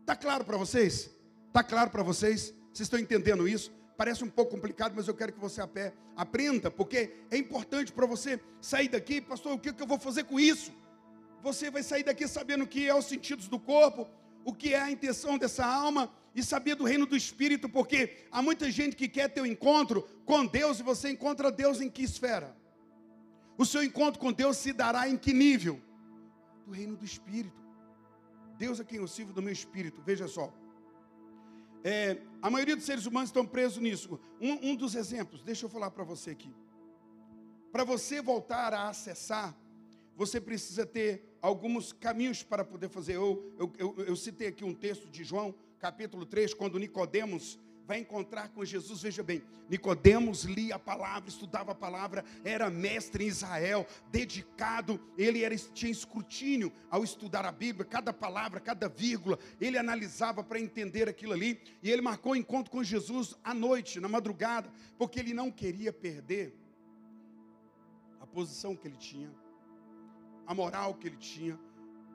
Está 0.00 0.14
claro 0.14 0.44
para 0.44 0.56
vocês? 0.56 1.10
Está 1.48 1.64
claro 1.64 1.90
para 1.90 2.04
vocês? 2.04 2.54
Vocês 2.72 2.86
estão 2.86 2.98
entendendo 2.98 3.48
isso? 3.48 3.72
Parece 3.96 4.22
um 4.22 4.30
pouco 4.30 4.52
complicado, 4.52 4.92
mas 4.94 5.08
eu 5.08 5.14
quero 5.14 5.32
que 5.32 5.40
você 5.40 5.60
aprenda, 6.14 6.70
porque 6.70 7.14
é 7.30 7.36
importante 7.36 7.90
para 7.90 8.06
você 8.06 8.38
sair 8.60 8.88
daqui, 8.88 9.20
pastor, 9.20 9.54
o 9.54 9.58
que, 9.58 9.72
que 9.72 9.82
eu 9.82 9.86
vou 9.86 9.98
fazer 9.98 10.24
com 10.24 10.38
isso? 10.38 10.70
Você 11.42 11.70
vai 11.70 11.82
sair 11.82 12.04
daqui 12.04 12.28
sabendo 12.28 12.64
o 12.64 12.66
que 12.66 12.86
é 12.86 12.94
os 12.94 13.06
sentidos 13.06 13.48
do 13.48 13.58
corpo, 13.58 14.06
o 14.44 14.52
que 14.52 14.74
é 14.74 14.80
a 14.80 14.90
intenção 14.90 15.38
dessa 15.38 15.64
alma 15.66 16.12
e 16.36 16.42
saber 16.42 16.74
do 16.74 16.84
reino 16.84 17.06
do 17.06 17.16
Espírito, 17.16 17.66
porque 17.66 18.18
há 18.30 18.42
muita 18.42 18.70
gente 18.70 18.94
que 18.94 19.08
quer 19.08 19.28
ter 19.30 19.40
um 19.40 19.46
encontro 19.46 20.02
com 20.26 20.44
Deus 20.44 20.78
e 20.78 20.82
você 20.82 21.10
encontra 21.10 21.50
Deus 21.50 21.80
em 21.80 21.88
que 21.88 22.02
esfera? 22.02 22.54
O 23.56 23.64
seu 23.64 23.82
encontro 23.82 24.20
com 24.20 24.30
Deus 24.30 24.58
se 24.58 24.70
dará 24.74 25.08
em 25.08 25.16
que 25.16 25.32
nível? 25.32 25.80
Do 26.66 26.72
reino 26.72 26.94
do 26.94 27.06
Espírito. 27.06 27.64
Deus 28.58 28.78
é 28.78 28.84
quem 28.84 28.98
eu 28.98 29.08
sirvo 29.08 29.32
do 29.32 29.40
meu 29.40 29.52
espírito. 29.52 30.02
Veja 30.02 30.28
só. 30.28 30.52
É, 31.82 32.18
a 32.42 32.50
maioria 32.50 32.76
dos 32.76 32.84
seres 32.84 33.06
humanos 33.06 33.30
estão 33.30 33.46
presos 33.46 33.78
nisso. 33.78 34.20
Um, 34.38 34.70
um 34.70 34.76
dos 34.76 34.94
exemplos, 34.94 35.42
deixa 35.42 35.64
eu 35.64 35.70
falar 35.70 35.90
para 35.90 36.04
você 36.04 36.30
aqui. 36.30 36.54
Para 37.72 37.82
você 37.84 38.20
voltar 38.20 38.74
a 38.74 38.88
acessar, 38.88 39.56
você 40.14 40.38
precisa 40.38 40.84
ter 40.84 41.38
alguns 41.40 41.92
caminhos 41.92 42.42
para 42.42 42.64
poder 42.64 42.88
fazer. 42.88 43.16
Eu, 43.16 43.54
eu, 43.58 43.72
eu, 43.78 44.04
eu 44.04 44.16
citei 44.16 44.48
aqui 44.48 44.64
um 44.64 44.74
texto 44.74 45.08
de 45.08 45.24
João, 45.24 45.54
capítulo 45.78 46.24
3, 46.24 46.54
quando 46.54 46.78
Nicodemos 46.78 47.58
vai 47.86 48.00
encontrar 48.00 48.48
com 48.48 48.64
Jesus. 48.64 49.00
Veja 49.02 49.22
bem, 49.22 49.42
Nicodemos 49.70 50.42
lia 50.42 50.74
a 50.74 50.78
palavra, 50.78 51.28
estudava 51.28 51.72
a 51.72 51.74
palavra, 51.74 52.24
era 52.44 52.68
mestre 52.68 53.24
em 53.24 53.28
Israel, 53.28 53.86
dedicado, 54.10 55.00
ele 55.16 55.44
era, 55.44 55.56
tinha 55.56 55.90
escrutínio 55.90 56.72
ao 56.90 57.04
estudar 57.04 57.46
a 57.46 57.52
Bíblia, 57.52 57.84
cada 57.84 58.12
palavra, 58.12 58.60
cada 58.60 58.88
vírgula, 58.88 59.38
ele 59.60 59.78
analisava 59.78 60.42
para 60.42 60.60
entender 60.60 61.08
aquilo 61.08 61.32
ali, 61.32 61.60
e 61.82 61.90
ele 61.90 62.02
marcou 62.02 62.32
o 62.32 62.36
encontro 62.36 62.70
com 62.72 62.82
Jesus 62.82 63.36
à 63.44 63.54
noite, 63.54 64.00
na 64.00 64.08
madrugada, 64.08 64.70
porque 64.98 65.20
ele 65.20 65.32
não 65.32 65.50
queria 65.50 65.92
perder 65.92 66.58
a 68.20 68.26
posição 68.26 68.74
que 68.74 68.88
ele 68.88 68.96
tinha, 68.96 69.32
a 70.44 70.52
moral 70.52 70.94
que 70.94 71.06
ele 71.06 71.16
tinha, 71.16 71.58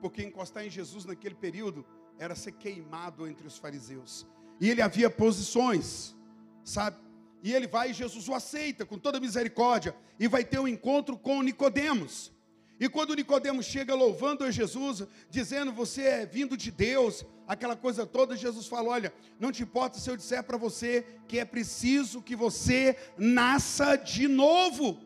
porque 0.00 0.22
encostar 0.22 0.66
em 0.66 0.70
Jesus 0.70 1.04
naquele 1.04 1.34
período 1.34 1.86
era 2.22 2.36
ser 2.36 2.52
queimado 2.52 3.26
entre 3.26 3.46
os 3.46 3.58
fariseus. 3.58 4.24
E 4.60 4.70
ele 4.70 4.80
havia 4.80 5.10
posições, 5.10 6.14
sabe? 6.62 6.96
E 7.42 7.52
ele 7.52 7.66
vai 7.66 7.90
e 7.90 7.92
Jesus 7.92 8.28
o 8.28 8.34
aceita 8.34 8.86
com 8.86 8.96
toda 8.96 9.18
misericórdia 9.18 9.92
e 10.20 10.28
vai 10.28 10.44
ter 10.44 10.60
um 10.60 10.68
encontro 10.68 11.18
com 11.18 11.42
Nicodemos. 11.42 12.30
E 12.78 12.88
quando 12.88 13.16
Nicodemos 13.16 13.66
chega 13.66 13.92
louvando 13.94 14.44
a 14.44 14.52
Jesus, 14.52 15.02
dizendo: 15.28 15.72
"Você 15.72 16.02
é 16.02 16.24
vindo 16.24 16.56
de 16.56 16.70
Deus", 16.70 17.26
aquela 17.46 17.74
coisa 17.74 18.06
toda, 18.06 18.36
Jesus 18.36 18.68
falou: 18.68 18.92
Olha, 18.92 19.12
não 19.40 19.50
te 19.50 19.64
importa 19.64 19.98
se 19.98 20.08
eu 20.08 20.16
disser 20.16 20.44
para 20.44 20.56
você 20.56 21.04
que 21.26 21.40
é 21.40 21.44
preciso 21.44 22.22
que 22.22 22.36
você 22.36 22.96
nasça 23.18 23.96
de 23.96 24.28
novo. 24.28 24.98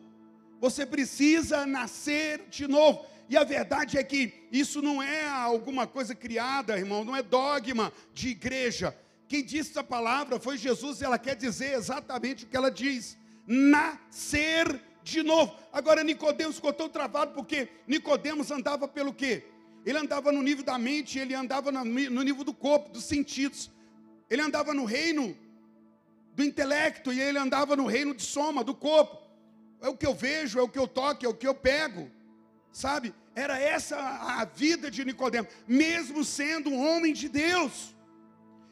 Você 0.59 0.85
precisa 0.85 1.65
nascer 1.65 2.47
de 2.49 2.67
novo. 2.67 3.05
E 3.29 3.35
a 3.35 3.43
verdade 3.43 3.97
é 3.97 4.03
que 4.03 4.33
isso 4.51 4.81
não 4.81 5.03
é 5.03 5.27
alguma 5.27 5.85
coisa 5.85 6.15
criada, 6.15 6.77
irmão, 6.77 7.03
não 7.03 7.15
é 7.15 7.21
dogma 7.21 7.91
de 8.13 8.29
igreja. 8.29 8.97
Quem 9.27 9.43
disse 9.43 9.71
essa 9.71 9.83
palavra 9.83 10.39
foi 10.39 10.57
Jesus 10.57 11.01
e 11.01 11.05
ela 11.05 11.19
quer 11.19 11.35
dizer 11.35 11.73
exatamente 11.73 12.45
o 12.45 12.47
que 12.47 12.55
ela 12.55 12.71
diz: 12.71 13.17
nascer 13.45 14.81
de 15.03 15.21
novo. 15.21 15.53
Agora 15.73 16.03
Nicodemos 16.03 16.55
ficou 16.55 16.71
tão 16.71 16.87
travado 16.87 17.33
porque 17.33 17.67
Nicodemos 17.85 18.49
andava 18.49 18.87
pelo 18.87 19.13
quê? 19.13 19.43
Ele 19.85 19.97
andava 19.97 20.31
no 20.31 20.41
nível 20.41 20.63
da 20.63 20.77
mente, 20.77 21.19
ele 21.19 21.33
andava 21.33 21.71
no 21.71 22.23
nível 22.23 22.43
do 22.43 22.53
corpo, 22.53 22.89
dos 22.89 23.03
sentidos. 23.03 23.69
Ele 24.29 24.41
andava 24.41 24.73
no 24.73 24.85
reino 24.85 25.37
do 26.33 26.43
intelecto 26.43 27.11
e 27.11 27.19
ele 27.19 27.37
andava 27.37 27.75
no 27.75 27.87
reino 27.87 28.13
de 28.13 28.23
soma, 28.23 28.63
do 28.63 28.75
corpo. 28.75 29.17
É 29.81 29.89
o 29.89 29.95
que 29.95 30.05
eu 30.05 30.13
vejo, 30.13 30.59
é 30.59 30.61
o 30.61 30.67
que 30.69 30.79
eu 30.79 30.87
toco, 30.87 31.25
é 31.25 31.29
o 31.29 31.33
que 31.33 31.47
eu 31.47 31.53
pego 31.53 32.11
sabe? 32.71 33.13
Era 33.35 33.59
essa 33.59 33.97
a 33.97 34.45
vida 34.45 34.89
de 34.89 35.05
Nicodemo, 35.05 35.47
mesmo 35.67 36.23
sendo 36.23 36.69
um 36.69 36.79
homem 36.87 37.13
de 37.13 37.29
Deus. 37.29 37.95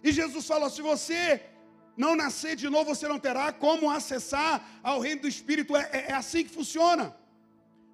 E 0.03 0.11
Jesus 0.11 0.45
falou: 0.45 0.69
se 0.69 0.81
você 0.81 1.41
não 1.97 2.15
nascer 2.15 2.55
de 2.55 2.69
novo, 2.69 2.93
você 2.93 3.07
não 3.07 3.19
terá 3.19 3.51
como 3.51 3.89
acessar 3.89 4.79
ao 4.83 4.99
reino 4.99 5.21
do 5.21 5.27
Espírito. 5.27 5.75
É, 5.75 5.89
é, 5.91 6.11
é 6.11 6.13
assim 6.13 6.43
que 6.43 6.49
funciona. 6.49 7.15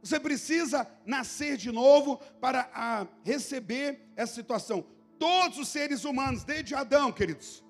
Você 0.02 0.20
precisa 0.20 0.88
nascer 1.06 1.58
de 1.58 1.72
novo 1.72 2.18
para 2.40 2.70
a, 2.74 3.06
receber 3.24 4.02
essa 4.16 4.34
situação. 4.34 4.84
Todos 5.20 5.60
os 5.60 5.68
seres 5.68 6.04
humanos, 6.04 6.44
desde 6.44 6.74
Adão, 6.74 7.12
queridos, 7.12 7.64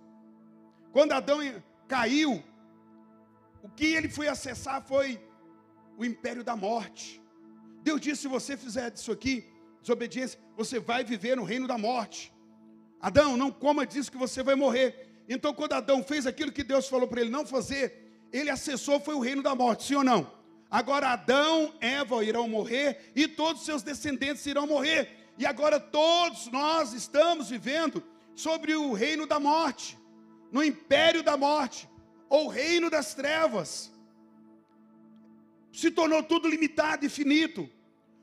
quando 0.94 1.12
Adão 1.12 1.40
caiu, 1.88 2.42
o 3.62 3.70
que 3.70 3.88
ele 3.88 4.08
foi 4.08 4.30
acessar 4.30 4.82
foi 4.82 5.22
o 5.98 6.06
império 6.06 6.44
da 6.44 6.56
morte. 6.56 7.21
Deus 7.82 8.00
disse: 8.00 8.24
se 8.24 8.28
você 8.28 8.56
fizer 8.56 8.94
isso 8.94 9.12
aqui, 9.12 9.46
desobediência, 9.82 10.40
você 10.56 10.80
vai 10.80 11.04
viver 11.04 11.36
no 11.36 11.44
reino 11.44 11.68
da 11.68 11.78
morte. 11.78 12.32
Adão, 13.00 13.36
não 13.36 13.52
coma 13.52 13.86
disso 13.86 14.12
que 14.12 14.18
você 14.18 14.44
vai 14.44 14.56
morrer. 14.56 15.24
Então, 15.28 15.54
quando 15.54 15.74
Adão 15.74 16.04
fez 16.04 16.28
aquilo 16.28 16.52
que 16.52 16.64
Deus 16.64 16.88
falou 16.88 17.08
para 17.08 17.22
ele 17.22 17.30
não 17.30 17.46
fazer, 17.46 18.28
ele 18.32 18.50
acessou 18.50 19.00
foi 19.00 19.16
o 19.16 19.20
reino 19.20 19.42
da 19.42 19.56
morte, 19.56 19.86
sim 19.86 19.96
ou 19.96 20.04
não? 20.04 20.32
Agora 20.70 21.10
Adão, 21.10 21.74
Eva 21.82 22.24
irão 22.24 22.48
morrer 22.48 23.12
e 23.16 23.28
todos 23.28 23.66
seus 23.66 23.82
descendentes 23.82 24.46
irão 24.46 24.66
morrer. 24.68 25.10
E 25.38 25.46
agora 25.46 25.80
todos 25.80 26.48
nós 26.48 26.94
estamos 26.94 27.50
vivendo 27.50 28.04
sobre 28.36 28.76
o 28.76 28.94
reino 28.94 29.26
da 29.26 29.40
morte, 29.40 29.98
no 30.52 30.64
império 30.64 31.24
da 31.24 31.36
morte, 31.36 31.90
ou 32.30 32.48
reino 32.48 32.90
das 32.90 33.14
trevas 33.14 33.92
se 35.72 35.92
tornou 35.92 36.22
tudo 36.24 36.48
limitado 36.48 37.06
e 37.06 37.10
finito. 37.10 37.70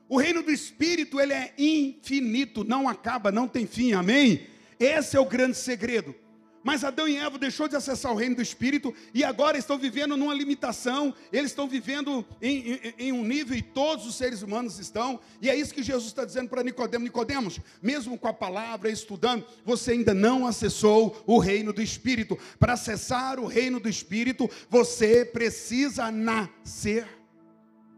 O 0.07 0.17
reino 0.17 0.41
do 0.41 0.51
Espírito, 0.51 1.19
ele 1.19 1.33
é 1.33 1.53
infinito, 1.57 2.63
não 2.63 2.89
acaba, 2.89 3.31
não 3.31 3.47
tem 3.47 3.67
fim, 3.67 3.93
amém? 3.93 4.47
Esse 4.79 5.15
é 5.15 5.19
o 5.19 5.25
grande 5.25 5.55
segredo. 5.55 6.15
Mas 6.63 6.83
Adão 6.83 7.07
e 7.07 7.15
Eva 7.15 7.37
deixou 7.37 7.67
de 7.67 7.75
acessar 7.75 8.11
o 8.11 8.15
reino 8.15 8.35
do 8.35 8.41
Espírito 8.41 8.93
e 9.13 9.23
agora 9.23 9.57
estão 9.57 9.77
vivendo 9.77 10.17
numa 10.17 10.33
limitação, 10.33 11.13
eles 11.31 11.51
estão 11.51 11.67
vivendo 11.67 12.25
em, 12.41 12.73
em, 12.73 12.93
em, 12.97 13.11
um 13.13 13.23
nível 13.23 13.57
e 13.57 13.61
todos 13.61 14.05
os 14.05 14.15
seres 14.15 14.41
humanos 14.41 14.77
estão, 14.77 15.19
e 15.41 15.49
é 15.49 15.55
isso 15.55 15.73
que 15.73 15.81
Jesus 15.81 16.07
está 16.07 16.25
dizendo 16.25 16.49
para 16.49 16.63
Nicodemos, 16.63 17.05
Nicodemos, 17.05 17.59
mesmo 17.81 18.17
com 18.17 18.27
a 18.27 18.33
palavra, 18.33 18.89
estudando, 18.89 19.45
você 19.63 19.91
ainda 19.91 20.13
não 20.13 20.45
acessou 20.45 21.23
o 21.25 21.39
reino 21.39 21.71
do 21.71 21.81
Espírito. 21.81 22.37
Para 22.59 22.73
acessar 22.73 23.39
o 23.39 23.45
reino 23.45 23.79
do 23.79 23.87
Espírito, 23.87 24.49
você 24.69 25.23
precisa 25.23 26.11
nascer 26.11 27.18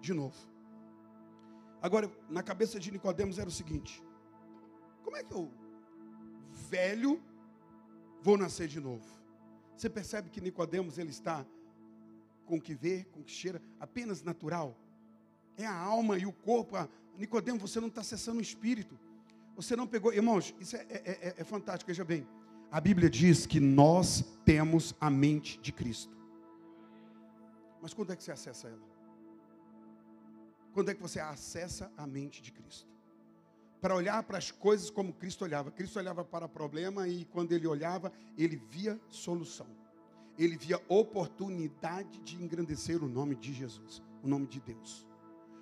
de 0.01 0.13
novo. 0.13 0.35
Agora, 1.81 2.11
na 2.29 2.43
cabeça 2.43 2.79
de 2.79 2.91
Nicodemos 2.91 3.39
era 3.39 3.47
o 3.47 3.51
seguinte: 3.51 4.03
como 5.03 5.17
é 5.17 5.23
que 5.23 5.33
eu, 5.33 5.51
velho, 6.69 7.21
vou 8.21 8.37
nascer 8.37 8.67
de 8.67 8.79
novo? 8.79 9.05
Você 9.75 9.89
percebe 9.89 10.29
que 10.29 10.41
Nicodemos 10.41 10.97
ele 10.97 11.09
está 11.09 11.45
com 12.45 12.57
o 12.57 12.61
que 12.61 12.73
vê, 12.73 13.05
com 13.05 13.21
o 13.21 13.23
que 13.23 13.31
cheira, 13.31 13.61
apenas 13.79 14.21
natural. 14.21 14.77
É 15.57 15.65
a 15.65 15.75
alma 15.75 16.17
e 16.17 16.25
o 16.25 16.31
corpo. 16.33 16.75
A... 16.75 16.87
Nicodemos, 17.17 17.61
você 17.61 17.79
não 17.79 17.87
está 17.87 18.01
acessando 18.01 18.39
o 18.39 18.41
espírito. 18.41 18.99
Você 19.55 19.75
não 19.75 19.87
pegou. 19.87 20.13
Irmãos, 20.13 20.53
isso 20.59 20.75
é, 20.75 20.85
é, 20.89 21.01
é, 21.05 21.35
é 21.37 21.43
fantástico, 21.43 21.87
veja 21.87 22.03
bem. 22.03 22.27
A 22.71 22.79
Bíblia 22.79 23.09
diz 23.09 23.45
que 23.45 23.59
nós 23.59 24.23
temos 24.45 24.95
a 24.99 25.09
mente 25.09 25.59
de 25.59 25.71
Cristo. 25.71 26.15
Mas 27.81 27.93
quando 27.93 28.13
é 28.13 28.15
que 28.15 28.23
você 28.23 28.31
acessa 28.31 28.69
ela? 28.69 28.90
Quando 30.73 30.89
é 30.89 30.93
que 30.93 31.01
você 31.01 31.19
acessa 31.19 31.91
a 31.97 32.07
mente 32.07 32.41
de 32.41 32.51
Cristo? 32.51 32.89
Para 33.81 33.95
olhar 33.95 34.21
para 34.23 34.37
as 34.37 34.51
coisas 34.51 34.89
como 34.89 35.13
Cristo 35.13 35.43
olhava. 35.43 35.71
Cristo 35.71 35.97
olhava 35.99 36.23
para 36.23 36.45
o 36.45 36.49
problema 36.49 37.07
e 37.07 37.25
quando 37.25 37.51
ele 37.51 37.67
olhava, 37.67 38.11
ele 38.37 38.55
via 38.55 38.99
solução. 39.09 39.67
Ele 40.37 40.55
via 40.55 40.79
oportunidade 40.87 42.19
de 42.21 42.35
engrandecer 42.35 43.03
o 43.03 43.07
nome 43.07 43.35
de 43.35 43.53
Jesus, 43.53 44.01
o 44.23 44.27
nome 44.27 44.47
de 44.47 44.61
Deus. 44.61 45.05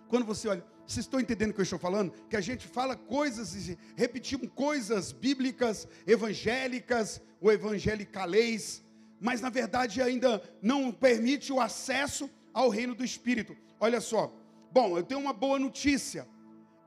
Quando 0.07 0.25
você 0.25 0.47
olha, 0.47 0.65
vocês 0.85 1.05
estão 1.05 1.19
entendendo 1.19 1.51
o 1.51 1.53
que 1.53 1.61
eu 1.61 1.63
estou 1.63 1.79
falando? 1.79 2.11
Que 2.29 2.35
a 2.35 2.41
gente 2.41 2.67
fala 2.67 2.95
coisas 2.95 3.67
e 3.67 3.77
repetimos 3.95 4.49
coisas 4.53 5.11
bíblicas, 5.11 5.87
evangélicas 6.05 7.21
ou 7.39 7.51
evangelicalês, 7.51 8.83
mas 9.19 9.39
na 9.39 9.49
verdade 9.49 10.01
ainda 10.01 10.41
não 10.61 10.91
permite 10.91 11.53
o 11.53 11.59
acesso 11.61 12.29
ao 12.53 12.69
reino 12.69 12.95
do 12.95 13.05
Espírito. 13.05 13.55
Olha 13.79 14.01
só, 14.01 14.33
Bom, 14.71 14.97
eu 14.97 15.03
tenho 15.03 15.19
uma 15.19 15.33
boa 15.33 15.57
notícia: 15.57 16.27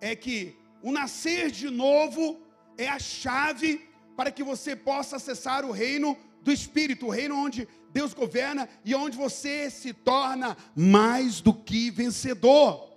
é 0.01 0.15
que 0.15 0.57
o 0.83 0.93
nascer 0.93 1.51
de 1.51 1.71
novo 1.71 2.41
é 2.77 2.89
a 2.89 2.99
chave 2.99 3.89
para 4.17 4.31
que 4.31 4.43
você 4.43 4.77
possa 4.77 5.17
acessar 5.17 5.65
o 5.65 5.71
reino 5.71 6.17
do 6.43 6.53
Espírito, 6.53 7.07
o 7.07 7.11
reino 7.11 7.37
onde 7.37 7.69
Deus 7.93 8.15
governa 8.15 8.69
e 8.85 8.95
onde 8.95 9.17
você 9.17 9.71
se 9.71 9.93
torna 9.93 10.57
mais 10.75 11.41
do 11.41 11.53
que 11.53 11.91
vencedor. 11.91 12.91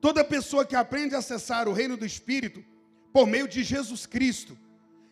Toda 0.00 0.24
pessoa 0.24 0.64
que 0.64 0.76
aprende 0.76 1.14
a 1.14 1.18
acessar 1.18 1.68
o 1.68 1.72
reino 1.72 1.96
do 1.96 2.06
Espírito, 2.06 2.64
por 3.12 3.26
meio 3.26 3.48
de 3.48 3.62
Jesus 3.62 4.06
Cristo, 4.06 4.56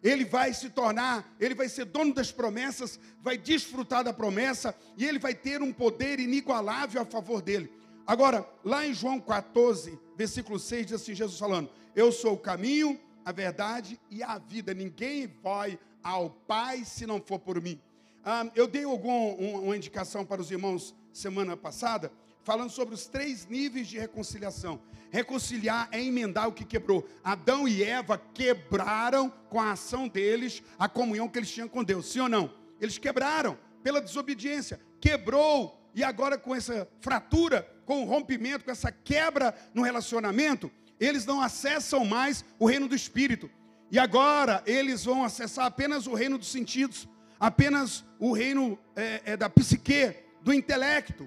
ele 0.02 0.24
vai 0.24 0.54
se 0.54 0.70
tornar, 0.70 1.34
ele 1.40 1.54
vai 1.54 1.68
ser 1.68 1.84
dono 1.84 2.14
das 2.14 2.30
promessas, 2.30 2.98
vai 3.20 3.36
desfrutar 3.36 4.04
da 4.04 4.12
promessa 4.12 4.74
e 4.96 5.04
ele 5.04 5.18
vai 5.18 5.34
ter 5.34 5.60
um 5.60 5.72
poder 5.72 6.20
inigualável 6.20 7.02
a 7.02 7.04
favor 7.04 7.42
dele. 7.42 7.70
Agora, 8.08 8.48
lá 8.64 8.86
em 8.86 8.94
João 8.94 9.20
14, 9.20 9.98
versículo 10.16 10.58
6, 10.58 10.86
diz 10.86 10.94
assim: 10.94 11.14
Jesus 11.14 11.38
falando: 11.38 11.68
Eu 11.94 12.10
sou 12.10 12.32
o 12.32 12.38
caminho, 12.38 12.98
a 13.22 13.30
verdade 13.30 14.00
e 14.10 14.22
a 14.22 14.38
vida. 14.38 14.72
Ninguém 14.72 15.26
vai 15.26 15.78
ao 16.02 16.30
Pai 16.30 16.86
se 16.86 17.06
não 17.06 17.20
for 17.20 17.38
por 17.38 17.60
mim. 17.60 17.78
Ah, 18.24 18.50
eu 18.54 18.66
dei 18.66 18.84
algum, 18.84 19.10
um, 19.38 19.64
uma 19.64 19.76
indicação 19.76 20.24
para 20.24 20.40
os 20.40 20.50
irmãos 20.50 20.94
semana 21.12 21.54
passada, 21.54 22.10
falando 22.42 22.70
sobre 22.70 22.94
os 22.94 23.06
três 23.06 23.46
níveis 23.46 23.86
de 23.86 23.98
reconciliação. 23.98 24.80
Reconciliar 25.10 25.90
é 25.92 26.02
emendar 26.02 26.48
o 26.48 26.52
que 26.52 26.64
quebrou. 26.64 27.06
Adão 27.22 27.68
e 27.68 27.84
Eva 27.84 28.16
quebraram 28.32 29.28
com 29.50 29.60
a 29.60 29.72
ação 29.72 30.08
deles 30.08 30.62
a 30.78 30.88
comunhão 30.88 31.28
que 31.28 31.38
eles 31.38 31.50
tinham 31.50 31.68
com 31.68 31.84
Deus. 31.84 32.10
Sim 32.10 32.20
ou 32.20 32.28
não? 32.30 32.54
Eles 32.80 32.96
quebraram 32.96 33.58
pela 33.82 34.00
desobediência. 34.00 34.80
Quebrou 34.98 35.78
e 35.94 36.02
agora 36.02 36.38
com 36.38 36.54
essa 36.54 36.88
fratura, 37.00 37.68
com 37.88 38.02
o 38.02 38.04
rompimento, 38.04 38.66
com 38.66 38.70
essa 38.70 38.92
quebra 38.92 39.54
no 39.72 39.80
relacionamento, 39.80 40.70
eles 41.00 41.24
não 41.24 41.40
acessam 41.40 42.04
mais 42.04 42.44
o 42.58 42.66
reino 42.66 42.86
do 42.86 42.94
espírito. 42.94 43.50
E 43.90 43.98
agora 43.98 44.62
eles 44.66 45.06
vão 45.06 45.24
acessar 45.24 45.64
apenas 45.64 46.06
o 46.06 46.12
reino 46.12 46.36
dos 46.36 46.48
sentidos, 46.48 47.08
apenas 47.40 48.04
o 48.18 48.34
reino 48.34 48.78
é, 48.94 49.22
é, 49.24 49.36
da 49.38 49.48
psique, 49.48 50.14
do 50.42 50.52
intelecto. 50.52 51.26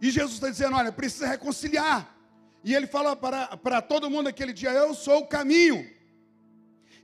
E 0.00 0.12
Jesus 0.12 0.34
está 0.34 0.48
dizendo: 0.48 0.76
olha, 0.76 0.92
precisa 0.92 1.26
reconciliar. 1.26 2.16
E 2.62 2.72
ele 2.72 2.86
fala 2.86 3.16
para, 3.16 3.56
para 3.56 3.82
todo 3.82 4.08
mundo 4.08 4.28
aquele 4.28 4.52
dia: 4.52 4.70
Eu 4.70 4.94
sou 4.94 5.22
o 5.22 5.26
caminho. 5.26 5.90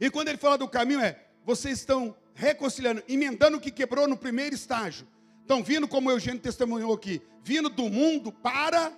E 0.01 0.09
quando 0.11 0.29
ele 0.29 0.39
fala 0.39 0.57
do 0.57 0.69
caminho, 0.69 1.01
é: 1.01 1.21
vocês 1.45 1.81
estão 1.81 2.17
reconciliando, 2.35 3.03
emendando 3.09 3.57
o 3.57 3.61
que 3.61 3.73
quebrou 3.73 4.07
no 4.07 4.17
primeiro 4.17 4.55
estágio. 4.55 5.09
Estão 5.53 5.63
vindo, 5.63 5.87
como 5.87 6.09
o 6.09 6.13
Eugênio 6.13 6.41
testemunhou 6.41 6.95
aqui, 6.95 7.21
vindo 7.45 7.69
do 7.69 7.91
mundo 7.91 8.33
para 8.33 8.91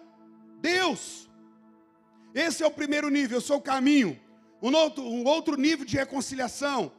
Deus. 0.60 1.28
Esse 2.32 2.62
é 2.62 2.66
o 2.66 2.70
primeiro 2.70 3.08
nível, 3.08 3.38
eu 3.38 3.40
sou 3.40 3.56
o 3.56 3.60
caminho. 3.60 4.20
Um 4.62 4.72
outro, 4.72 5.02
um 5.02 5.24
outro 5.24 5.56
nível 5.56 5.84
de 5.84 5.96
reconciliação 5.96 6.92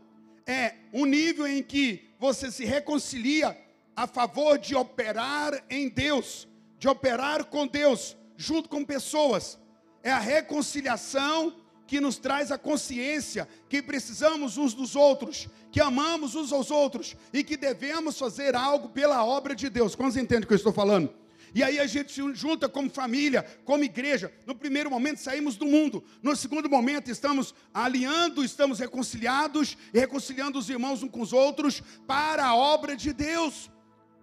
é 0.46 0.74
um 0.92 1.06
nível 1.06 1.48
em 1.48 1.64
que 1.64 2.14
você 2.20 2.52
se 2.52 2.66
reconcilia 2.66 3.58
a 3.96 4.06
favor 4.06 4.60
de 4.60 4.76
operar 4.76 5.64
em 5.70 5.88
Deus, 5.88 6.46
de 6.78 6.90
operar 6.90 7.46
com 7.46 7.66
Deus, 7.66 8.18
junto 8.36 8.68
com 8.68 8.84
pessoas. 8.84 9.58
É 10.04 10.12
a 10.12 10.20
reconciliação 10.20 11.56
que 11.88 12.02
nos 12.02 12.18
traz 12.18 12.52
a 12.52 12.58
consciência 12.58 13.48
que 13.70 13.82
precisamos 13.82 14.58
uns 14.58 14.74
dos 14.74 14.96
outros, 14.96 15.48
que 15.72 15.80
amamos 15.80 16.36
uns 16.36 16.52
aos 16.52 16.72
outros 16.72 17.16
e 17.32 17.44
que 17.44 17.58
devemos 17.58 18.18
fazer 18.18 18.56
algo 18.56 18.90
pela 18.90 19.24
obra 19.24 19.56
de 19.56 19.70
Deus. 19.70 19.96
Quantos 19.96 20.18
entendem 20.18 20.44
o 20.44 20.48
que 20.48 20.54
eu 20.54 20.58
estou 20.58 20.74
falando? 20.74 21.14
E 21.56 21.64
aí 21.64 21.80
a 21.80 21.88
gente 21.88 22.12
se 22.12 22.22
junta 22.34 22.68
como 22.68 22.90
família, 22.90 23.42
como 23.64 23.82
igreja. 23.82 24.30
No 24.46 24.54
primeiro 24.54 24.90
momento 24.90 25.22
saímos 25.22 25.56
do 25.56 25.66
mundo. 25.66 26.04
No 26.22 26.36
segundo 26.36 26.70
momento 26.70 27.10
estamos 27.10 27.56
alinhando, 27.74 28.44
estamos 28.44 28.80
reconciliados 28.80 29.78
e 29.94 30.00
reconciliando 30.00 30.60
os 30.60 30.70
irmãos 30.70 31.02
uns 31.02 31.10
com 31.10 31.22
os 31.22 31.32
outros 31.32 31.82
para 32.06 32.46
a 32.46 32.56
obra 32.56 32.94
de 32.94 33.14
Deus, 33.14 33.72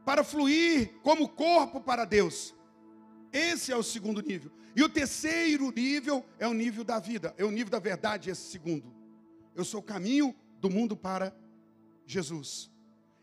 para 0.05 0.22
fluir 0.22 0.92
como 1.03 1.27
corpo 1.27 1.81
para 1.81 2.05
Deus. 2.05 2.55
Esse 3.33 3.73
é 3.73 3.77
o 3.77 3.83
segundo 3.83 4.21
nível. 4.21 4.51
E 4.75 4.83
o 4.83 4.88
terceiro 4.88 5.71
nível 5.71 6.25
é 6.38 6.47
o 6.47 6.53
nível 6.53 6.85
da 6.85 6.99
vida, 6.99 7.35
é 7.37 7.45
o 7.45 7.51
nível 7.51 7.71
da 7.71 7.79
verdade, 7.79 8.31
esse 8.31 8.51
segundo. 8.51 8.92
Eu 9.55 9.64
sou 9.64 9.81
o 9.81 9.83
caminho 9.83 10.35
do 10.61 10.71
mundo 10.71 10.97
para 10.97 11.35
Jesus. 12.07 12.71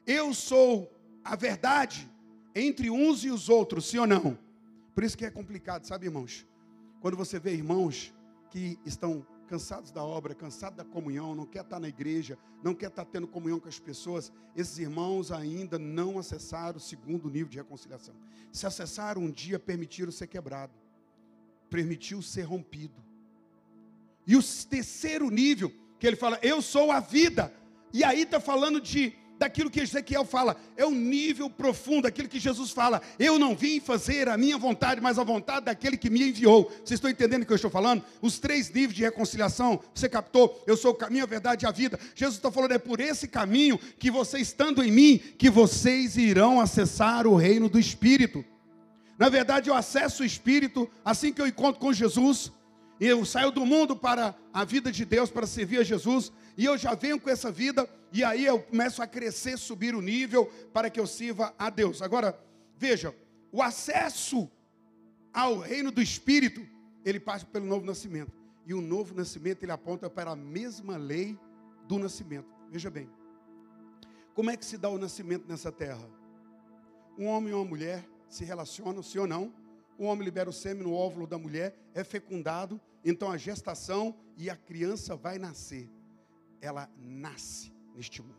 Eu 0.05 0.33
sou 0.33 0.91
a 1.23 1.35
verdade 1.35 2.09
entre 2.55 2.89
uns 2.89 3.23
e 3.23 3.29
os 3.29 3.49
outros, 3.49 3.87
sim 3.87 3.97
ou 3.97 4.07
não? 4.07 4.37
Por 4.93 5.03
isso 5.03 5.17
que 5.17 5.25
é 5.25 5.31
complicado, 5.31 5.85
sabe, 5.85 6.05
irmãos? 6.05 6.45
Quando 6.99 7.15
você 7.15 7.39
vê 7.39 7.53
irmãos 7.53 8.13
que 8.49 8.77
estão 8.85 9.25
cansados 9.49 9.91
da 9.91 10.03
obra, 10.03 10.35
cansados 10.35 10.77
da 10.77 10.85
comunhão, 10.85 11.33
não 11.33 11.45
quer 11.45 11.63
estar 11.63 11.79
na 11.79 11.89
igreja, 11.89 12.37
não 12.63 12.75
quer 12.75 12.89
estar 12.89 13.03
tendo 13.03 13.27
comunhão 13.27 13.59
com 13.59 13.67
as 13.67 13.79
pessoas, 13.79 14.31
esses 14.55 14.77
irmãos 14.77 15.31
ainda 15.31 15.79
não 15.79 16.19
acessaram 16.19 16.77
o 16.77 16.79
segundo 16.79 17.27
nível 17.31 17.49
de 17.49 17.57
reconciliação. 17.57 18.13
Se 18.51 18.67
acessaram 18.67 19.23
um 19.23 19.31
dia, 19.31 19.57
permitiram 19.57 20.11
ser 20.11 20.27
quebrado, 20.27 20.71
permitiu 21.67 22.21
ser 22.21 22.43
rompido. 22.43 23.03
E 24.27 24.35
o 24.35 24.43
terceiro 24.69 25.31
nível, 25.31 25.73
que 25.99 26.05
ele 26.05 26.15
fala, 26.15 26.37
eu 26.43 26.61
sou 26.61 26.91
a 26.91 26.99
vida, 26.99 27.51
e 27.91 28.03
aí 28.03 28.21
está 28.21 28.39
falando 28.39 28.79
de 28.79 29.15
daquilo 29.39 29.71
que 29.71 29.79
Ezequiel 29.79 30.25
fala, 30.25 30.57
é 30.75 30.85
o 30.85 30.91
nível 30.91 31.49
profundo, 31.49 32.05
aquilo 32.05 32.27
que 32.27 32.39
Jesus 32.39 32.71
fala. 32.71 33.01
Eu 33.17 33.39
não 33.39 33.55
vim 33.55 33.79
fazer 33.79 34.27
a 34.27 34.37
minha 34.37 34.57
vontade, 34.57 34.99
mas 34.99 35.17
a 35.17 35.23
vontade 35.23 35.65
daquele 35.65 35.97
que 35.97 36.09
me 36.09 36.29
enviou. 36.29 36.65
Vocês 36.83 36.97
estão 36.97 37.09
entendendo 37.09 37.43
o 37.43 37.45
que 37.45 37.53
eu 37.53 37.55
estou 37.55 37.71
falando? 37.71 38.03
Os 38.21 38.37
três 38.37 38.69
níveis 38.69 38.93
de 38.93 39.03
reconciliação, 39.03 39.79
você 39.95 40.09
captou? 40.09 40.61
Eu 40.67 40.75
sou 40.75 40.91
o 40.91 40.95
caminho, 40.95 41.23
a 41.23 41.27
verdade 41.27 41.65
e 41.65 41.67
a 41.67 41.71
vida. 41.71 41.97
Jesus 42.13 42.35
está 42.35 42.51
falando, 42.51 42.73
é 42.73 42.77
por 42.77 42.99
esse 42.99 43.27
caminho 43.27 43.79
que 43.97 44.11
você 44.11 44.39
estando 44.39 44.83
em 44.83 44.91
mim, 44.91 45.17
que 45.17 45.49
vocês 45.49 46.17
irão 46.17 46.59
acessar 46.59 47.25
o 47.25 47.35
reino 47.35 47.69
do 47.69 47.79
Espírito. 47.79 48.43
Na 49.17 49.29
verdade, 49.29 49.69
eu 49.69 49.73
acesso 49.73 50.23
o 50.23 50.25
Espírito 50.25 50.89
assim 51.03 51.31
que 51.31 51.41
eu 51.41 51.47
encontro 51.47 51.79
com 51.79 51.93
Jesus. 51.93 52.51
Eu 52.99 53.23
saio 53.23 53.51
do 53.51 53.65
mundo 53.65 53.95
para 53.95 54.35
a 54.53 54.65
vida 54.65 54.91
de 54.91 55.05
Deus, 55.05 55.31
para 55.31 55.47
servir 55.47 55.79
a 55.79 55.83
Jesus, 55.83 56.31
e 56.57 56.65
eu 56.65 56.77
já 56.77 56.93
venho 56.95 57.19
com 57.19 57.29
essa 57.29 57.49
vida, 57.49 57.89
e 58.11 58.23
aí 58.23 58.45
eu 58.45 58.61
começo 58.61 59.01
a 59.01 59.07
crescer, 59.07 59.57
subir 59.57 59.95
o 59.95 60.01
nível, 60.01 60.47
para 60.73 60.89
que 60.89 60.99
eu 60.99 61.07
sirva 61.07 61.53
a 61.57 61.69
Deus. 61.69 62.01
Agora, 62.01 62.37
veja, 62.77 63.15
o 63.51 63.61
acesso 63.61 64.51
ao 65.33 65.59
reino 65.59 65.91
do 65.91 66.01
Espírito, 66.01 66.65
ele 67.05 67.19
passa 67.19 67.45
pelo 67.45 67.65
novo 67.65 67.85
nascimento. 67.85 68.33
E 68.65 68.73
o 68.73 68.81
novo 68.81 69.15
nascimento, 69.15 69.63
ele 69.63 69.71
aponta 69.71 70.09
para 70.09 70.31
a 70.31 70.35
mesma 70.35 70.97
lei 70.97 71.39
do 71.87 71.97
nascimento. 71.97 72.49
Veja 72.69 72.89
bem, 72.89 73.09
como 74.35 74.51
é 74.51 74.57
que 74.57 74.65
se 74.65 74.77
dá 74.77 74.89
o 74.89 74.97
nascimento 74.97 75.47
nessa 75.47 75.71
terra? 75.71 76.07
Um 77.17 77.27
homem 77.27 77.51
e 77.51 77.53
uma 77.53 77.65
mulher 77.65 78.05
se 78.27 78.43
relacionam, 78.43 79.01
sim 79.01 79.19
ou 79.19 79.27
não? 79.27 79.53
O 79.97 80.05
homem 80.05 80.23
libera 80.23 80.49
o 80.49 80.53
sêmen 80.53 80.83
no 80.83 80.93
óvulo 80.93 81.25
da 81.25 81.37
mulher, 81.37 81.75
é 81.93 82.03
fecundado, 82.03 82.79
então 83.03 83.31
a 83.31 83.37
gestação 83.37 84.15
e 84.37 84.49
a 84.49 84.55
criança 84.55 85.15
vai 85.15 85.37
nascer. 85.37 85.89
Ela 86.61 86.89
nasce 86.97 87.73
neste 87.95 88.21
mundo. 88.21 88.37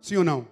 Sim 0.00 0.16
ou 0.16 0.24
não? 0.24 0.48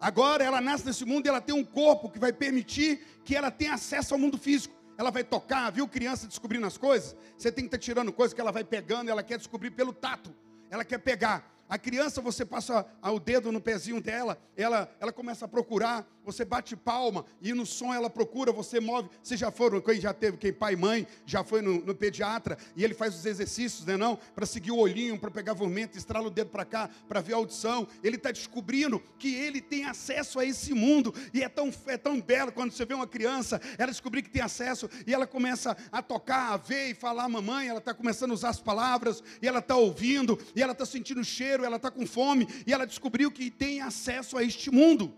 Agora 0.00 0.44
ela 0.44 0.60
nasce 0.60 0.84
nesse 0.84 1.04
mundo 1.04 1.26
e 1.26 1.28
ela 1.28 1.40
tem 1.40 1.54
um 1.54 1.64
corpo 1.64 2.10
que 2.10 2.18
vai 2.18 2.32
permitir 2.32 3.00
que 3.24 3.34
ela 3.34 3.50
tenha 3.50 3.74
acesso 3.74 4.14
ao 4.14 4.20
mundo 4.20 4.36
físico. 4.36 4.74
Ela 4.96 5.10
vai 5.10 5.24
tocar, 5.24 5.70
viu 5.70 5.88
criança 5.88 6.26
descobrindo 6.26 6.66
as 6.66 6.78
coisas? 6.78 7.16
Você 7.36 7.50
tem 7.50 7.64
que 7.64 7.68
estar 7.68 7.78
tirando 7.78 8.12
coisas 8.12 8.32
que 8.32 8.40
ela 8.40 8.52
vai 8.52 8.62
pegando, 8.62 9.10
ela 9.10 9.22
quer 9.22 9.38
descobrir 9.38 9.70
pelo 9.70 9.92
tato. 9.92 10.34
Ela 10.70 10.84
quer 10.84 10.98
pegar. 10.98 11.52
A 11.68 11.78
criança, 11.78 12.20
você 12.20 12.44
passa 12.44 12.86
o 13.02 13.18
dedo 13.18 13.50
no 13.50 13.60
pezinho 13.60 14.00
dela, 14.00 14.38
ela, 14.56 14.94
ela 15.00 15.12
começa 15.12 15.46
a 15.46 15.48
procurar, 15.48 16.06
você 16.24 16.44
bate 16.44 16.76
palma 16.76 17.24
e 17.40 17.52
no 17.52 17.66
som 17.66 17.92
ela 17.92 18.08
procura, 18.08 18.52
você 18.52 18.80
move. 18.80 19.08
Você 19.22 19.36
já 19.36 19.50
foram, 19.50 19.80
quem 19.80 20.00
já 20.00 20.14
teve, 20.14 20.36
quem 20.36 20.52
pai 20.52 20.74
e 20.74 20.76
mãe, 20.76 21.06
já 21.26 21.42
foi 21.42 21.60
no, 21.60 21.84
no 21.84 21.94
pediatra 21.94 22.56
e 22.76 22.84
ele 22.84 22.94
faz 22.94 23.14
os 23.14 23.26
exercícios, 23.26 23.84
né 23.84 23.96
não? 23.96 24.16
Para 24.34 24.46
seguir 24.46 24.70
o 24.70 24.78
olhinho, 24.78 25.18
para 25.18 25.30
pegar 25.30 25.52
vomento, 25.52 25.98
estrala 25.98 26.28
o 26.28 26.30
dedo 26.30 26.50
para 26.50 26.64
cá, 26.64 26.88
para 27.08 27.20
ver 27.20 27.34
a 27.34 27.36
audição. 27.36 27.86
Ele 28.02 28.16
está 28.16 28.30
descobrindo 28.30 29.02
que 29.18 29.34
ele 29.34 29.60
tem 29.60 29.84
acesso 29.84 30.38
a 30.38 30.44
esse 30.44 30.72
mundo 30.72 31.14
e 31.32 31.42
é 31.42 31.48
tão, 31.48 31.72
é 31.86 31.96
tão 31.96 32.20
belo 32.20 32.52
quando 32.52 32.70
você 32.70 32.84
vê 32.84 32.94
uma 32.94 33.06
criança, 33.06 33.60
ela 33.76 33.90
descobrir 33.90 34.22
que 34.22 34.30
tem 34.30 34.42
acesso 34.42 34.88
e 35.06 35.12
ela 35.12 35.26
começa 35.26 35.76
a 35.90 36.02
tocar, 36.02 36.52
a 36.52 36.56
ver 36.56 36.90
e 36.90 36.94
falar, 36.94 37.28
mamãe, 37.28 37.68
ela 37.68 37.78
está 37.78 37.92
começando 37.92 38.30
a 38.30 38.34
usar 38.34 38.50
as 38.50 38.60
palavras 38.60 39.22
e 39.42 39.48
ela 39.48 39.58
está 39.58 39.76
ouvindo 39.76 40.38
e 40.54 40.62
ela 40.62 40.72
está 40.72 40.86
sentindo 40.86 41.20
o 41.20 41.24
cheiro 41.24 41.64
ela 41.64 41.76
está 41.76 41.90
com 41.90 42.06
fome 42.06 42.46
e 42.66 42.72
ela 42.72 42.86
descobriu 42.86 43.30
que 43.30 43.50
tem 43.50 43.80
acesso 43.80 44.36
a 44.36 44.42
este 44.42 44.70
mundo. 44.70 45.14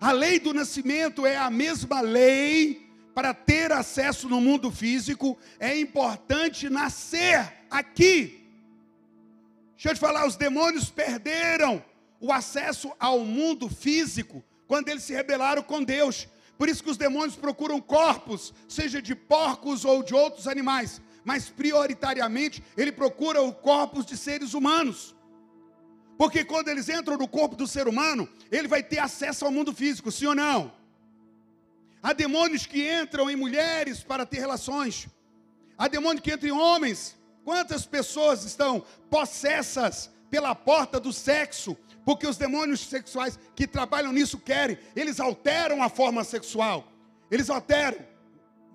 A 0.00 0.12
lei 0.12 0.38
do 0.38 0.52
nascimento 0.52 1.24
é 1.26 1.36
a 1.36 1.50
mesma 1.50 2.00
lei 2.00 2.84
para 3.14 3.32
ter 3.32 3.70
acesso 3.70 4.28
no 4.28 4.40
mundo 4.40 4.70
físico, 4.70 5.38
é 5.58 5.78
importante 5.78 6.68
nascer 6.68 7.52
aqui. 7.70 8.44
Deixa 9.72 9.90
eu 9.90 9.94
te 9.94 10.00
falar, 10.00 10.26
os 10.26 10.36
demônios 10.36 10.90
perderam 10.90 11.82
o 12.20 12.32
acesso 12.32 12.92
ao 12.98 13.20
mundo 13.20 13.68
físico 13.68 14.42
quando 14.66 14.88
eles 14.88 15.04
se 15.04 15.12
rebelaram 15.12 15.62
com 15.62 15.82
Deus. 15.82 16.26
Por 16.56 16.68
isso 16.68 16.82
que 16.82 16.90
os 16.90 16.96
demônios 16.96 17.36
procuram 17.36 17.80
corpos, 17.80 18.52
seja 18.68 19.02
de 19.02 19.14
porcos 19.14 19.84
ou 19.84 20.02
de 20.02 20.14
outros 20.14 20.48
animais, 20.48 21.00
mas 21.24 21.48
prioritariamente 21.48 22.62
ele 22.76 22.92
procura 22.92 23.42
o 23.42 23.52
corpos 23.52 24.06
de 24.06 24.16
seres 24.16 24.54
humanos. 24.54 25.14
Porque 26.24 26.42
quando 26.42 26.68
eles 26.68 26.88
entram 26.88 27.18
no 27.18 27.28
corpo 27.28 27.54
do 27.54 27.66
ser 27.66 27.86
humano, 27.86 28.26
ele 28.50 28.66
vai 28.66 28.82
ter 28.82 28.98
acesso 28.98 29.44
ao 29.44 29.52
mundo 29.52 29.74
físico, 29.74 30.10
sim 30.10 30.24
ou 30.24 30.34
não? 30.34 30.72
Há 32.02 32.14
demônios 32.14 32.64
que 32.64 32.80
entram 32.90 33.30
em 33.30 33.36
mulheres 33.36 34.02
para 34.02 34.24
ter 34.24 34.38
relações. 34.38 35.06
Há 35.76 35.86
demônios 35.86 36.22
que 36.22 36.32
entram 36.32 36.48
em 36.48 36.58
homens. 36.58 37.14
Quantas 37.44 37.84
pessoas 37.84 38.42
estão 38.42 38.82
possessas 39.10 40.10
pela 40.30 40.54
porta 40.54 40.98
do 40.98 41.12
sexo? 41.12 41.76
Porque 42.06 42.26
os 42.26 42.38
demônios 42.38 42.80
sexuais 42.80 43.38
que 43.54 43.66
trabalham 43.66 44.10
nisso 44.10 44.38
querem, 44.38 44.78
eles 44.96 45.20
alteram 45.20 45.82
a 45.82 45.90
forma 45.90 46.24
sexual. 46.24 46.90
Eles 47.30 47.50
alteram. 47.50 47.98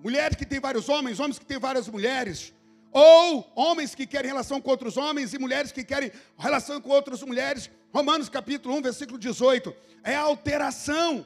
Mulheres 0.04 0.38
que 0.38 0.46
têm 0.46 0.60
vários 0.60 0.88
homens, 0.88 1.20
homens 1.20 1.40
que 1.40 1.48
têm 1.48 1.58
várias 1.58 1.88
mulheres. 1.88 2.54
Ou 2.92 3.52
homens 3.56 3.94
que 3.94 4.08
querem 4.08 4.30
relação 4.30 4.60
com 4.60 4.70
outros 4.70 4.98
homens 4.98 5.34
e 5.34 5.40
mulheres 5.40 5.72
que 5.72 5.84
querem 5.84 6.12
relação 6.38 6.82
com 6.82 6.90
outras 6.90 7.22
mulheres. 7.22 7.70
Romanos 7.94 8.30
capítulo 8.30 8.76
1, 8.76 8.82
versículo 8.82 9.20
18. 9.20 9.74
É 10.04 10.16
alteração. 10.16 11.26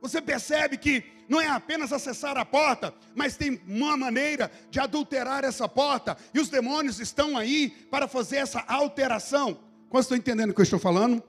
Você 0.00 0.20
percebe 0.20 0.76
que 0.76 1.04
não 1.28 1.40
é 1.40 1.48
apenas 1.48 1.92
acessar 1.92 2.36
a 2.36 2.44
porta, 2.44 2.94
mas 3.14 3.36
tem 3.36 3.60
uma 3.66 3.96
maneira 3.96 4.50
de 4.70 4.78
adulterar 4.78 5.44
essa 5.44 5.68
porta. 5.68 6.16
E 6.32 6.40
os 6.40 6.48
demônios 6.48 7.00
estão 7.00 7.36
aí 7.36 7.70
para 7.90 8.06
fazer 8.06 8.36
essa 8.36 8.60
alteração. 8.60 9.58
Quantos 9.88 10.06
estão 10.06 10.18
entendendo 10.18 10.50
o 10.50 10.54
que 10.54 10.60
eu 10.60 10.64
estou 10.64 10.78
falando? 10.78 11.22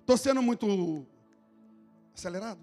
Estou 0.00 0.16
sendo 0.16 0.42
muito 0.42 1.06
acelerado? 2.14 2.60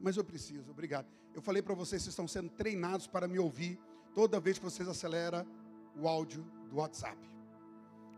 Mas 0.00 0.16
eu 0.16 0.24
preciso, 0.24 0.70
obrigado. 0.70 1.06
Eu 1.34 1.42
falei 1.42 1.62
para 1.62 1.74
vocês, 1.74 2.02
vocês 2.02 2.12
estão 2.12 2.26
sendo 2.26 2.48
treinados 2.50 3.06
para 3.06 3.28
me 3.28 3.38
ouvir 3.38 3.78
toda 4.16 4.40
vez 4.40 4.58
que 4.58 4.64
vocês 4.64 4.88
aceleram 4.88 5.46
o 5.94 6.08
áudio 6.08 6.42
do 6.70 6.76
WhatsApp. 6.76 7.18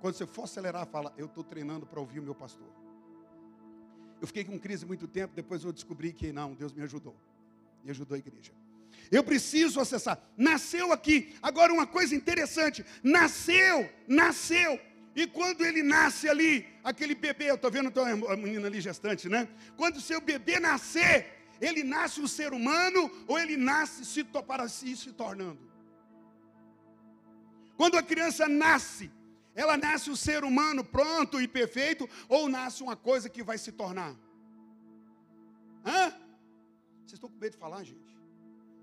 Quando 0.00 0.14
você 0.14 0.28
for 0.28 0.44
acelerar, 0.44 0.86
fala, 0.86 1.12
eu 1.18 1.26
estou 1.26 1.42
treinando 1.42 1.84
para 1.86 1.98
ouvir 1.98 2.20
o 2.20 2.22
meu 2.22 2.36
pastor. 2.36 2.68
Eu 4.20 4.28
fiquei 4.28 4.44
com 4.44 4.56
crise 4.60 4.86
muito 4.86 5.08
tempo, 5.08 5.34
depois 5.34 5.64
eu 5.64 5.72
descobri 5.72 6.12
que 6.12 6.32
não, 6.32 6.54
Deus 6.54 6.72
me 6.72 6.84
ajudou. 6.84 7.16
E 7.84 7.90
ajudou 7.90 8.14
a 8.14 8.18
igreja. 8.18 8.52
Eu 9.10 9.24
preciso 9.24 9.80
acessar. 9.80 10.22
Nasceu 10.36 10.92
aqui. 10.92 11.34
Agora 11.42 11.72
uma 11.72 11.86
coisa 11.86 12.14
interessante. 12.14 12.86
Nasceu, 13.02 13.90
nasceu. 14.06 14.78
E 15.16 15.26
quando 15.26 15.64
ele 15.64 15.82
nasce 15.82 16.28
ali, 16.28 16.64
aquele 16.84 17.16
bebê, 17.16 17.50
eu 17.50 17.56
estou 17.56 17.72
vendo 17.72 17.92
a 18.00 18.36
menina 18.36 18.68
ali 18.68 18.80
gestante, 18.80 19.28
né? 19.28 19.48
Quando 19.76 19.96
o 19.96 20.00
seu 20.00 20.20
bebê 20.20 20.60
nascer, 20.60 21.26
ele 21.60 21.82
nasce 21.82 22.20
um 22.20 22.28
ser 22.28 22.52
humano 22.52 23.10
ou 23.26 23.36
ele 23.36 23.56
nasce 23.56 24.04
se, 24.04 24.22
para 24.22 24.68
si 24.68 24.96
se 24.96 25.12
tornando? 25.12 25.67
Quando 27.78 27.96
a 27.96 28.02
criança 28.02 28.48
nasce, 28.48 29.08
ela 29.54 29.76
nasce 29.76 30.10
um 30.10 30.16
ser 30.16 30.42
humano 30.42 30.84
pronto 30.84 31.40
e 31.40 31.46
perfeito 31.46 32.08
ou 32.28 32.48
nasce 32.48 32.82
uma 32.82 32.96
coisa 32.96 33.30
que 33.30 33.42
vai 33.42 33.56
se 33.56 33.70
tornar? 33.70 34.16
Hã? 35.86 36.10
Vocês 36.98 37.14
estão 37.14 37.30
com 37.30 37.38
medo 37.38 37.52
de 37.52 37.58
falar, 37.58 37.84
gente? 37.84 38.18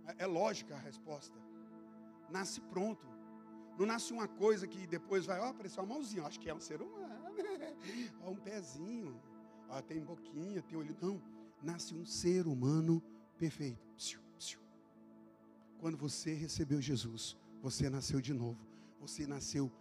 É, 0.07 0.23
é 0.23 0.25
lógica 0.25 0.75
a 0.75 0.79
resposta. 0.79 1.37
Nasce 2.29 2.61
pronto. 2.61 3.05
Não 3.77 3.85
nasce 3.85 4.13
uma 4.13 4.29
coisa 4.29 4.65
que 4.65 4.87
depois 4.87 5.25
vai, 5.25 5.41
ó, 5.41 5.49
apareceu 5.49 5.83
uma 5.83 5.95
mãozinha, 5.95 6.25
acho 6.25 6.39
que 6.39 6.49
é 6.49 6.53
um 6.53 6.61
ser 6.61 6.81
humano, 6.81 7.13
ó, 8.23 8.31
um 8.31 8.37
pezinho, 8.37 9.21
ó, 9.67 9.81
tem 9.81 9.99
boquinha, 10.01 10.61
tem 10.61 10.77
olho. 10.77 10.95
Não, 11.01 11.21
nasce 11.61 11.93
um 11.93 12.05
ser 12.05 12.47
humano 12.47 13.03
perfeito. 13.37 13.83
Quando 15.81 15.97
você 15.97 16.33
recebeu 16.33 16.81
Jesus, 16.81 17.37
você 17.61 17.89
nasceu 17.89 18.21
de 18.21 18.33
novo. 18.33 18.74
Você 18.99 19.25
nasceu 19.27 19.71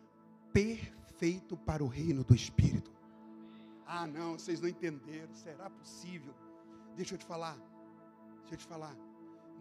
perfeito 0.53 1.57
para 1.57 1.83
o 1.83 1.89
reino 1.89 2.23
do 2.25 2.35
Espírito. 2.35 2.93
Ah, 3.87 4.07
não, 4.07 4.39
vocês 4.39 4.61
não 4.61 4.69
entenderam. 4.69 5.35
Será 5.35 5.71
possível? 5.71 6.35
Deixa 6.97 7.15
eu 7.15 7.19
te 7.19 7.25
falar. 7.25 7.57
Deixa 8.41 8.55
eu 8.55 8.59
te 8.59 8.67
falar. 8.67 8.97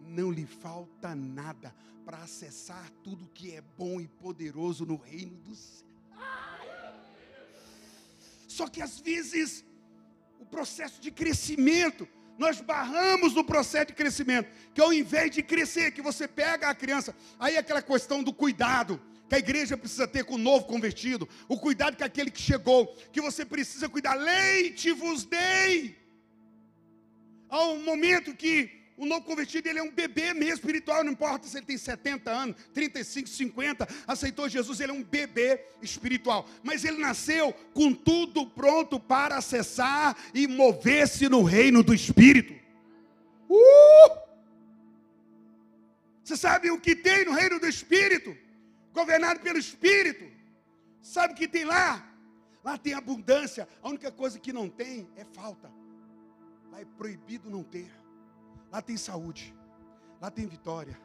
Não 0.06 0.30
lhe 0.30 0.46
falta 0.46 1.14
nada 1.14 1.74
para 2.04 2.18
acessar 2.18 2.90
tudo 3.02 3.30
que 3.32 3.52
é 3.52 3.60
bom 3.60 4.00
e 4.00 4.06
poderoso 4.06 4.84
no 4.84 4.96
reino 4.96 5.36
do 5.36 5.54
céu. 5.54 5.84
Só 8.46 8.68
que 8.68 8.80
às 8.80 9.00
vezes 9.00 9.64
o 10.38 10.46
processo 10.46 11.00
de 11.00 11.10
crescimento, 11.10 12.06
nós 12.38 12.60
barramos 12.60 13.34
no 13.34 13.42
processo 13.44 13.86
de 13.86 13.94
crescimento, 13.94 14.48
que 14.72 14.80
ao 14.80 14.92
invés 14.92 15.30
de 15.32 15.42
crescer, 15.42 15.90
que 15.90 16.00
você 16.02 16.28
pega 16.28 16.68
a 16.68 16.74
criança, 16.74 17.16
aí 17.38 17.56
é 17.56 17.58
aquela 17.58 17.82
questão 17.82 18.22
do 18.22 18.32
cuidado 18.32 19.00
que 19.28 19.34
a 19.34 19.38
igreja 19.38 19.76
precisa 19.76 20.06
ter 20.06 20.24
com 20.24 20.34
o 20.34 20.38
novo 20.38 20.66
convertido, 20.66 21.28
o 21.48 21.58
cuidado 21.58 21.96
com 21.96 22.04
aquele 22.04 22.30
que 22.30 22.40
chegou, 22.40 22.86
que 23.12 23.20
você 23.20 23.44
precisa 23.44 23.88
cuidar. 23.88 24.14
Leite 24.14 24.92
vos 24.92 25.24
dei. 25.24 25.96
Há 27.48 27.64
um 27.64 27.82
momento 27.82 28.34
que 28.34 28.84
o 28.96 29.06
novo 29.06 29.22
convertido 29.22 29.68
ele 29.68 29.78
é 29.78 29.82
um 29.82 29.90
bebê 29.90 30.32
mesmo 30.32 30.54
espiritual, 30.54 31.02
não 31.02 31.12
importa 31.12 31.48
se 31.48 31.56
ele 31.56 31.66
tem 31.66 31.76
70 31.76 32.30
anos, 32.30 32.56
35, 32.72 33.28
50, 33.28 33.88
aceitou 34.06 34.48
Jesus, 34.48 34.78
ele 34.78 34.92
é 34.92 34.94
um 34.94 35.02
bebê 35.02 35.60
espiritual. 35.82 36.48
Mas 36.62 36.84
ele 36.84 36.98
nasceu 36.98 37.52
com 37.72 37.92
tudo 37.92 38.46
pronto 38.46 39.00
para 39.00 39.36
acessar 39.36 40.16
e 40.32 40.46
mover-se 40.46 41.28
no 41.28 41.42
reino 41.42 41.82
do 41.82 41.92
Espírito. 41.92 42.54
Uh! 43.50 44.24
Você 46.22 46.36
sabe 46.36 46.70
o 46.70 46.80
que 46.80 46.94
tem 46.94 47.24
no 47.24 47.32
reino 47.32 47.58
do 47.58 47.66
Espírito? 47.66 48.43
Governado 48.98 49.40
pelo 49.40 49.58
Espírito. 49.58 50.24
Sabe 51.02 51.34
o 51.34 51.36
que 51.36 51.48
tem 51.48 51.64
lá? 51.64 51.88
Lá 52.62 52.78
tem 52.78 52.94
abundância. 52.94 53.68
A 53.82 53.88
única 53.88 54.10
coisa 54.10 54.38
que 54.38 54.52
não 54.52 54.68
tem 54.70 55.10
é 55.16 55.24
falta. 55.24 55.70
Lá 56.70 56.80
é 56.80 56.84
proibido 56.84 57.50
não 57.50 57.62
ter. 57.62 57.90
Lá 58.72 58.80
tem 58.80 58.96
saúde. 58.96 59.54
Lá 60.22 60.30
tem 60.30 60.46
vitória. 60.46 60.98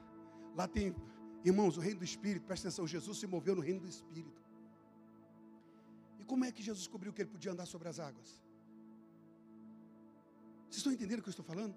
Lá 0.56 0.68
tem, 0.68 0.96
irmãos, 1.44 1.76
o 1.78 1.82
reino 1.82 2.00
do 2.00 2.06
Espírito. 2.06 2.46
Presta 2.46 2.68
atenção, 2.68 2.88
Jesus 2.88 3.18
se 3.18 3.28
moveu 3.28 3.56
no 3.56 3.62
reino 3.62 3.82
do 3.82 3.90
Espírito. 3.90 4.42
E 6.20 6.24
como 6.24 6.46
é 6.46 6.52
que 6.52 6.64
Jesus 6.64 6.84
descobriu 6.86 7.12
que 7.12 7.22
ele 7.24 7.30
podia 7.30 7.52
andar 7.52 7.66
sobre 7.66 7.90
as 7.90 8.00
águas? 8.00 8.30
Vocês 10.70 10.78
estão 10.78 10.94
entendendo 10.94 11.20
o 11.20 11.24
que 11.24 11.30
eu 11.30 11.38
estou 11.38 11.46
falando? 11.46 11.76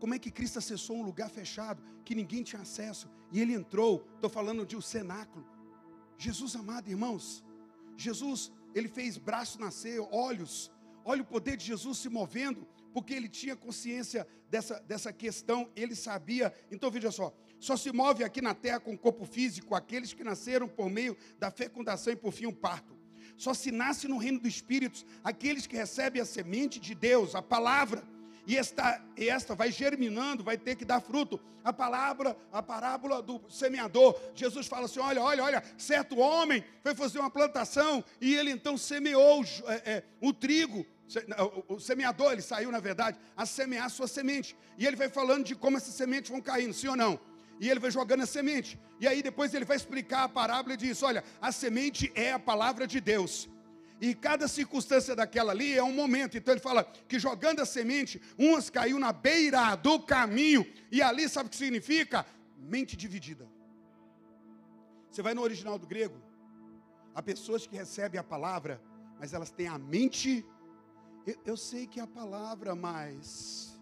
Como 0.00 0.14
é 0.14 0.18
que 0.18 0.30
Cristo 0.30 0.58
acessou 0.58 0.96
um 0.96 1.02
lugar 1.02 1.30
fechado 1.30 1.82
que 2.04 2.14
ninguém 2.14 2.42
tinha 2.42 2.62
acesso 2.62 3.08
e 3.34 3.40
ele 3.40 3.52
entrou? 3.52 4.06
Estou 4.14 4.30
falando 4.30 4.64
de 4.64 4.76
um 4.76 4.80
cenáculo. 4.80 5.44
Jesus 6.16 6.54
amado, 6.54 6.88
irmãos. 6.88 7.44
Jesus, 7.96 8.52
ele 8.72 8.86
fez 8.86 9.18
braço 9.18 9.60
nascer, 9.60 9.98
olhos. 10.12 10.70
Olha 11.04 11.22
o 11.22 11.24
poder 11.24 11.56
de 11.56 11.64
Jesus 11.64 11.98
se 11.98 12.08
movendo, 12.08 12.64
porque 12.92 13.12
ele 13.12 13.28
tinha 13.28 13.56
consciência 13.56 14.24
dessa, 14.48 14.78
dessa 14.82 15.12
questão, 15.12 15.68
ele 15.74 15.96
sabia. 15.96 16.54
Então 16.70 16.88
veja 16.92 17.10
só: 17.10 17.34
só 17.58 17.76
se 17.76 17.92
move 17.92 18.22
aqui 18.22 18.40
na 18.40 18.54
terra 18.54 18.78
com 18.78 18.94
o 18.94 18.98
corpo 18.98 19.24
físico 19.24 19.74
aqueles 19.74 20.12
que 20.12 20.22
nasceram 20.22 20.68
por 20.68 20.88
meio 20.88 21.16
da 21.36 21.50
fecundação 21.50 22.12
e 22.12 22.16
por 22.16 22.30
fim 22.30 22.46
o 22.46 22.54
parto. 22.54 22.96
Só 23.36 23.52
se 23.52 23.72
nasce 23.72 24.06
no 24.06 24.16
reino 24.16 24.38
dos 24.38 24.54
espíritos 24.54 25.04
aqueles 25.24 25.66
que 25.66 25.74
recebem 25.74 26.22
a 26.22 26.24
semente 26.24 26.78
de 26.78 26.94
Deus, 26.94 27.34
a 27.34 27.42
palavra 27.42 28.13
e 28.46 28.56
esta, 28.56 29.00
esta 29.16 29.54
vai 29.54 29.72
germinando, 29.72 30.44
vai 30.44 30.58
ter 30.58 30.76
que 30.76 30.84
dar 30.84 31.00
fruto. 31.00 31.40
A 31.62 31.72
palavra, 31.72 32.36
a 32.52 32.62
parábola 32.62 33.22
do 33.22 33.40
semeador, 33.48 34.18
Jesus 34.34 34.66
fala 34.66 34.84
assim: 34.84 35.00
olha, 35.00 35.22
olha, 35.22 35.42
olha, 35.42 35.64
certo 35.78 36.18
homem 36.18 36.62
foi 36.82 36.94
fazer 36.94 37.18
uma 37.18 37.30
plantação 37.30 38.04
e 38.20 38.34
ele 38.34 38.50
então 38.50 38.76
semeou 38.76 39.42
é, 39.66 39.92
é, 39.92 40.02
o 40.20 40.32
trigo. 40.32 40.86
O 41.68 41.78
semeador, 41.78 42.32
ele 42.32 42.42
saiu, 42.42 42.72
na 42.72 42.80
verdade, 42.80 43.18
a 43.36 43.44
semear 43.44 43.86
a 43.86 43.90
sua 43.90 44.08
semente. 44.08 44.56
E 44.78 44.86
ele 44.86 44.96
vai 44.96 45.08
falando 45.08 45.44
de 45.44 45.54
como 45.54 45.76
essas 45.76 45.94
sementes 45.94 46.30
vão 46.30 46.40
caindo, 46.40 46.72
sim 46.72 46.88
ou 46.88 46.96
não? 46.96 47.20
E 47.60 47.70
ele 47.70 47.78
vai 47.78 47.90
jogando 47.90 48.22
a 48.22 48.26
semente. 48.26 48.78
E 48.98 49.06
aí 49.06 49.22
depois 49.22 49.54
ele 49.54 49.64
vai 49.64 49.76
explicar 49.76 50.24
a 50.24 50.28
parábola 50.28 50.74
e 50.74 50.78
diz: 50.78 51.02
olha, 51.02 51.24
a 51.40 51.50
semente 51.52 52.12
é 52.14 52.32
a 52.32 52.38
palavra 52.38 52.86
de 52.86 53.00
Deus. 53.00 53.48
E 54.04 54.14
cada 54.14 54.46
circunstância 54.46 55.16
daquela 55.16 55.52
ali 55.52 55.72
é 55.72 55.82
um 55.82 55.94
momento. 55.94 56.36
Então 56.36 56.52
ele 56.52 56.60
fala 56.60 56.84
que 57.08 57.18
jogando 57.18 57.60
a 57.60 57.64
semente, 57.64 58.20
umas 58.36 58.68
caiu 58.68 58.98
na 58.98 59.14
beira 59.14 59.74
do 59.76 59.98
caminho. 59.98 60.70
E 60.92 61.00
ali 61.00 61.26
sabe 61.26 61.46
o 61.46 61.50
que 61.50 61.56
significa? 61.56 62.26
Mente 62.58 62.98
dividida. 62.98 63.48
Você 65.10 65.22
vai 65.22 65.32
no 65.32 65.40
original 65.40 65.78
do 65.78 65.86
grego, 65.86 66.20
há 67.14 67.22
pessoas 67.22 67.66
que 67.66 67.76
recebem 67.76 68.20
a 68.20 68.22
palavra, 68.22 68.78
mas 69.18 69.32
elas 69.32 69.50
têm 69.50 69.68
a 69.68 69.78
mente. 69.78 70.44
Eu, 71.26 71.36
eu 71.46 71.56
sei 71.56 71.86
que 71.86 71.98
é 71.98 72.02
a 72.02 72.06
palavra, 72.06 72.74
mas. 72.74 73.80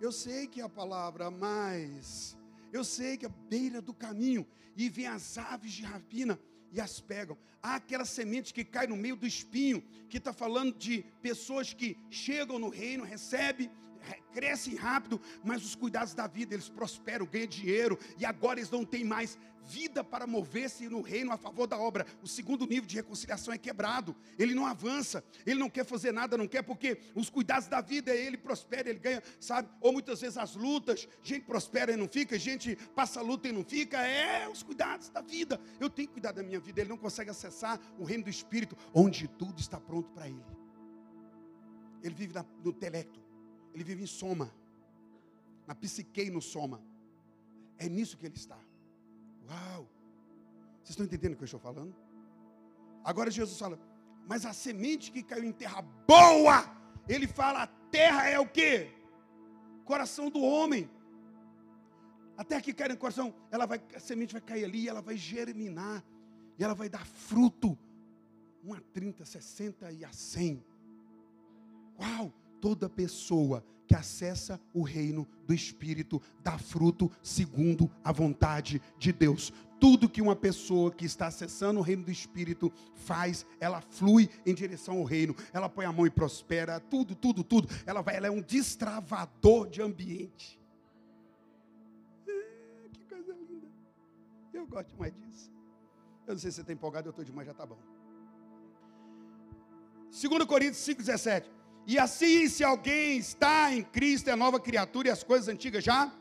Eu 0.00 0.10
sei 0.10 0.48
que 0.48 0.60
é 0.60 0.64
a 0.64 0.68
palavra, 0.68 1.30
mas. 1.30 2.36
Eu 2.72 2.82
sei 2.82 3.16
que 3.16 3.26
é 3.26 3.28
a 3.28 3.32
beira 3.48 3.80
do 3.80 3.94
caminho. 3.94 4.44
E 4.76 4.88
vem 4.88 5.06
as 5.06 5.38
aves 5.38 5.72
de 5.72 5.84
rapina 5.84 6.36
e 6.72 6.80
as 6.80 7.00
pegam. 7.00 7.36
Há 7.62 7.76
aquela 7.76 8.04
semente 8.04 8.52
que 8.52 8.64
cai 8.64 8.86
no 8.86 8.96
meio 8.96 9.14
do 9.14 9.26
espinho, 9.26 9.82
que 10.08 10.16
está 10.16 10.32
falando 10.32 10.76
de 10.76 11.04
pessoas 11.20 11.72
que 11.72 11.96
chegam 12.10 12.58
no 12.58 12.70
reino, 12.70 13.04
recebem, 13.04 13.70
crescem 14.32 14.74
rápido, 14.74 15.20
mas 15.44 15.64
os 15.64 15.74
cuidados 15.74 16.14
da 16.14 16.26
vida, 16.26 16.54
eles 16.54 16.68
prosperam, 16.68 17.26
ganham 17.26 17.46
dinheiro, 17.46 17.98
e 18.18 18.24
agora 18.24 18.58
eles 18.58 18.70
não 18.70 18.84
têm 18.84 19.04
mais 19.04 19.38
vida 19.64 20.02
para 20.02 20.26
mover-se 20.26 20.88
no 20.88 21.00
reino 21.00 21.32
a 21.32 21.36
favor 21.36 21.66
da 21.66 21.78
obra. 21.78 22.06
O 22.22 22.26
segundo 22.26 22.66
nível 22.66 22.86
de 22.86 22.96
reconciliação 22.96 23.52
é 23.54 23.58
quebrado, 23.58 24.14
ele 24.38 24.54
não 24.54 24.66
avança, 24.66 25.24
ele 25.46 25.58
não 25.58 25.70
quer 25.70 25.84
fazer 25.84 26.12
nada, 26.12 26.36
não 26.36 26.48
quer, 26.48 26.62
porque 26.62 26.98
os 27.14 27.30
cuidados 27.30 27.68
da 27.68 27.80
vida, 27.80 28.14
ele 28.14 28.36
prospera, 28.36 28.88
ele 28.88 28.98
ganha, 28.98 29.22
sabe? 29.38 29.68
Ou 29.80 29.92
muitas 29.92 30.20
vezes 30.20 30.36
as 30.36 30.54
lutas, 30.54 31.08
gente 31.22 31.44
prospera 31.44 31.92
e 31.92 31.96
não 31.96 32.08
fica, 32.08 32.38
gente 32.38 32.76
passa 32.94 33.20
a 33.20 33.22
luta 33.22 33.48
e 33.48 33.52
não 33.52 33.64
fica, 33.64 33.98
é 33.98 34.48
os 34.48 34.62
cuidados 34.62 35.08
da 35.08 35.20
vida. 35.20 35.60
Eu 35.80 35.88
tenho 35.88 36.08
que 36.08 36.14
cuidar 36.14 36.32
da 36.32 36.42
minha 36.42 36.60
vida, 36.60 36.80
ele 36.80 36.90
não 36.90 36.96
consegue 36.98 37.30
acessar 37.30 37.80
o 37.98 38.04
reino 38.04 38.24
do 38.24 38.30
Espírito, 38.30 38.76
onde 38.92 39.28
tudo 39.28 39.60
está 39.60 39.80
pronto 39.80 40.10
para 40.10 40.28
ele. 40.28 40.44
Ele 42.02 42.14
vive 42.14 42.34
no 42.64 42.70
intelecto, 42.70 43.21
ele 43.72 43.84
vive 43.84 44.02
em 44.02 44.06
soma, 44.06 44.52
na 45.66 45.74
psique 45.74 46.22
e 46.22 46.30
no 46.30 46.42
soma. 46.42 46.80
É 47.78 47.88
nisso 47.88 48.16
que 48.16 48.26
ele 48.26 48.36
está. 48.36 48.58
Uau! 49.48 49.88
Vocês 50.78 50.90
estão 50.90 51.06
entendendo 51.06 51.34
o 51.34 51.36
que 51.36 51.42
eu 51.42 51.46
estou 51.46 51.60
falando? 51.60 51.94
Agora 53.04 53.30
Jesus 53.30 53.58
fala, 53.58 53.78
mas 54.26 54.44
a 54.46 54.52
semente 54.52 55.10
que 55.10 55.22
caiu 55.22 55.44
em 55.44 55.52
terra 55.52 55.82
boa, 56.06 56.64
ele 57.08 57.26
fala, 57.26 57.62
a 57.62 57.66
terra 57.66 58.28
é 58.28 58.38
o 58.38 58.46
que? 58.46 58.90
Coração 59.84 60.30
do 60.30 60.40
homem. 60.40 60.88
A 62.36 62.44
terra 62.44 62.60
que 62.60 62.72
cai 62.72 62.88
no 62.88 62.96
coração, 62.96 63.34
ela 63.50 63.66
vai, 63.66 63.80
a 63.94 64.00
semente 64.00 64.32
vai 64.32 64.40
cair 64.40 64.64
ali, 64.64 64.88
ela 64.88 65.02
vai 65.02 65.16
germinar, 65.16 66.04
e 66.58 66.64
ela 66.64 66.74
vai 66.74 66.88
dar 66.88 67.04
fruto. 67.04 67.78
Um 68.64 68.74
a 68.74 68.80
30, 68.80 69.24
60 69.24 69.90
e 69.92 70.04
a 70.04 70.12
100. 70.12 70.64
Uau! 71.98 72.32
Toda 72.62 72.88
pessoa 72.88 73.64
que 73.88 73.94
acessa 73.96 74.58
o 74.72 74.82
reino 74.82 75.26
do 75.44 75.52
Espírito 75.52 76.22
dá 76.44 76.56
fruto 76.56 77.10
segundo 77.20 77.90
a 78.04 78.12
vontade 78.12 78.80
de 78.96 79.12
Deus. 79.12 79.52
Tudo 79.80 80.08
que 80.08 80.22
uma 80.22 80.36
pessoa 80.36 80.92
que 80.92 81.04
está 81.04 81.26
acessando 81.26 81.80
o 81.80 81.82
reino 81.82 82.04
do 82.04 82.10
Espírito 82.12 82.72
faz, 82.94 83.44
ela 83.58 83.80
flui 83.80 84.30
em 84.46 84.54
direção 84.54 84.98
ao 84.98 85.04
reino. 85.04 85.34
Ela 85.52 85.68
põe 85.68 85.84
a 85.84 85.92
mão 85.92 86.06
e 86.06 86.10
prospera, 86.10 86.78
tudo, 86.78 87.16
tudo, 87.16 87.42
tudo. 87.42 87.68
Ela 87.84 88.00
vai, 88.00 88.14
ela 88.14 88.28
é 88.28 88.30
um 88.30 88.40
destravador 88.40 89.68
de 89.68 89.82
ambiente. 89.82 90.60
É, 92.28 92.88
que 92.92 93.04
coisa 93.06 93.32
linda. 93.32 93.66
Eu 94.52 94.68
gosto 94.68 94.90
demais 94.90 95.12
disso. 95.16 95.50
Eu 96.28 96.34
não 96.34 96.38
sei 96.38 96.52
se 96.52 96.54
você 96.54 96.60
está 96.60 96.72
empolgado, 96.72 97.08
eu 97.08 97.10
estou 97.10 97.24
demais, 97.24 97.46
já 97.46 97.52
está 97.52 97.66
bom. 97.66 97.78
2 100.12 100.44
Coríntios 100.44 100.78
5,17. 100.86 101.61
E 101.86 101.98
assim, 101.98 102.48
se 102.48 102.62
alguém 102.62 103.18
está 103.18 103.72
em 103.74 103.82
Cristo, 103.82 104.30
é 104.30 104.36
nova 104.36 104.60
criatura 104.60 105.08
e 105.08 105.10
as 105.10 105.22
coisas 105.22 105.48
antigas 105.48 105.82
já 105.82 106.12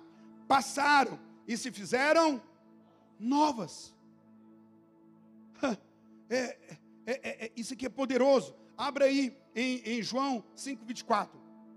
passaram 0.48 1.20
e 1.48 1.56
se 1.56 1.72
fizeram 1.72 2.42
novas. 3.20 3.96
É, 6.34 6.58
é, 7.06 7.20
é, 7.30 7.46
é, 7.46 7.52
isso 7.58 7.74
aqui 7.74 7.86
é 7.86 7.90
poderoso. 7.90 8.56
Abra 8.78 9.04
aí 9.04 9.38
em, 9.54 9.82
em 9.86 10.02
João 10.02 10.42
5,24, 10.56 11.28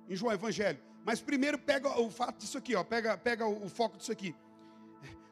em 0.09 0.15
João 0.15 0.33
Evangelho. 0.33 0.79
Mas 1.05 1.21
primeiro 1.21 1.59
pega 1.59 1.89
o 2.01 2.09
fato 2.09 2.39
disso 2.39 2.57
aqui, 2.57 2.77
ó, 2.77 2.85
pega, 2.85 3.19
pega 3.19 3.45
o, 3.45 3.65
o 3.65 3.69
foco 3.69 3.99
disso 3.99 4.13
aqui. 4.13 4.33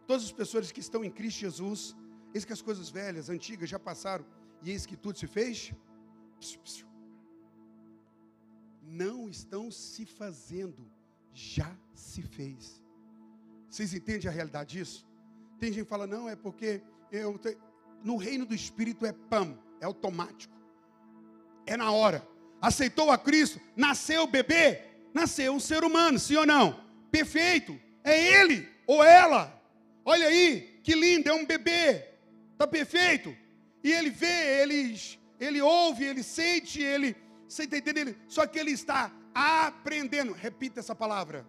Todas 0.09 0.24
as 0.24 0.32
pessoas 0.32 0.72
que 0.72 0.80
estão 0.80 1.05
em 1.05 1.11
Cristo 1.11 1.38
Jesus, 1.38 1.94
Eis 2.34 2.44
que 2.46 2.53
as 2.53 2.62
coisas 2.62 2.88
velhas, 2.88 3.28
antigas 3.28 3.68
já 3.68 3.78
passaram, 3.78 4.24
e 4.62 4.70
eis 4.70 4.86
que 4.86 4.96
tudo 4.96 5.18
se 5.18 5.26
fez. 5.26 5.72
Não 8.93 9.26
estão 9.26 9.70
se 9.70 10.05
fazendo, 10.05 10.86
já 11.32 11.74
se 11.95 12.20
fez. 12.20 12.82
Vocês 13.66 13.95
entendem 13.95 14.28
a 14.28 14.32
realidade 14.32 14.76
disso? 14.76 15.07
Tem 15.59 15.72
gente 15.72 15.84
que 15.84 15.88
fala, 15.88 16.07
não, 16.07 16.28
é 16.28 16.36
porque 16.36 16.82
eu 17.11 17.38
te... 17.38 17.57
no 18.05 18.18
reino 18.18 18.45
do 18.45 18.55
Espírito 18.55 19.07
é 19.07 19.12
pam, 19.12 19.59
é 19.80 19.86
automático. 19.86 20.55
É 21.64 21.74
na 21.74 21.90
hora. 21.90 22.28
Aceitou 22.61 23.11
a 23.11 23.16
Cristo, 23.16 23.59
nasceu 23.74 24.24
o 24.24 24.26
bebê, 24.26 24.82
nasceu 25.14 25.55
um 25.55 25.61
ser 25.61 25.84
humano, 25.84 26.18
sim 26.18 26.36
ou 26.36 26.45
não? 26.45 26.84
Perfeito. 27.11 27.80
É 28.05 28.43
ele 28.43 28.68
ou 28.86 29.03
ela. 29.03 29.59
Olha 30.05 30.26
aí, 30.26 30.80
que 30.84 30.95
lindo, 30.95 31.30
é 31.30 31.32
um 31.32 31.47
bebê. 31.47 32.05
Está 32.53 32.66
perfeito. 32.66 33.34
E 33.82 33.90
ele 33.90 34.11
vê, 34.11 34.61
ele, 34.61 35.01
ele 35.40 35.62
ouve, 35.62 36.05
ele 36.05 36.22
sente, 36.22 36.82
ele. 36.82 37.16
Você 37.53 37.64
está 37.64 37.76
entendendo? 37.76 38.16
Só 38.28 38.46
que 38.46 38.59
ele 38.59 38.70
está 38.70 39.12
aprendendo. 39.34 40.32
Repita 40.32 40.80
essa 40.80 40.94
palavra. 40.94 41.46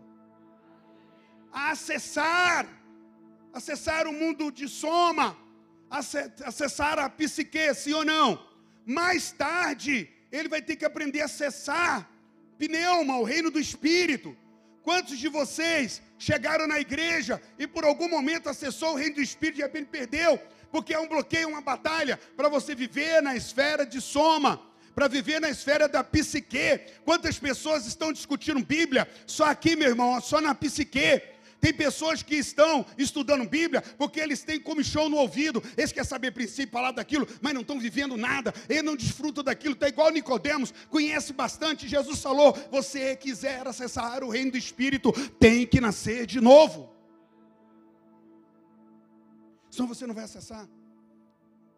Acessar. 1.50 2.68
Acessar 3.54 4.06
o 4.06 4.12
mundo 4.12 4.52
de 4.52 4.68
soma. 4.68 5.38
Acessar 5.90 7.00
a 7.00 7.08
psique, 7.10 7.74
sim 7.74 7.94
ou 7.94 8.04
não? 8.04 8.46
Mais 8.86 9.32
tarde, 9.32 10.10
ele 10.30 10.50
vai 10.50 10.62
ter 10.62 10.76
que 10.76 10.84
aprender 10.84 11.22
a 11.22 11.26
acessar 11.26 12.10
pneuma, 12.58 13.18
o 13.20 13.24
reino 13.24 13.50
do 13.50 13.58
espírito. 13.58 14.36
Quantos 14.82 15.18
de 15.18 15.30
vocês 15.30 16.02
chegaram 16.18 16.68
na 16.68 16.82
igreja 16.82 17.42
e 17.58 17.66
por 17.66 17.86
algum 17.86 18.10
momento 18.10 18.50
acessou 18.50 18.92
o 18.92 18.98
reino 18.98 19.16
do 19.16 19.22
espírito 19.22 19.56
e 19.56 19.62
de 19.62 19.68
repente 19.68 19.88
perdeu? 19.88 20.38
Porque 20.70 20.94
é 20.94 21.00
um 21.00 21.08
bloqueio, 21.08 21.48
uma 21.48 21.62
batalha 21.62 22.20
para 22.36 22.50
você 22.50 22.76
viver 22.76 23.22
na 23.22 23.38
esfera 23.38 23.86
de 23.86 24.02
soma 24.02 24.73
para 24.94 25.08
viver 25.08 25.40
na 25.40 25.50
esfera 25.50 25.88
da 25.88 26.04
psique. 26.04 26.80
Quantas 27.04 27.40
pessoas 27.40 27.86
estão 27.86 28.14
discutindo 28.14 28.64
Bíblia 28.64 29.08
só 29.26 29.46
aqui, 29.46 29.76
meu 29.76 29.90
irmão, 29.90 30.20
só 30.22 30.40
na 30.40 30.54
psique? 30.56 31.22
Tem 31.64 31.74
pessoas 31.74 32.22
que 32.22 32.36
estão 32.36 32.86
estudando 32.98 33.48
Bíblia 33.48 33.82
porque 33.98 34.20
eles 34.20 34.44
têm 34.44 34.60
comichão 34.60 35.08
no 35.08 35.16
ouvido, 35.16 35.64
eles 35.78 35.94
querem 35.94 36.10
saber 36.10 36.32
princípio, 36.32 36.74
falar 36.74 36.92
daquilo, 36.92 37.26
mas 37.42 37.54
não 37.54 37.62
estão 37.62 37.80
vivendo 37.80 38.18
nada, 38.18 38.54
eles 38.68 38.84
não 38.84 38.98
desfrutam 38.98 39.42
daquilo, 39.42 39.74
está 39.74 39.88
igual 39.88 40.12
Nicodemos, 40.12 40.74
conhece 40.90 41.32
bastante. 41.32 41.88
Jesus 41.88 42.22
falou: 42.22 42.52
você 42.70 43.16
quiser 43.16 43.66
acessar 43.66 44.26
o 44.26 44.30
reino 44.30 44.52
do 44.52 44.58
Espírito, 44.58 45.14
tem 45.40 45.66
que 45.66 45.80
nascer 45.80 46.26
de 46.26 46.42
novo. 46.42 46.94
Senão 49.72 49.88
você 49.88 50.06
não 50.06 50.14
vai 50.14 50.26
acessar. 50.26 50.68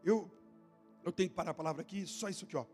Eu, 0.04 0.32
eu 1.04 1.12
tenho 1.12 1.30
que 1.30 1.36
parar 1.36 1.52
a 1.52 1.54
palavra 1.54 1.84
aqui, 1.84 2.08
só 2.08 2.28
isso 2.28 2.44
aqui, 2.44 2.58
ó. 2.58 2.66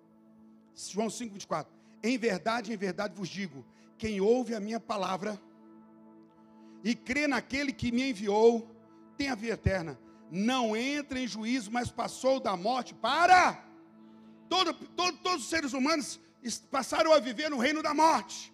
João 0.76 1.08
5,24. 1.08 1.68
Em 2.04 2.18
verdade, 2.18 2.74
em 2.74 2.78
verdade 2.78 3.16
vos 3.16 3.30
digo: 3.30 3.66
quem 3.98 4.20
ouve 4.20 4.56
a 4.56 4.60
minha 4.60 4.80
palavra 4.80 5.40
e 6.84 6.96
crê 6.96 7.28
naquele 7.28 7.72
que 7.72 7.92
me 7.92 8.10
enviou, 8.10 8.68
tem 9.18 9.30
a 9.30 9.36
vida 9.36 9.54
eterna. 9.54 10.00
Não 10.32 10.76
entra 10.76 11.20
em 11.20 11.28
juízo, 11.28 11.72
mas 11.72 11.92
passou 11.92 12.40
da 12.40 12.56
morte 12.56 12.94
para. 12.94 13.64
Todo, 14.50 14.74
todo, 14.74 15.18
todos 15.20 15.44
os 15.44 15.50
seres 15.50 15.74
humanos 15.74 16.20
passaram 16.72 17.14
a 17.14 17.20
viver 17.20 17.50
no 17.50 17.58
reino 17.58 17.84
da 17.84 17.94
morte, 17.94 18.52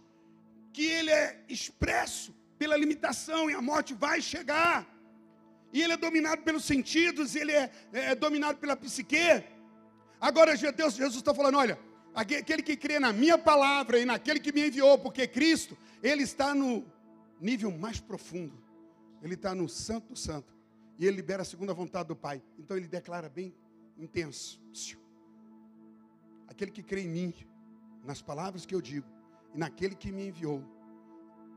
que 0.74 0.86
ele 0.86 1.10
é 1.10 1.44
expresso 1.48 2.36
pela 2.60 2.76
limitação 2.76 3.50
e 3.50 3.54
a 3.54 3.62
morte 3.62 3.94
vai 3.94 4.22
chegar. 4.22 4.86
E 5.72 5.82
ele 5.82 5.94
é 5.94 5.98
dominado 5.98 6.42
pelos 6.42 6.66
sentidos, 6.66 7.36
ele 7.36 7.52
é, 7.52 7.72
é 7.94 8.16
dominado 8.16 8.58
pela 8.58 8.76
psique. 8.76 9.44
Agora, 10.20 10.56
Deus, 10.56 10.96
Jesus 10.96 11.18
está 11.18 11.34
falando: 11.34 11.58
olha, 11.58 11.80
aquele 12.18 12.64
que 12.64 12.76
crê 12.76 13.00
na 13.00 13.14
minha 13.14 13.38
palavra 13.38 14.00
e 14.00 14.06
naquele 14.06 14.40
que 14.40 14.52
me 14.52 14.68
enviou, 14.68 14.98
porque 14.98 15.28
Cristo, 15.28 15.78
ele 16.02 16.24
está 16.24 16.56
no 16.56 16.86
nível 17.40 17.72
mais 17.72 18.00
profundo. 18.00 18.58
Ele 19.22 19.36
está 19.36 19.54
no 19.54 19.70
Santo 19.70 20.16
Santo. 20.16 20.56
E 20.98 21.06
ele 21.06 21.18
libera 21.18 21.44
a 21.44 21.46
segunda 21.46 21.74
vontade 21.74 22.08
do 22.08 22.16
Pai. 22.16 22.42
Então 22.58 22.76
ele 22.76 22.88
declara 22.88 23.30
bem 23.30 23.54
intenso. 23.98 24.60
Aquele 26.48 26.72
que 26.72 26.82
crê 26.82 27.02
em 27.02 27.08
mim, 27.08 27.34
nas 28.04 28.22
palavras 28.22 28.66
que 28.66 28.74
eu 28.74 28.82
digo, 28.82 29.08
e 29.54 29.58
naquele 29.58 29.96
que 29.96 30.12
me 30.12 30.28
enviou, 30.28 30.64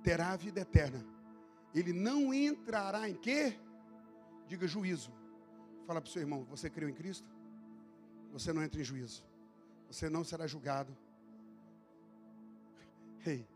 terá 0.03 0.31
a 0.31 0.37
vida 0.37 0.61
eterna. 0.61 1.05
Ele 1.75 1.93
não 1.93 2.35
entrará 2.35 3.09
em 3.09 3.15
quê? 3.15 3.59
Diga 4.47 4.67
juízo. 4.67 5.11
Fala 5.87 6.01
para 6.01 6.09
o 6.09 6.13
seu 6.13 6.21
irmão, 6.21 6.45
você 6.45 6.69
creu 6.69 6.89
em 6.89 6.95
Cristo? 6.95 7.27
Você 8.33 8.53
não 8.53 8.63
entra 8.63 8.81
em 8.81 8.85
juízo. 8.85 9.25
Você 9.91 10.09
não 10.09 10.25
será 10.25 10.47
julgado. 10.47 10.97
Ei, 13.27 13.33
hey, 13.33 13.49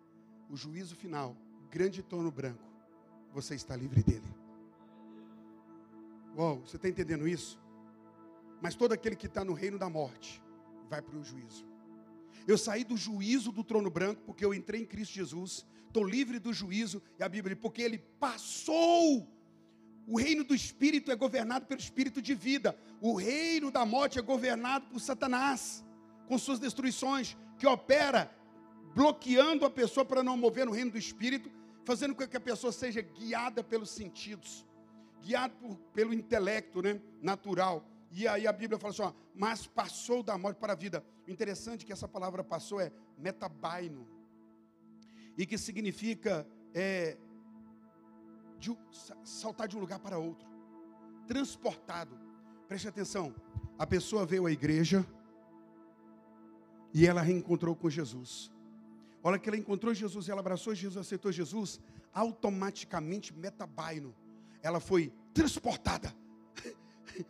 o 0.51 0.57
juízo 0.57 0.95
final 0.97 1.37
grande 1.75 2.05
torno 2.05 2.31
branco, 2.31 2.63
você 3.33 3.57
está 3.57 3.75
livre 3.75 4.01
dele. 4.01 4.33
Uou, 6.37 6.61
você 6.61 6.77
está 6.77 6.89
entendendo 6.89 7.27
isso? 7.27 7.61
Mas 8.63 8.77
todo 8.77 8.93
aquele 8.93 9.17
que 9.17 9.27
está 9.27 9.45
no 9.45 9.53
reino 9.53 9.77
da 9.77 9.91
morte 9.91 10.41
vai 10.89 11.03
para 11.03 11.17
o 11.17 11.25
juízo. 11.25 11.67
Eu 12.47 12.57
saí 12.57 12.85
do 12.85 12.97
juízo 12.97 13.51
do 13.51 13.65
trono 13.65 13.91
branco 13.91 14.23
porque 14.25 14.45
eu 14.45 14.55
entrei 14.55 14.83
em 14.83 14.87
Cristo 14.87 15.15
Jesus. 15.15 15.67
Estou 15.89 16.05
livre 16.05 16.39
do 16.39 16.53
juízo, 16.53 17.03
e 17.19 17.23
a 17.25 17.29
Bíblia, 17.29 17.57
porque 17.57 17.83
ele 17.83 17.99
passou. 17.99 19.29
O 20.07 20.19
reino 20.19 20.45
do 20.45 20.55
espírito 20.55 21.11
é 21.11 21.17
governado 21.17 21.67
pelo 21.67 21.81
espírito 21.81 22.23
de 22.23 22.35
vida. 22.35 22.79
O 23.01 23.15
reino 23.15 23.71
da 23.71 23.85
morte 23.85 24.19
é 24.19 24.23
governado 24.23 24.87
por 24.87 25.01
Satanás, 25.01 25.85
com 26.27 26.39
suas 26.39 26.59
destruições, 26.59 27.37
que 27.59 27.67
opera 27.67 28.31
bloqueando 28.95 29.65
a 29.65 29.71
pessoa 29.71 30.05
para 30.05 30.23
não 30.23 30.37
mover 30.37 30.67
no 30.67 30.73
reino 30.73 30.93
do 30.93 30.99
espírito 30.99 31.51
fazendo 31.85 32.15
com 32.15 32.27
que 32.27 32.37
a 32.37 32.41
pessoa 32.41 32.73
seja 32.73 33.01
guiada 33.03 33.63
pelos 33.63 33.91
sentidos, 33.91 34.67
guiada 35.23 35.55
por, 35.55 35.77
pelo 35.93 36.13
intelecto 36.15 36.83
né, 36.83 37.01
natural. 37.21 37.87
E 38.11 38.27
aí 38.27 38.47
a 38.47 38.53
Bíblia 38.53 38.79
fala 38.79 38.93
assim: 38.93 39.03
ó, 39.03 39.13
mas 39.35 39.67
passou 39.67 40.23
da 40.23 40.37
morte 40.37 40.57
para 40.57 40.73
a 40.73 40.77
vida. 40.77 41.05
O 41.27 41.31
interessante 41.31 41.83
é 41.83 41.87
que 41.87 41.93
essa 41.93 42.09
palavra 42.09 42.43
passou 42.43 42.81
é 42.81 42.91
metabaino, 43.19 44.09
e 45.37 45.45
que 45.45 45.59
significa 45.59 46.47
é, 46.73 47.17
de, 48.59 48.77
saltar 49.25 49.69
de 49.69 49.77
um 49.77 49.81
lugar 49.81 49.99
para 49.99 50.19
outro, 50.19 50.49
transportado. 51.27 52.19
Preste 52.67 52.89
atenção: 52.89 53.35
a 53.79 53.87
pessoa 53.87 54.25
veio 54.25 54.47
à 54.47 54.53
igreja 54.53 55.07
e 56.95 57.07
ela 57.07 57.21
reencontrou 57.21 57.77
com 57.77 57.91
Jesus 57.91 58.55
hora 59.29 59.39
que 59.39 59.49
ela 59.49 59.57
encontrou 59.57 59.95
Jesus, 59.95 60.29
ela 60.29 60.41
abraçou 60.41 60.75
Jesus, 60.75 60.99
aceitou 60.99 61.33
Jesus, 61.33 61.81
automaticamente 62.13 63.33
metabaino, 63.33 64.15
ela 64.63 64.81
foi 64.81 65.13
transportada. 65.33 66.15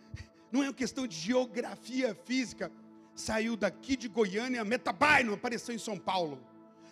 Não 0.51 0.63
é 0.63 0.67
uma 0.67 0.75
questão 0.75 1.07
de 1.07 1.17
geografia 1.17 2.15
física. 2.15 2.71
Saiu 3.15 3.57
daqui 3.57 3.97
de 3.97 4.09
Goiânia, 4.09 4.65
metabaino, 4.65 5.35
apareceu 5.35 5.73
em 5.73 5.79
São 5.79 5.97
Paulo. 5.97 6.41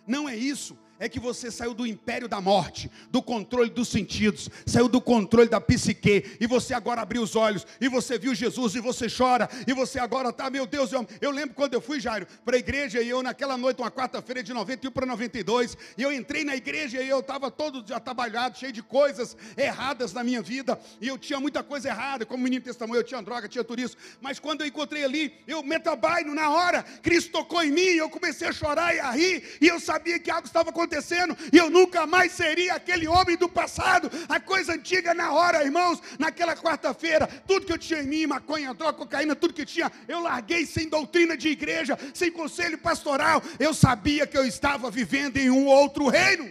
Não 0.06 0.28
é 0.28 0.36
isso 0.36 0.78
é 1.02 1.08
que 1.08 1.18
você 1.18 1.50
saiu 1.50 1.74
do 1.74 1.84
império 1.84 2.28
da 2.28 2.40
morte, 2.40 2.88
do 3.10 3.20
controle 3.20 3.68
dos 3.68 3.88
sentidos, 3.88 4.48
saiu 4.64 4.88
do 4.88 5.00
controle 5.00 5.48
da 5.48 5.60
psique, 5.60 6.36
e 6.38 6.46
você 6.46 6.72
agora 6.72 7.02
abriu 7.02 7.22
os 7.22 7.34
olhos, 7.34 7.66
e 7.80 7.88
você 7.88 8.16
viu 8.16 8.32
Jesus, 8.32 8.76
e 8.76 8.80
você 8.80 9.08
chora, 9.10 9.50
e 9.66 9.74
você 9.74 9.98
agora 9.98 10.28
está, 10.28 10.48
meu 10.48 10.64
Deus, 10.64 10.92
eu, 10.92 11.04
eu 11.20 11.32
lembro 11.32 11.56
quando 11.56 11.74
eu 11.74 11.80
fui, 11.80 11.98
Jairo, 11.98 12.24
para 12.44 12.54
a 12.54 12.58
igreja, 12.60 13.02
e 13.02 13.08
eu 13.08 13.20
naquela 13.20 13.56
noite, 13.56 13.82
uma 13.82 13.90
quarta-feira 13.90 14.44
de 14.44 14.54
91 14.54 14.92
para 14.92 15.04
92, 15.04 15.76
e 15.98 16.02
eu 16.04 16.12
entrei 16.12 16.44
na 16.44 16.54
igreja, 16.54 17.02
e 17.02 17.08
eu 17.08 17.18
estava 17.18 17.50
todo 17.50 17.84
atabalhado, 17.92 18.56
cheio 18.56 18.72
de 18.72 18.80
coisas 18.80 19.36
erradas 19.56 20.12
na 20.12 20.22
minha 20.22 20.40
vida, 20.40 20.78
e 21.00 21.08
eu 21.08 21.18
tinha 21.18 21.40
muita 21.40 21.64
coisa 21.64 21.88
errada, 21.88 22.24
como 22.24 22.44
menino 22.44 22.62
testemunho, 22.62 23.00
eu 23.00 23.04
tinha 23.04 23.20
droga, 23.20 23.48
tinha 23.48 23.64
turismo, 23.64 24.00
mas 24.20 24.38
quando 24.38 24.60
eu 24.60 24.68
encontrei 24.68 25.02
ali, 25.02 25.34
eu 25.48 25.64
metabaino 25.64 26.32
na 26.32 26.48
hora, 26.48 26.84
Cristo 27.02 27.32
tocou 27.32 27.60
em 27.60 27.72
mim, 27.72 27.80
eu 27.82 28.08
comecei 28.08 28.46
a 28.46 28.52
chorar 28.52 28.94
e 28.94 29.00
a 29.00 29.10
rir, 29.10 29.58
e 29.60 29.66
eu 29.66 29.80
sabia 29.80 30.16
que 30.20 30.30
algo 30.30 30.46
estava 30.46 30.70
acontecendo 30.70 30.91
acontecendo 30.92 31.36
e 31.52 31.56
eu 31.56 31.70
nunca 31.70 32.06
mais 32.06 32.32
seria 32.32 32.74
aquele 32.74 33.08
homem 33.08 33.36
do 33.36 33.48
passado. 33.48 34.10
A 34.28 34.38
coisa 34.38 34.74
antiga 34.74 35.14
na 35.14 35.32
hora, 35.32 35.64
irmãos, 35.64 36.00
naquela 36.18 36.54
quarta-feira, 36.54 37.26
tudo 37.46 37.66
que 37.66 37.72
eu 37.72 37.78
tinha 37.78 38.00
em 38.00 38.06
mim, 38.06 38.26
maconha, 38.26 38.74
droga, 38.74 38.92
cocaína, 38.92 39.34
tudo 39.34 39.54
que 39.54 39.64
tinha, 39.64 39.90
eu 40.06 40.20
larguei 40.20 40.66
sem 40.66 40.88
doutrina 40.88 41.36
de 41.36 41.48
igreja, 41.48 41.98
sem 42.12 42.30
conselho 42.30 42.76
pastoral. 42.78 43.42
Eu 43.58 43.72
sabia 43.72 44.26
que 44.26 44.36
eu 44.36 44.44
estava 44.44 44.90
vivendo 44.90 45.38
em 45.38 45.50
um 45.50 45.66
outro 45.66 46.08
reino. 46.08 46.50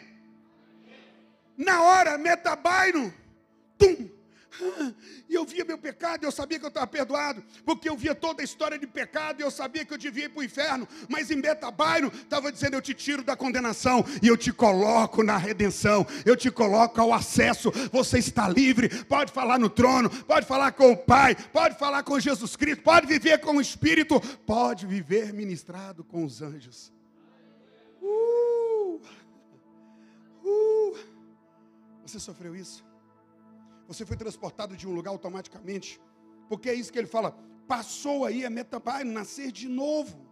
Na 1.58 1.84
hora, 1.84 2.18
metabaino, 2.18 3.14
tum, 3.78 4.10
E 5.30 5.34
eu 5.34 5.46
via 5.46 5.64
meu 5.64 5.78
pecado, 5.78 6.26
eu 6.26 6.32
sabia 6.32 6.60
que 6.60 6.66
eu 6.66 6.70
estava 6.70 6.86
perdoado, 6.86 7.44
porque 7.66 7.88
eu 7.88 7.96
via 7.96 8.14
toda 8.14 8.42
a 8.42 8.46
história 8.46 8.78
de 8.78 8.86
pecado 8.86 9.40
e 9.40 9.44
eu 9.44 9.52
sabia 9.52 9.86
que 9.86 9.94
eu 9.94 9.98
devia 9.98 10.26
ir 10.26 10.30
para 10.30 10.42
o 10.42 10.44
inferno. 10.44 10.88
Mas 11.08 11.32
em 11.32 11.40
Betabaino 11.40 12.10
estava 12.10 12.52
dizendo: 12.52 12.76
Eu 12.76 12.82
te 12.82 12.94
tiro 12.94 13.24
da 13.24 13.36
condenação 13.36 14.04
e 14.22 14.28
eu 14.28 14.36
te 14.36 14.52
coloco 14.52 15.24
na 15.24 15.38
redenção, 15.38 16.06
eu 16.26 16.36
te 16.36 16.52
coloco 16.52 17.00
ao 17.00 17.14
acesso. 17.14 17.72
Você 17.92 18.20
está 18.20 18.50
livre, 18.50 18.90
pode 19.06 19.32
falar 19.32 19.58
no 19.58 19.70
trono, 19.70 20.10
pode 20.10 20.46
falar 20.46 20.74
com 20.74 20.92
o 20.92 20.98
Pai, 20.98 21.36
pode 21.36 21.78
falar 21.78 22.04
com 22.04 22.20
Jesus 22.20 22.56
Cristo, 22.56 22.84
pode 22.84 23.08
viver 23.08 23.40
com 23.40 23.56
o 23.56 23.62
Espírito, 23.62 24.20
pode 24.46 24.86
viver 24.86 25.34
ministrado 25.34 26.04
com 26.04 26.26
os 26.26 26.42
anjos. 26.42 26.92
Uh, 28.02 29.00
uh. 30.44 30.98
Você 32.06 32.20
sofreu 32.20 32.54
isso? 32.56 32.91
Você 33.92 34.06
foi 34.06 34.16
transportado 34.16 34.78
de 34.78 34.88
um 34.88 34.94
lugar 34.94 35.12
automaticamente. 35.12 36.00
Porque 36.48 36.70
é 36.70 36.74
isso 36.74 36.94
que 36.94 36.98
ele 36.98 37.08
fala. 37.08 37.32
Passou 37.68 38.24
aí 38.24 38.46
a 38.46 38.50
metabai, 38.50 39.04
nascer 39.04 39.52
de 39.52 39.68
novo. 39.68 40.26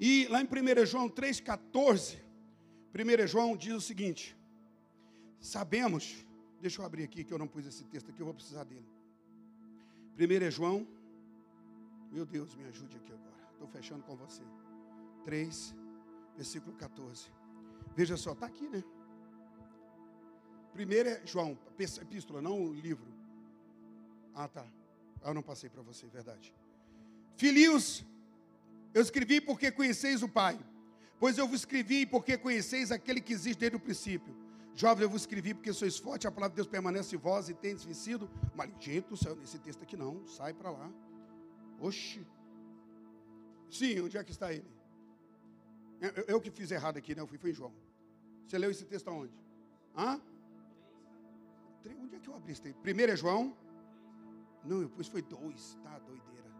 E 0.00 0.26
lá 0.28 0.40
em 0.40 0.46
1 0.46 0.86
João 0.86 1.06
3,14, 1.08 2.18
1 2.94 3.26
João 3.26 3.54
diz 3.54 3.74
o 3.74 3.80
seguinte: 3.80 4.34
Sabemos, 5.38 6.26
deixa 6.62 6.80
eu 6.80 6.86
abrir 6.86 7.04
aqui 7.04 7.24
que 7.24 7.32
eu 7.32 7.38
não 7.38 7.46
pus 7.46 7.66
esse 7.66 7.84
texto 7.84 8.10
aqui, 8.10 8.20
eu 8.20 8.26
vou 8.26 8.34
precisar 8.34 8.64
dele. 8.64 8.88
1 10.18 10.50
João, 10.50 10.86
meu 12.10 12.24
Deus, 12.24 12.54
me 12.56 12.64
ajude 12.64 12.96
aqui 12.96 13.12
agora. 13.12 13.34
Estou 13.52 13.68
fechando 13.68 14.02
com 14.02 14.16
você. 14.16 14.42
3, 15.24 15.74
versículo 16.36 16.74
14. 16.76 17.30
Veja 17.94 18.16
só, 18.16 18.32
está 18.32 18.46
aqui, 18.46 18.66
né? 18.68 18.82
Primeiro 20.74 21.08
é 21.08 21.22
João, 21.24 21.56
epístola, 21.78 22.42
não 22.42 22.60
o 22.60 22.74
livro. 22.74 23.06
Ah, 24.34 24.48
tá. 24.48 24.66
Eu 25.24 25.32
não 25.32 25.42
passei 25.42 25.70
para 25.70 25.80
você, 25.82 26.06
verdade. 26.08 26.52
Filhos, 27.36 28.04
eu 28.92 29.00
escrevi 29.00 29.40
porque 29.40 29.70
conheceis 29.70 30.22
o 30.22 30.28
Pai. 30.28 30.58
Pois 31.18 31.38
eu 31.38 31.46
vos 31.46 31.60
escrevi 31.60 32.04
porque 32.04 32.36
conheceis 32.36 32.90
aquele 32.90 33.20
que 33.20 33.32
existe 33.32 33.60
desde 33.60 33.76
o 33.76 33.80
princípio. 33.80 34.34
Jovem, 34.74 35.04
eu 35.04 35.10
vos 35.10 35.22
escrevi 35.22 35.54
porque 35.54 35.72
sois 35.72 35.96
fortes, 35.96 36.26
a 36.26 36.32
palavra 36.32 36.50
de 36.50 36.56
Deus 36.56 36.66
permanece 36.66 37.14
em 37.14 37.18
vós 37.18 37.48
e 37.48 37.54
tendes 37.54 37.84
vencido. 37.84 38.28
Maligento, 38.56 39.16
saiu 39.16 39.36
nesse 39.36 39.60
texto 39.60 39.80
aqui 39.84 39.96
não, 39.96 40.26
sai 40.26 40.52
para 40.52 40.70
lá. 40.70 40.90
Oxi. 41.80 42.26
Sim, 43.70 44.00
onde 44.00 44.18
é 44.18 44.24
que 44.24 44.32
está 44.32 44.52
ele? 44.52 44.66
Eu, 46.00 46.24
eu 46.26 46.40
que 46.40 46.50
fiz 46.50 46.72
errado 46.72 46.96
aqui, 46.96 47.14
né? 47.14 47.22
Eu 47.22 47.26
fui, 47.28 47.38
foi 47.38 47.50
em 47.50 47.54
João. 47.54 47.72
Você 48.44 48.58
leu 48.58 48.70
esse 48.70 48.84
texto 48.84 49.08
aonde? 49.08 49.32
Hã? 49.96 50.20
Onde 51.86 52.16
é 52.16 52.18
que 52.18 52.28
eu 52.28 52.34
abri 52.34 52.52
esse? 52.52 52.72
Primeiro 52.74 53.12
é 53.12 53.16
João? 53.16 53.56
Não, 54.64 54.80
depois 54.80 55.08
foi 55.08 55.22
dois. 55.22 55.76
Tá, 55.82 55.98
doideira. 55.98 56.50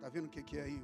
Tá 0.00 0.08
vendo 0.08 0.26
o 0.26 0.28
que, 0.28 0.42
que 0.42 0.58
é 0.58 0.62
aí? 0.62 0.82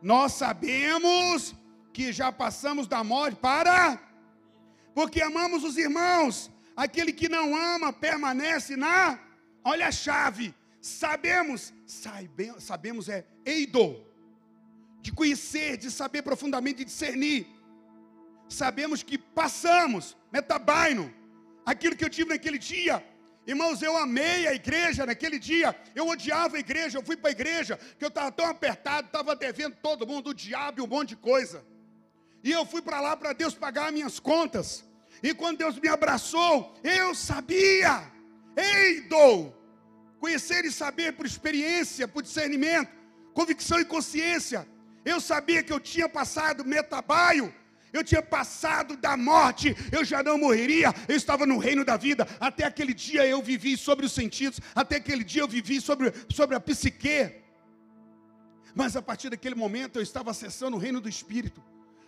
Nós 0.00 0.32
sabemos 0.32 1.54
que 1.92 2.12
já 2.12 2.32
passamos 2.32 2.86
da 2.86 3.04
morte 3.04 3.36
para. 3.36 4.00
Porque 4.94 5.20
amamos 5.20 5.64
os 5.64 5.76
irmãos. 5.76 6.50
Aquele 6.74 7.12
que 7.12 7.28
não 7.28 7.54
ama 7.54 7.92
permanece 7.92 8.76
na. 8.76 9.18
Olha 9.62 9.88
a 9.88 9.92
chave. 9.92 10.54
Sabemos, 10.80 11.72
sabe, 11.86 12.52
sabemos 12.58 13.08
é 13.08 13.24
eido, 13.44 14.04
de 15.00 15.12
conhecer, 15.12 15.76
de 15.76 15.92
saber 15.92 16.22
profundamente, 16.22 16.78
de 16.78 16.86
discernir. 16.86 17.46
Sabemos 18.48 19.00
que 19.04 19.16
passamos, 19.16 20.16
metabaino, 20.32 21.14
aquilo 21.64 21.96
que 21.96 22.04
eu 22.04 22.10
tive 22.10 22.30
naquele 22.30 22.58
dia. 22.58 23.04
Irmãos, 23.46 23.82
eu 23.82 23.96
amei 23.96 24.46
a 24.46 24.54
igreja 24.54 25.04
naquele 25.04 25.38
dia. 25.38 25.74
Eu 25.94 26.06
odiava 26.08 26.56
a 26.56 26.60
igreja. 26.60 26.98
Eu 26.98 27.04
fui 27.04 27.16
para 27.16 27.30
a 27.30 27.32
igreja 27.32 27.78
que 27.98 28.04
eu 28.04 28.08
estava 28.08 28.30
tão 28.30 28.46
apertado, 28.46 29.06
estava 29.06 29.34
devendo 29.34 29.76
todo 29.76 30.06
mundo, 30.06 30.30
o 30.30 30.34
diabo 30.34 30.80
e 30.80 30.82
um 30.82 30.86
monte 30.86 31.10
de 31.10 31.16
coisa. 31.16 31.64
E 32.44 32.50
eu 32.50 32.64
fui 32.64 32.82
para 32.82 33.00
lá 33.00 33.16
para 33.16 33.32
Deus 33.32 33.54
pagar 33.54 33.92
minhas 33.92 34.20
contas. 34.20 34.84
E 35.22 35.34
quando 35.34 35.58
Deus 35.58 35.78
me 35.78 35.88
abraçou, 35.88 36.74
eu 36.82 37.14
sabia. 37.14 38.10
Ei, 38.56 39.02
dou. 39.02 39.56
Conhecer 40.20 40.64
e 40.64 40.70
saber 40.70 41.14
por 41.14 41.26
experiência, 41.26 42.06
por 42.06 42.22
discernimento, 42.22 42.90
convicção 43.34 43.80
e 43.80 43.84
consciência. 43.84 44.68
Eu 45.04 45.20
sabia 45.20 45.62
que 45.64 45.72
eu 45.72 45.80
tinha 45.80 46.08
passado 46.08 46.64
metabaio 46.64 47.52
eu 47.92 48.02
tinha 48.02 48.22
passado 48.22 48.96
da 48.96 49.16
morte, 49.16 49.76
eu 49.90 50.04
já 50.04 50.22
não 50.22 50.38
morreria, 50.38 50.92
eu 51.08 51.16
estava 51.16 51.44
no 51.44 51.58
reino 51.58 51.84
da 51.84 51.96
vida. 51.96 52.26
Até 52.40 52.64
aquele 52.64 52.94
dia 52.94 53.26
eu 53.26 53.42
vivi 53.42 53.76
sobre 53.76 54.06
os 54.06 54.12
sentidos, 54.12 54.60
até 54.74 54.96
aquele 54.96 55.22
dia 55.22 55.42
eu 55.42 55.48
vivi 55.48 55.80
sobre, 55.80 56.12
sobre 56.30 56.56
a 56.56 56.60
psique. 56.60 57.42
Mas 58.74 58.96
a 58.96 59.02
partir 59.02 59.28
daquele 59.28 59.54
momento 59.54 59.96
eu 59.96 60.02
estava 60.02 60.30
acessando 60.30 60.76
o 60.76 60.80
reino 60.80 61.00
do 61.00 61.08
Espírito. 61.08 61.62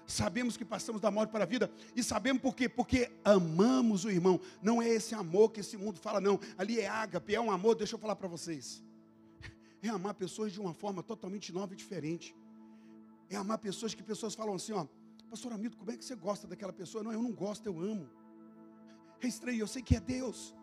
Sabemos 0.07 0.57
que 0.57 0.65
passamos 0.65 1.01
da 1.01 1.11
morte 1.11 1.31
para 1.31 1.45
a 1.45 1.47
vida. 1.47 1.71
E 1.97 2.03
sabemos 2.03 2.43
por 2.43 2.55
quê? 2.55 2.69
Porque 2.69 3.11
amamos 3.25 4.05
o 4.05 4.11
irmão. 4.11 4.41
Não 4.63 4.83
é 4.83 4.89
esse 4.89 5.15
amor 5.15 5.51
que 5.51 5.61
esse 5.61 5.77
mundo 5.77 5.99
fala, 5.99 6.21
não. 6.21 6.39
Ali 6.59 6.81
é 6.81 6.89
ágape, 6.89 7.35
é 7.35 7.41
um 7.41 7.51
amor, 7.51 7.75
deixa 7.75 7.95
eu 7.95 7.99
falar 7.99 8.17
para 8.17 8.29
vocês. 8.29 8.83
É 9.83 9.89
amar 9.89 10.15
pessoas 10.15 10.53
de 10.53 10.61
uma 10.61 10.75
forma 10.75 11.03
totalmente 11.03 11.53
nova 11.53 11.73
e 11.73 11.77
diferente. 11.77 12.35
É 13.31 13.37
amar 13.37 13.59
pessoas 13.59 13.95
que 13.95 14.03
pessoas 14.03 14.35
falam 14.35 14.55
assim, 14.55 14.73
ó. 14.73 14.87
Pastor 15.35 15.53
Amido, 15.53 15.77
como 15.77 15.91
é 15.91 15.97
que 15.97 16.05
você 16.05 16.15
gosta 16.15 16.47
daquela 16.47 16.73
pessoa? 16.73 17.03
Não, 17.03 17.13
eu 17.13 17.21
não 17.21 17.33
gosto, 17.33 17.67
eu 17.67 17.81
amo. 17.81 18.09
É 19.21 19.27
estranho, 19.27 19.59
eu 19.59 19.67
sei 19.67 19.83
que 19.83 19.97
é 19.97 20.01
Deus. 20.01 20.55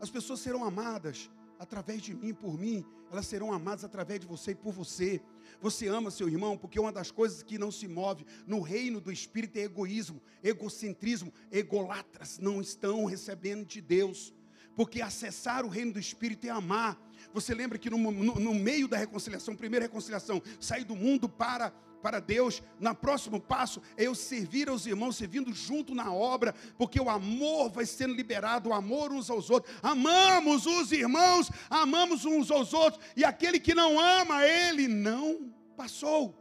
As 0.00 0.08
pessoas 0.08 0.38
serão 0.38 0.62
amadas 0.62 1.28
através 1.58 2.00
de 2.00 2.14
mim, 2.14 2.32
por 2.32 2.56
mim, 2.56 2.86
elas 3.10 3.26
serão 3.26 3.52
amadas 3.52 3.82
através 3.82 4.20
de 4.20 4.26
você 4.28 4.52
e 4.52 4.54
por 4.54 4.72
você. 4.72 5.20
Você 5.60 5.88
ama 5.88 6.12
seu 6.12 6.28
irmão, 6.28 6.56
porque 6.56 6.78
uma 6.78 6.92
das 6.92 7.10
coisas 7.10 7.42
que 7.42 7.58
não 7.58 7.72
se 7.72 7.88
move 7.88 8.24
no 8.46 8.60
reino 8.60 9.00
do 9.00 9.10
Espírito 9.10 9.56
é 9.56 9.62
egoísmo, 9.62 10.22
egocentrismo, 10.44 11.32
egolatras 11.50 12.38
não 12.38 12.60
estão 12.60 13.06
recebendo 13.06 13.66
de 13.66 13.80
Deus. 13.80 14.32
Porque 14.76 15.02
acessar 15.02 15.64
o 15.64 15.68
reino 15.68 15.94
do 15.94 15.98
Espírito 15.98 16.46
é 16.46 16.50
amar. 16.50 16.96
Você 17.32 17.52
lembra 17.52 17.78
que 17.78 17.90
no, 17.90 17.98
no, 17.98 18.34
no 18.36 18.54
meio 18.54 18.86
da 18.86 18.96
reconciliação, 18.96 19.56
primeira 19.56 19.86
reconciliação, 19.86 20.40
sair 20.60 20.84
do 20.84 20.94
mundo 20.94 21.28
para 21.28 21.74
para 22.04 22.20
Deus, 22.20 22.62
no 22.78 22.94
próximo 22.94 23.40
passo 23.40 23.80
é 23.96 24.04
eu 24.04 24.14
servir 24.14 24.68
aos 24.68 24.84
irmãos, 24.84 25.16
servindo 25.16 25.54
junto 25.54 25.94
na 25.94 26.12
obra, 26.12 26.54
porque 26.76 27.00
o 27.00 27.08
amor 27.08 27.70
vai 27.70 27.86
sendo 27.86 28.12
liberado, 28.12 28.68
o 28.68 28.74
amor 28.74 29.10
uns 29.10 29.30
aos 29.30 29.48
outros. 29.48 29.74
Amamos 29.82 30.66
os 30.66 30.92
irmãos, 30.92 31.50
amamos 31.70 32.26
uns 32.26 32.50
aos 32.50 32.74
outros, 32.74 33.02
e 33.16 33.24
aquele 33.24 33.58
que 33.58 33.74
não 33.74 33.98
ama, 33.98 34.46
ele 34.46 34.86
não 34.86 35.50
passou, 35.78 36.38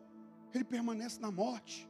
ele 0.53 0.65
permanece 0.65 1.17
na 1.21 1.31
morte. 1.31 1.87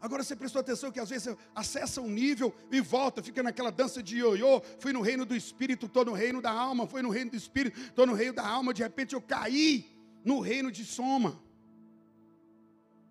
Agora 0.00 0.24
você 0.24 0.34
prestou 0.34 0.60
atenção 0.60 0.90
que 0.90 0.98
às 0.98 1.10
vezes 1.10 1.28
você 1.28 1.36
acessa 1.54 2.00
um 2.00 2.08
nível 2.08 2.52
e 2.72 2.80
volta, 2.80 3.22
fica 3.22 3.40
naquela 3.40 3.70
dança 3.70 4.02
de 4.02 4.18
ioiô. 4.18 4.60
Fui 4.80 4.92
no 4.92 5.00
reino 5.00 5.24
do 5.24 5.34
espírito, 5.34 5.86
estou 5.86 6.04
no 6.04 6.12
reino 6.12 6.42
da 6.42 6.50
alma. 6.50 6.86
Fui 6.86 7.02
no 7.02 7.08
reino 7.08 7.30
do 7.30 7.36
espírito, 7.36 7.80
estou 7.80 8.06
no 8.06 8.14
reino 8.14 8.34
da 8.34 8.46
alma. 8.46 8.74
De 8.74 8.82
repente 8.82 9.14
eu 9.14 9.22
caí 9.22 9.95
no 10.28 10.40
reino 10.40 10.70
de 10.76 10.84
Soma. 10.84 11.32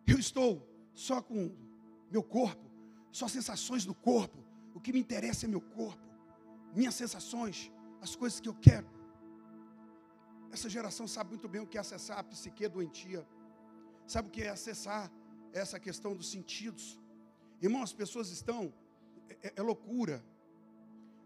Eu 0.06 0.20
estou 0.20 0.52
só 0.94 1.22
com 1.22 1.40
meu 2.12 2.22
corpo, 2.22 2.66
só 3.20 3.26
sensações 3.30 3.86
do 3.86 3.96
corpo. 3.96 4.40
O 4.74 4.82
que 4.82 4.92
me 4.92 5.00
interessa 5.00 5.46
é 5.46 5.48
meu 5.48 5.62
corpo, 5.62 6.08
minhas 6.76 6.94
sensações, 6.94 7.72
as 8.02 8.14
coisas 8.22 8.42
que 8.42 8.50
eu 8.50 8.58
quero. 8.68 8.88
Essa 10.52 10.70
geração 10.70 11.08
sabe 11.08 11.30
muito 11.30 11.48
bem 11.48 11.62
o 11.62 11.68
que 11.68 11.78
é 11.78 11.82
acessar 11.82 12.20
a 12.20 12.24
psique 12.24 12.68
doentia. 12.68 13.26
Sabe 14.06 14.28
o 14.28 14.32
que 14.32 14.44
é 14.44 14.50
acessar 14.50 15.10
essa 15.54 15.80
questão 15.80 16.14
dos 16.14 16.30
sentidos? 16.30 17.00
Irmão, 17.62 17.82
as 17.82 17.94
pessoas 17.94 18.30
estão. 18.30 18.74
É, 19.42 19.54
é 19.56 19.62
loucura. 19.62 20.24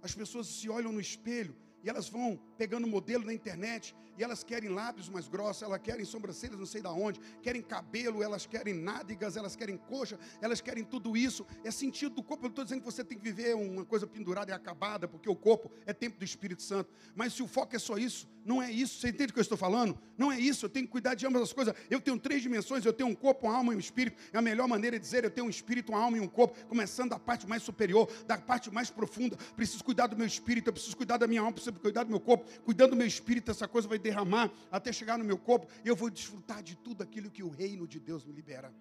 As 0.04 0.14
pessoas 0.14 0.48
se 0.48 0.70
olham 0.70 0.92
no 0.92 1.02
espelho 1.02 1.56
e 1.84 1.90
elas 1.90 2.10
vão 2.10 2.40
pegando 2.58 2.88
modelo 2.88 3.26
na 3.26 3.34
internet 3.34 3.96
e 4.20 4.24
elas 4.24 4.44
querem 4.44 4.70
lábios 4.70 5.08
mais 5.08 5.30
grossos, 5.30 5.64
elas 5.64 5.80
querem 5.82 6.04
sobrancelhas 6.04 6.60
não 6.60 6.66
sei 6.66 6.82
da 6.82 6.92
onde, 6.92 7.22
querem 7.42 7.62
cabelo, 7.62 8.22
elas 8.22 8.46
querem 8.46 8.74
nádegas, 8.74 9.38
elas 9.38 9.56
querem 9.56 9.78
coxa, 9.78 10.20
elas 10.42 10.60
querem 10.60 10.84
tudo 10.84 11.16
isso. 11.16 11.48
É 11.64 11.72
sentido 11.72 12.16
do 12.16 12.24
corpo. 12.24 12.46
Eu 12.46 12.50
estou 12.50 12.66
dizendo 12.66 12.82
que 12.82 12.86
você 12.86 13.02
tem 13.02 13.18
que 13.18 13.24
viver 13.24 13.56
uma 13.56 13.86
coisa 13.86 14.06
pendurada 14.06 14.52
e 14.52 14.54
acabada, 14.54 15.08
porque 15.08 15.30
o 15.30 15.36
corpo 15.36 15.72
é 15.86 15.94
tempo 15.94 16.20
do 16.20 16.26
Espírito 16.26 16.62
Santo. 16.62 16.94
Mas 17.16 17.34
se 17.34 17.42
o 17.42 17.48
foco 17.48 17.74
é 17.78 17.80
só 17.80 17.98
isso, 17.98 18.28
não 18.44 18.62
é 18.62 18.70
isso. 18.70 19.00
Você 19.00 19.08
entende 19.08 19.32
o 19.32 19.34
que 19.34 19.40
eu 19.40 19.44
estou 19.44 19.58
falando? 19.58 19.98
Não 20.18 20.30
é 20.30 20.38
isso. 20.38 20.66
Eu 20.66 20.70
tenho 20.70 20.86
que 20.86 20.92
cuidar 20.92 21.16
de 21.16 21.26
ambas 21.26 21.44
as 21.44 21.54
coisas. 21.54 21.74
Eu 21.90 22.02
tenho 22.02 22.20
três 22.20 22.42
dimensões, 22.42 22.86
eu 22.86 22.92
tenho 22.92 23.08
um 23.08 23.16
corpo, 23.16 23.48
uma 23.48 23.56
alma 23.56 23.74
e 23.74 23.78
um 23.78 23.80
espírito. 23.80 24.22
É 24.34 24.38
a 24.38 24.42
melhor 24.42 24.68
maneira 24.68 24.98
de 24.98 25.06
dizer, 25.06 25.24
eu 25.24 25.32
tenho 25.32 25.48
um 25.48 25.50
espírito, 25.50 25.94
uma 25.94 26.00
alma 26.00 26.18
e 26.18 26.20
um 26.20 26.28
corpo, 26.28 26.58
começando 26.66 27.12
da 27.12 27.20
parte 27.20 27.48
mais 27.48 27.64
superior, 27.64 28.12
da 28.28 28.38
parte 28.38 28.70
mais 28.70 28.90
profunda. 28.90 29.38
Preciso 29.56 29.82
cuidar 29.82 30.08
do 30.08 30.18
meu 30.18 30.26
espírito, 30.28 30.68
eu 30.68 30.74
preciso 30.74 30.98
cuidar 30.98 31.16
da 31.16 31.26
minha 31.26 31.40
alma, 31.40 31.54
preciso 31.54 31.69
cuidar 31.78 32.04
do 32.04 32.10
meu 32.10 32.20
corpo, 32.20 32.46
cuidando 32.64 32.92
do 32.92 32.96
meu 32.96 33.06
espírito, 33.06 33.52
essa 33.52 33.68
coisa 33.68 33.88
vai 33.88 34.00
derramar 34.00 34.52
até 34.72 34.92
chegar 34.92 35.18
no 35.18 35.26
meu 35.26 35.38
corpo 35.38 35.68
e 35.84 35.88
eu 35.88 35.96
vou 35.96 36.10
desfrutar 36.10 36.64
de 36.64 36.76
tudo 36.76 37.04
aquilo 37.04 37.30
que 37.30 37.44
o 37.44 37.50
reino 37.50 37.88
de 37.88 38.00
Deus 38.00 38.26
me 38.26 38.34
libera. 38.34 38.74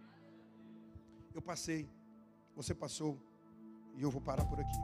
Eu 1.35 1.43
passei, 1.43 1.89
você 2.55 2.75
passou 2.75 3.19
e 3.97 4.03
eu 4.03 4.11
vou 4.11 4.21
parar 4.21 4.45
por 4.45 4.61
aqui. 4.61 4.79